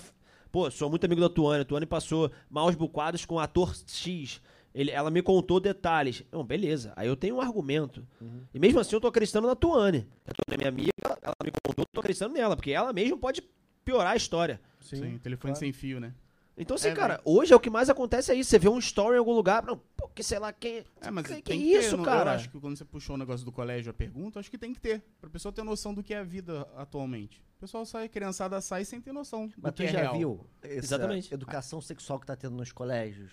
[0.51, 1.61] Pô, sou muito amigo da Tuane.
[1.61, 4.41] A Tuane passou maus bocados com o ator X.
[4.73, 6.23] Ele, ela me contou detalhes.
[6.31, 6.93] Não, beleza.
[6.95, 8.05] Aí eu tenho um argumento.
[8.53, 10.07] E mesmo assim eu tô acreditando na Tuane.
[10.25, 10.91] A Tuane é minha amiga,
[11.21, 13.43] ela, me contou, eu tô acreditando nela, porque ela mesmo pode
[13.83, 14.61] piorar a história.
[14.79, 15.59] Sim, telefone claro.
[15.59, 16.13] sem fio, né?
[16.61, 18.49] Então, assim, É, cara, hoje é o que mais acontece é isso.
[18.49, 20.85] Você vê um story em algum lugar, não, pô, que sei lá quem.
[21.01, 22.31] É, mas que, tem que que ter, isso, cara?
[22.31, 24.73] Eu acho que quando você puxou o negócio do colégio, a pergunta, acho que tem
[24.73, 25.03] que ter.
[25.19, 27.41] Pra pessoa ter noção do que é a vida atualmente.
[27.57, 29.99] O pessoal sai, a criançada sai sem ter noção do Mas que tu é já
[30.01, 30.17] real.
[30.17, 31.33] viu essa Exatamente.
[31.33, 33.31] educação sexual que tá tendo nos colégios?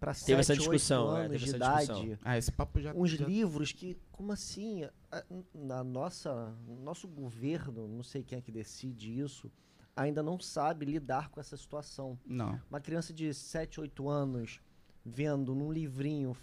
[0.00, 2.04] Pra Teve essa 7, 8 discussão, é, anos teve de essa discussão.
[2.04, 2.20] idade.
[2.24, 2.92] Ah, esse papo já...
[2.94, 8.40] uns já- livros que, como assim, a- na nossa, nosso governo, não sei quem é
[8.40, 9.50] que decide isso,
[9.98, 12.18] ainda não sabe lidar com essa situação.
[12.24, 12.60] Não.
[12.70, 14.60] Uma criança de 7, 8 anos
[15.04, 16.36] vendo num livrinho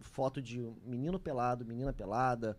[0.00, 2.58] foto de menino pelado, menina pelada,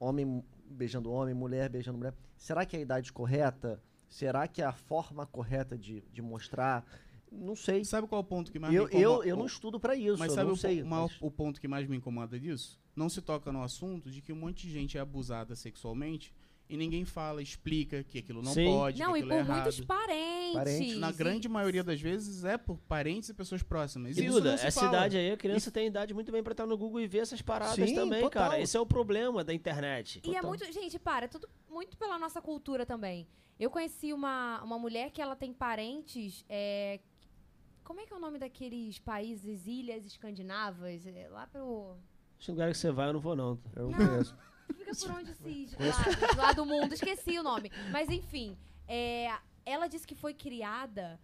[0.00, 2.14] homem beijando homem, mulher beijando mulher.
[2.36, 3.80] Será que é a idade correta?
[4.08, 6.84] Será que é a forma correta de, de mostrar?
[7.30, 7.84] Não sei.
[7.84, 9.24] Sabe qual é o ponto que mais Eu, me incomoda?
[9.24, 10.82] eu, eu não estudo pra isso, Mas sabe o, sei.
[10.82, 12.78] maior- mas- o ponto que mais me incomoda disso?
[12.94, 16.34] Não se toca no assunto de que um monte de gente é abusada sexualmente
[16.72, 18.64] e ninguém fala, explica que aquilo não Sim.
[18.64, 19.86] pode, Não, que e aquilo é por muitos errado.
[19.86, 20.52] parentes.
[20.54, 20.96] Parentes.
[20.98, 24.16] Na E- grande maioria das vezes é por parentes e pessoas próximas.
[24.16, 24.88] E isso Duda, não essa fala.
[24.96, 27.42] idade aí, a criança tem idade muito bem pra estar no Google e ver essas
[27.42, 28.48] paradas Sim, também, total.
[28.50, 28.60] cara.
[28.60, 30.16] Esse é o problema da internet.
[30.24, 30.48] E é Total.
[30.48, 30.72] muito.
[30.72, 33.26] Gente, para, é tudo muito pela nossa cultura também.
[33.60, 36.44] Eu conheci uma, uma mulher que ela tem parentes.
[36.48, 37.00] é,
[37.84, 41.06] como é que é o nome daqueles países, ilhas escandinavas?
[41.06, 41.96] É, lá pro.
[42.40, 43.58] Esse lugar que você vai, eu não vou, não.
[43.76, 43.98] Eu Não.
[43.98, 44.34] conheço.
[44.66, 47.70] Fica por onde esses lados, lá do mundo, esqueci o nome.
[47.90, 48.56] Mas enfim,
[48.88, 49.32] é,
[49.64, 51.20] ela disse que foi criada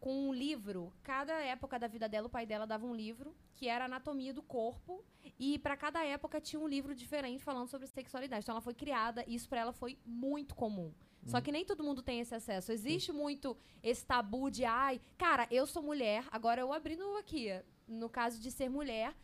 [0.00, 0.92] com um livro.
[1.02, 4.42] Cada época da vida dela, o pai dela dava um livro que era anatomia do
[4.42, 5.02] corpo
[5.38, 8.44] e para cada época tinha um livro diferente falando sobre sexualidade.
[8.44, 10.92] Então ela foi criada, e isso para ela foi muito comum.
[11.26, 12.70] Só que nem todo mundo tem esse acesso.
[12.70, 17.48] Existe muito esse tabu de, ai, cara, eu sou mulher, agora eu abrindo aqui,
[17.88, 19.16] no caso de ser mulher,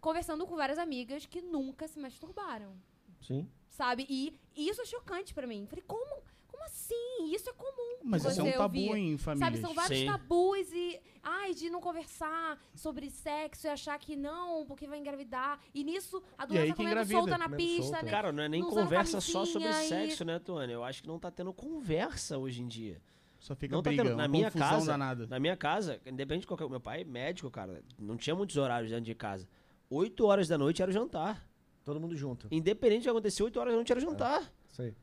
[0.00, 2.76] conversando com várias amigas que nunca se masturbaram
[3.20, 3.48] Sim.
[3.68, 4.06] sabe?
[4.08, 5.66] E, e isso é chocante pra mim.
[5.68, 6.22] Falei, como?
[6.46, 6.94] Como assim?
[7.32, 7.98] Isso é comum.
[8.02, 8.98] Mas isso é um tabu ouvir.
[8.98, 9.48] em famílias.
[9.50, 10.06] Sabe, são vários Sim.
[10.06, 11.00] tabus e.
[11.22, 15.60] Ai, de não conversar sobre sexo e achar que não, porque vai engravidar.
[15.74, 18.02] E nisso, a doença comendo engravida, solta na comendo pista, solta.
[18.04, 18.10] né?
[18.10, 20.72] Cara, não é nem Não conversa só sobre e- sexo, né, Tony?
[20.72, 23.00] Eu acho que não tá tendo conversa hoje em dia.
[23.38, 25.26] Só fica Não tá briga, tendo- uma na minha casa- danada.
[25.26, 26.68] Na minha casa, independente de qualquer.
[26.68, 27.84] Meu pai é médico, cara.
[27.98, 29.46] Não tinha muitos horários dentro de casa.
[29.90, 31.47] 8 horas da noite era o jantar.
[31.88, 32.48] Todo mundo junto.
[32.50, 34.52] Independente que acontecer, 8 horas da noite era jantar.
[34.70, 34.94] Isso aí.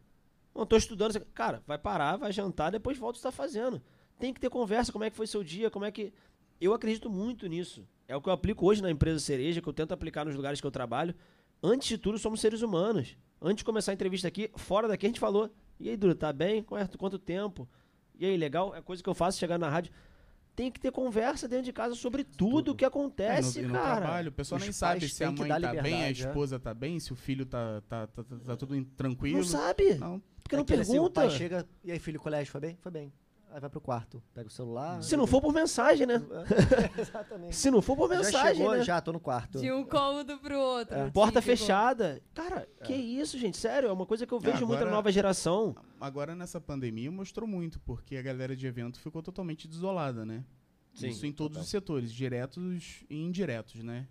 [0.53, 1.19] Não tô estudando.
[1.33, 3.81] Cara, vai parar, vai jantar, depois volta o que tá fazendo.
[4.19, 6.13] Tem que ter conversa, como é que foi seu dia, como é que.
[6.61, 7.87] Eu acredito muito nisso.
[8.07, 10.61] É o que eu aplico hoje na empresa Cereja, que eu tento aplicar nos lugares
[10.61, 11.15] que eu trabalho.
[11.63, 13.17] Antes de tudo, somos seres humanos.
[13.41, 15.49] Antes de começar a entrevista aqui, fora daqui, a gente falou.
[15.79, 16.63] E aí, Duro, tá bem?
[16.63, 17.67] Quanto tempo?
[18.13, 18.75] E aí, legal?
[18.75, 19.91] É coisa que eu faço chegar na rádio.
[20.55, 22.75] Tem que ter conversa dentro de casa sobre tudo, Tudo.
[22.75, 23.97] que É, acontece, no, e no cara.
[24.01, 26.11] trabalho, o pessoal Os nem sabe se a mãe tá bem, a é.
[26.11, 29.37] esposa tá bem, se o filho tá, tá, tá, tá- tá tudo tranquilo.
[29.39, 29.95] Não sabe.
[29.95, 31.21] Não, Porque não Aquele assim, o pergunta.
[31.21, 32.77] pai chega, e aí, filho, colégio, foi bem?
[32.81, 33.11] Foi bem.
[33.55, 35.01] Aí vai pro quarto, pega o celular.
[35.01, 36.15] Se não for por mensagem, né?
[36.99, 37.55] Exatamente.
[37.55, 38.83] Se não for por já mensagem, chegou, né?
[38.83, 39.61] já tô no quarto.
[39.61, 40.93] De um cômodo pro outro.
[40.93, 41.09] É.
[41.09, 41.57] Porta típico.
[41.57, 42.21] fechada.
[42.33, 43.55] Cara, que isso, gente?
[43.55, 45.73] Sério, é uma coisa que eu vejo muito na agora- nova geração.
[46.01, 50.43] Agora nessa pandemia mostrou muito, porque a galera de evento ficou totalmente desolada, né?
[50.93, 51.63] Sim, Isso em todos total.
[51.63, 54.05] os setores, diretos e indiretos, né?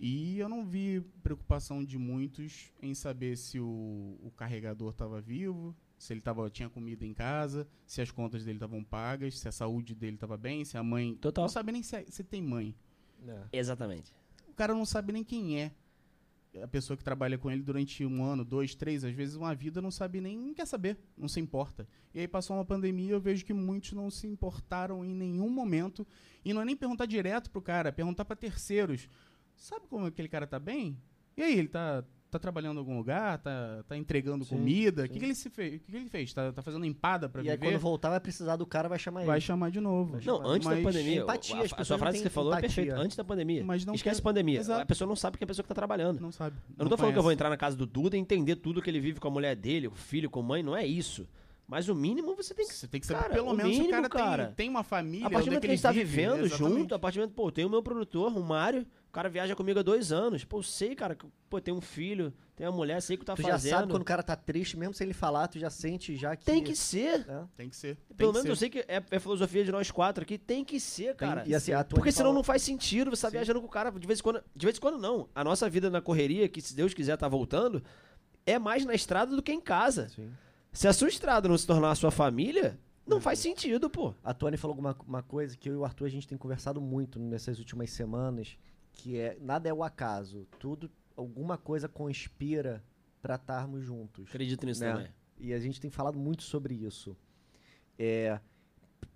[0.00, 5.76] E eu não vi preocupação de muitos em saber se o, o carregador estava vivo,
[5.98, 9.52] se ele tava, tinha comida em casa, se as contas dele estavam pagas, se a
[9.52, 11.14] saúde dele estava bem, se a mãe.
[11.16, 11.44] Total.
[11.44, 12.74] Não sabe nem se, se tem mãe.
[13.26, 13.58] É.
[13.58, 14.12] Exatamente.
[14.48, 15.72] O cara não sabe nem quem é.
[16.62, 19.82] A pessoa que trabalha com ele durante um ano, dois, três, às vezes uma vida,
[19.82, 21.86] não sabe nem, não quer saber, não se importa.
[22.14, 26.06] E aí passou uma pandemia, eu vejo que muitos não se importaram em nenhum momento.
[26.44, 29.08] E não é nem perguntar direto pro cara, é perguntar para terceiros.
[29.54, 30.98] Sabe como aquele cara tá bem?
[31.36, 33.38] E aí, ele tá, tá trabalhando em algum lugar?
[33.38, 35.04] Tá, tá entregando Sim, comida?
[35.04, 35.76] O que, que ele se fez?
[35.76, 36.32] O que, que ele fez?
[36.32, 37.70] Tá, tá fazendo empada para E aí, viver?
[37.72, 39.40] quando voltar, vai precisar do cara, vai chamar Vai ele.
[39.44, 40.12] chamar de novo.
[40.12, 40.48] Vai Não, chamar.
[40.50, 41.20] antes da pandemia.
[41.22, 42.66] empatia, a- as a, pessoas sua não frase que você falou empatia.
[42.66, 42.96] é perfeita.
[43.00, 43.64] Antes da pandemia.
[43.64, 44.58] Mas não Esquece quer- pandemia.
[44.60, 44.82] Exato.
[44.82, 46.20] A pessoa não sabe que é a pessoa que tá trabalhando.
[46.20, 46.56] Não sabe.
[46.78, 47.34] Eu não tô falando que eu vou conhece.
[47.36, 49.88] entrar na casa do Duda e entender tudo que ele vive com a mulher dele,
[49.88, 50.62] com o filho, com a mãe.
[50.62, 51.26] Não é isso.
[51.68, 52.72] Mas o mínimo você tem que.
[52.74, 54.44] Você tem que saber Cara, pelo menos se o mínimo, cara, cara.
[54.46, 55.26] Tem, tem uma família.
[55.26, 56.56] A partir do onde é momento que a ele gente tá vive, vivendo exatamente.
[56.78, 58.86] junto, a partir do momento, pô, tem o meu produtor, o Mário,
[59.16, 60.44] cara viaja comigo há dois anos.
[60.44, 63.24] Pô, eu sei, cara, que pô, tem um filho, tem uma mulher, sei o que
[63.24, 63.70] tá Tu já fazendo.
[63.72, 66.44] sabe quando o cara tá triste, mesmo sem ele falar, tu já sente já que...
[66.44, 67.26] Tem que ser.
[67.28, 67.44] É.
[67.56, 67.96] Tem que ser.
[68.08, 68.60] Tem Pelo que menos eu ser.
[68.60, 70.36] sei que é, é a filosofia de nós quatro aqui.
[70.38, 71.44] Tem que ser, Tem- cara.
[71.46, 73.70] e assim, a Tony Porque senão falou- não faz sentido você estar viajando com o
[73.70, 74.42] cara de vez em quando.
[74.54, 75.28] De vez em quando, não.
[75.34, 77.82] A nossa vida na correria, que se Deus quiser tá voltando,
[78.44, 80.08] é mais na estrada do que em casa.
[80.10, 80.30] Sim.
[80.72, 84.12] Se a sua estrada não se tornar a sua família, não faz sentido, pô.
[84.22, 86.80] A Tony falou alguma uma coisa que eu e o Arthur a gente tem conversado
[86.80, 88.58] muito nessas últimas semanas,
[88.96, 92.82] que é nada é o acaso, tudo alguma coisa conspira
[93.22, 94.28] pra estarmos juntos.
[94.28, 94.92] Acredito nisso Né?
[94.92, 95.08] também.
[95.38, 97.16] E a gente tem falado muito sobre isso.
[97.98, 98.40] É,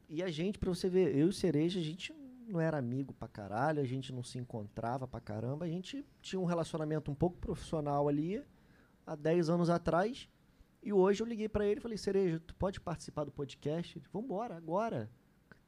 [0.08, 2.12] e a gente, pra você ver, eu e o Cereja, a gente
[2.46, 6.38] não era amigo pra caralho, a gente não se encontrava pra caramba, a gente tinha
[6.40, 8.42] um relacionamento um pouco profissional ali,
[9.06, 10.28] há 10 anos atrás,
[10.82, 13.98] e hoje eu liguei pra ele e falei, Cereja, tu pode participar do podcast?
[13.98, 15.10] Ele, Vambora, agora.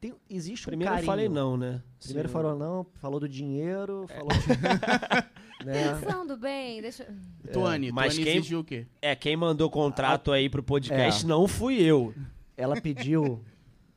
[0.03, 1.05] Tem, existe Primeiro um eu carinho.
[1.11, 1.81] falei não, né?
[2.03, 2.33] Primeiro Sim.
[2.33, 4.15] falou não, falou do dinheiro, É.
[4.15, 4.47] falou de,
[5.65, 5.93] né?
[5.93, 7.07] Pensando bem, deixa.
[7.53, 8.85] Tuane, Mas Tuane quem- exigiu o quê?
[9.01, 11.27] É, quem mandou contrato aí pro podcast É.
[11.27, 12.13] não fui eu.
[12.57, 13.41] Ela pediu,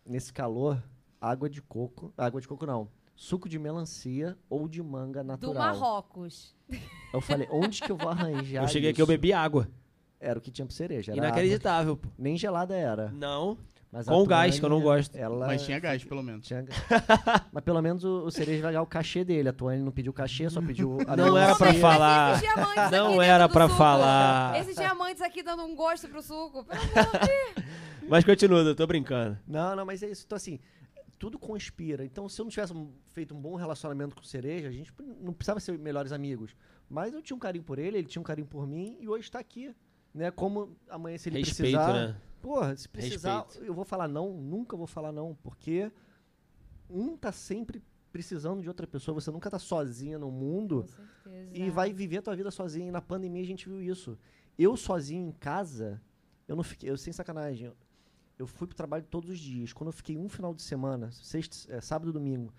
[0.07, 0.81] nesse calor,
[1.21, 2.13] água de coco.
[2.17, 2.89] Água de coco não.
[3.17, 5.55] Suco de melancia ou de manga Do natural.
[5.55, 6.55] Marrocos.
[7.13, 9.13] Eu falei, onde que eu vou arranjar eu cheguei aqui, eu isso?
[9.13, 9.69] bebi água.
[10.21, 11.11] Era o que tinha pro cereja.
[11.13, 12.07] Era Inacreditável, pô.
[12.09, 12.15] água.
[12.19, 13.11] Nem gelada era.
[13.11, 13.59] Não.
[13.91, 15.17] Mas Com gás, que eu não gosto.
[15.17, 16.47] Ela Mas tinha gás, pelo menos.
[16.47, 16.77] tinha gás.
[17.53, 19.49] Mas pelo menos o, o cereja vai ganhar o cachê dele.
[19.49, 22.41] A Tuane não pediu cachê, só pediu a Não era pra falar.
[22.91, 24.61] Não era pra falar.
[24.61, 26.65] Esses diamantes aqui dando um gosto pro suco.
[26.65, 27.21] Pelo amor
[27.57, 27.77] de
[28.09, 29.39] Mas continua, eu tô brincando.
[29.47, 30.25] Não, não, mas é isso.
[30.27, 30.61] Então, assim,
[31.19, 32.05] tudo conspira.
[32.05, 32.73] Então, se eu não tivesse
[33.13, 36.55] feito um bom relacionamento com o Cereja, a gente não precisava ser melhores amigos.
[36.89, 39.25] Mas eu tinha um carinho por ele, ele tinha um carinho por mim, e hoje
[39.25, 39.75] está aqui.
[40.15, 40.31] Né?
[40.31, 41.93] Como amanhã, se ele Respeito, precisar...
[41.93, 42.17] né?
[42.47, 43.67] Porra, se precisar, Respeito.
[43.67, 45.91] eu vou falar não, nunca vou falar não, porque
[46.89, 47.83] um tá sempre
[48.13, 50.87] precisando de outra pessoa, você nunca tá sozinha no mundo Com
[51.33, 51.51] certeza.
[51.53, 52.87] e vai viver a tua vida sozinha.
[52.87, 54.17] E na pandemia a gente viu isso.
[54.57, 56.01] Eu sozinho em casa,
[56.47, 57.77] eu não fiquei, eu sem sacanagem, eu-
[58.39, 59.73] eu fui pro trabalho todos os dias.
[59.73, 62.55] Quando eu fiquei um final de semana, sexta, é, sábado e domingo,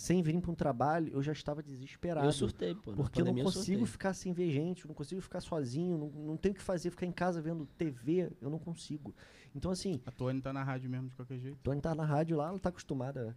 [0.00, 2.26] sem vir para um trabalho, eu já estava desesperado.
[2.26, 2.92] Eu surtei, pô.
[2.92, 3.86] Porque eu não consigo surtei.
[3.86, 6.90] ficar sem ver gente, eu não consigo ficar sozinho, não, não tenho o que fazer,
[6.90, 9.14] ficar em casa vendo TV, eu não consigo.
[9.54, 11.58] Então, assim, A Tuane tá na rádio mesmo, de qualquer jeito.
[11.62, 13.36] Tony tá na rádio lá, ela tá acostumada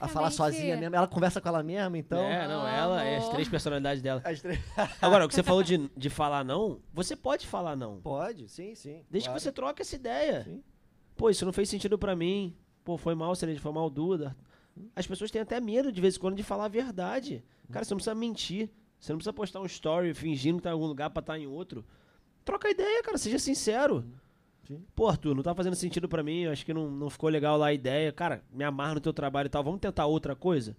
[0.00, 0.96] a falar sozinha mesmo.
[0.96, 2.18] Ela conversa com ela mesma, então.
[2.18, 4.22] É, não, ela é as três personalidades dela.
[4.24, 4.58] As três-
[5.02, 8.00] Agora, o que você falou de, de falar não, você pode falar não.
[8.00, 9.04] Pode, sim, sim.
[9.10, 9.38] Desde claro.
[9.38, 10.44] que você troque essa ideia.
[10.44, 10.62] Sim.
[11.14, 12.56] Pô, isso não fez sentido pra mim.
[12.84, 14.34] Pô, foi mal, Cereja, foi mal, Duda.
[14.94, 17.44] As pessoas têm até medo, de vez em quando, de falar a verdade.
[17.70, 18.70] Cara, você não precisa mentir.
[18.98, 21.46] Você não precisa postar um story fingindo que tá em algum lugar pra estar em
[21.46, 21.84] outro.
[22.44, 24.04] Troca ideia, cara, seja sincero.
[24.66, 24.82] Sim.
[24.94, 27.56] Pô, Arthur, não tá fazendo sentido pra mim, eu acho que não, não ficou legal
[27.56, 28.10] lá a ideia.
[28.12, 30.76] Cara, me amarra no teu trabalho e tal, vamos tentar outra coisa?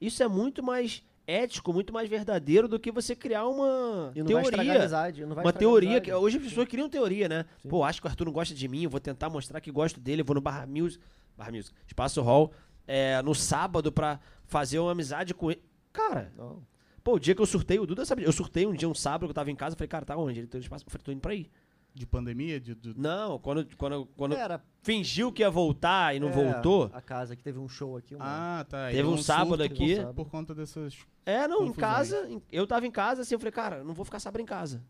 [0.00, 4.78] Isso é muito mais ético, muito mais verdadeiro do que você criar uma E teoria.
[4.78, 5.24] amizade.
[5.24, 7.46] Uma teoria, que hoje as pessoas criam teoria, né?
[7.62, 7.68] Sim.
[7.70, 9.98] Pô, acho que o Arthur não gosta de mim, eu vou tentar mostrar que gosto
[9.98, 11.02] dele, eu vou no Barra Music,
[11.36, 12.52] Barra Music, Espaço Hall,
[12.86, 15.62] é, no sábado pra fazer uma amizade com ele.
[15.92, 16.62] Cara, Não.
[17.02, 19.26] pô, o dia que eu surtei, o Duda sabe, eu surtei um dia, um sábado,
[19.26, 20.40] que eu tava em casa, eu falei, cara, tá onde?
[20.40, 21.50] Ele tem espaço, eu falei, tô indo pra aí.
[21.96, 22.58] De pandemia?
[22.58, 26.90] De, do- Não, quando, quando, quando Era, fingiu que ia voltar e não é, voltou,
[26.92, 28.16] A casa que teve um show aqui.
[28.16, 28.24] Uma...
[28.60, 28.88] Ah, tá.
[28.90, 29.94] Teve um não sábado aqui.
[30.02, 30.96] Por, por conta dessas.
[31.24, 31.76] é, não, em confusões.
[31.76, 34.44] casa, em- eu tava em casa, assim, eu falei, cara, não vou ficar sábado em
[34.44, 34.82] casa.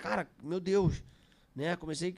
[0.00, 1.04] Cara, meu Deus.
[1.54, 1.76] Né?
[1.76, 2.14] Comecei.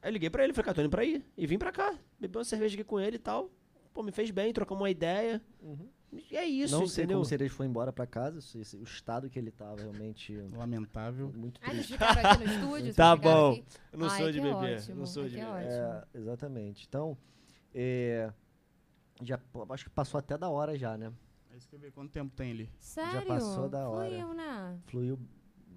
[0.00, 1.22] Aí eu liguei pra ele, falei, cara, tô indo pra aí.
[1.36, 1.94] E vim pra cá.
[2.18, 3.50] Bebi uma cerveja aqui com ele e tal.
[3.92, 5.40] Pô, me fez bem, trocamos uma ideia.
[5.60, 5.88] Uhum.
[6.30, 7.16] E é isso, não sei entendeu?
[7.16, 10.36] como o Cerejo foi embora pra casa, se- se- o estado que ele tava realmente
[10.54, 11.32] Lamentável.
[11.34, 11.92] muito Ah, vocês triste.
[11.94, 12.94] ficaram aqui no estúdio?
[12.94, 13.52] Tá bom.
[13.52, 13.64] aqui?
[13.92, 14.74] Eu não Ai, sou de que bebê.
[14.76, 15.64] ótimo, Não sou ai, de que bebê.
[15.64, 16.86] É, exatamente.
[16.86, 17.16] Então,
[17.74, 18.30] é,
[19.22, 21.10] já pô, acho que passou até da hora já, né?
[21.50, 22.70] É isso que eu ver quanto tempo tem ali.
[22.78, 23.26] Sério?
[23.26, 24.08] passou da hora.
[24.10, 24.78] Fluiu, né?
[24.86, 25.18] Fluiu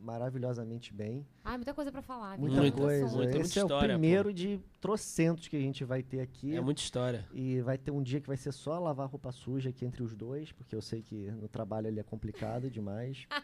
[0.05, 1.25] maravilhosamente bem.
[1.43, 2.37] Ai, muita coisa pra falar.
[2.37, 3.05] Muita Muita, coisa.
[3.05, 3.17] assunto.
[3.17, 6.55] muita, Esse muita é o primeiro de trocentos que a gente vai ter aqui.
[6.55, 7.27] É muita história.
[7.33, 10.15] E vai ter um dia que vai ser só lavar roupa suja aqui entre os
[10.15, 13.27] dois, porque eu sei que no trabalho ele é complicado demais.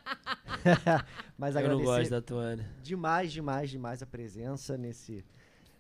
[1.38, 2.64] Mas Eu não gosto da Tuane.
[2.84, 5.26] demais, demais, demais a presença nesse,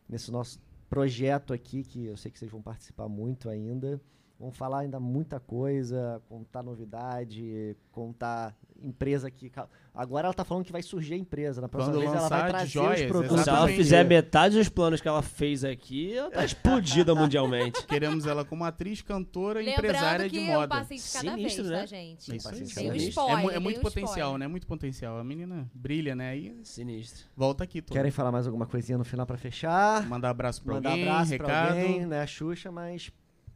[0.09, 0.59] nesse nosso
[0.89, 4.01] projeto aqui, que eu sei que vocês vão participar muito ainda.
[4.41, 9.51] Vamos falar ainda muita coisa, contar novidade, contar empresa que.
[9.93, 11.61] Agora ela tá falando que vai surgir a empresa.
[11.61, 13.41] Na próxima Quando vez ela vai trazer joias, os produtos.
[13.43, 17.85] Se ela fizer metade dos planos que ela fez aqui, ela tá explodida mundialmente.
[17.85, 20.67] Queremos ela como atriz, cantora e empresária que de é um moda.
[20.69, 21.79] passinho de cada Sinistro, vez, né?
[21.79, 22.31] tá, gente?
[22.31, 22.49] É isso.
[22.49, 23.09] Paciente um Sinistro.
[23.09, 23.53] spoiler.
[23.53, 24.39] é, é muito um potencial, spoiler.
[24.39, 24.47] né?
[24.47, 25.19] Muito potencial.
[25.19, 26.29] A menina brilha, né?
[26.31, 27.27] Aí Sinistro.
[27.37, 27.79] volta aqui.
[27.79, 27.95] Todo.
[27.95, 30.03] Querem falar mais alguma coisinha no final pra fechar?
[30.07, 31.47] Mandar abraço pra Mandar alguém, abraço recado.
[31.47, 32.25] pra alguém, né?
[32.25, 33.11] Xuxa, mas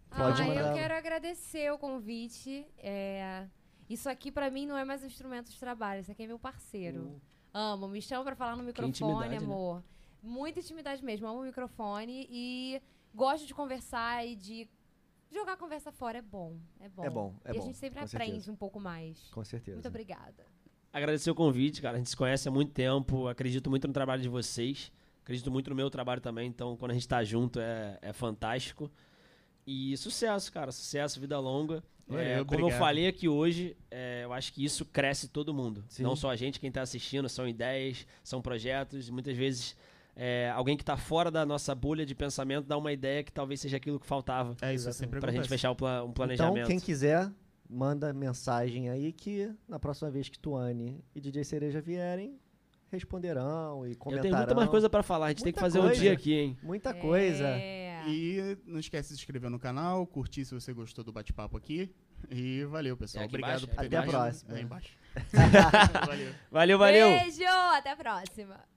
[0.09, 0.67] Pode ah, mandar.
[0.69, 2.65] eu quero agradecer o convite.
[2.77, 3.47] É,
[3.89, 6.39] Isso aqui pra mim não é mais um instrumento de trabalho, isso aqui é meu
[6.39, 7.01] parceiro.
[7.01, 7.19] Hum.
[7.53, 9.37] Amo, me chama pra falar no microfone, né?
[9.37, 9.83] amor.
[10.21, 12.81] Muita intimidade mesmo, amo o microfone e
[13.13, 14.67] gosto de conversar e de
[15.31, 17.03] jogar a conversa fora é bom, é bom.
[17.03, 18.51] É bom, é e bom, a gente sempre com aprende certeza.
[18.51, 19.19] um pouco mais.
[19.31, 19.77] com certeza.
[19.77, 20.45] Muito obrigada.
[20.91, 21.95] Agradecer o convite, cara.
[21.95, 23.27] A gente se conhece há muito tempo.
[23.27, 24.93] Acredito muito no trabalho de vocês.
[25.21, 26.47] Acredito muito no meu trabalho também.
[26.47, 28.89] Então, quando a gente tá junto, é, é fantástico.
[29.65, 30.71] E sucesso, cara.
[30.71, 31.83] Sucesso, vida longa.
[32.07, 32.77] É, como eu obrigado.
[32.77, 35.83] falei aqui hoje, é, eu acho que isso cresce todo mundo.
[35.89, 36.03] Sim.
[36.03, 37.27] Não só a gente, quem tá assistindo.
[37.27, 39.09] São ideias, são projetos.
[39.09, 39.75] Muitas vezes,
[40.15, 43.59] é, alguém que tá fora da nossa bolha de pensamento dá uma ideia que talvez
[43.59, 46.57] seja aquilo que faltava É isso, sempre pra gente fechar o pla- um planejamento.
[46.57, 47.31] Então, quem quiser,
[47.67, 52.37] manda mensagem aí que na próxima vez que Tuane e DJ Cereja vierem,
[52.91, 54.21] responderão e eu comentarão.
[54.29, 55.25] tenho muita mais coisa pra falar.
[55.25, 56.01] A gente tem que Muita fazer um coisa.
[56.01, 56.57] dia aqui, hein?
[56.61, 57.47] Muita coisa.
[57.47, 57.84] É.
[58.07, 61.93] E não esquece de se inscrever no canal, curtir se você gostou do bate-papo aqui.
[62.29, 63.23] E valeu, pessoal.
[63.23, 63.67] É Obrigado embaixo?
[63.67, 64.57] por ter Até a próxima.
[64.57, 64.97] É embaixo.
[66.05, 66.33] valeu.
[66.51, 67.09] Valeu, valeu!
[67.19, 68.74] Beijo, até a próxima.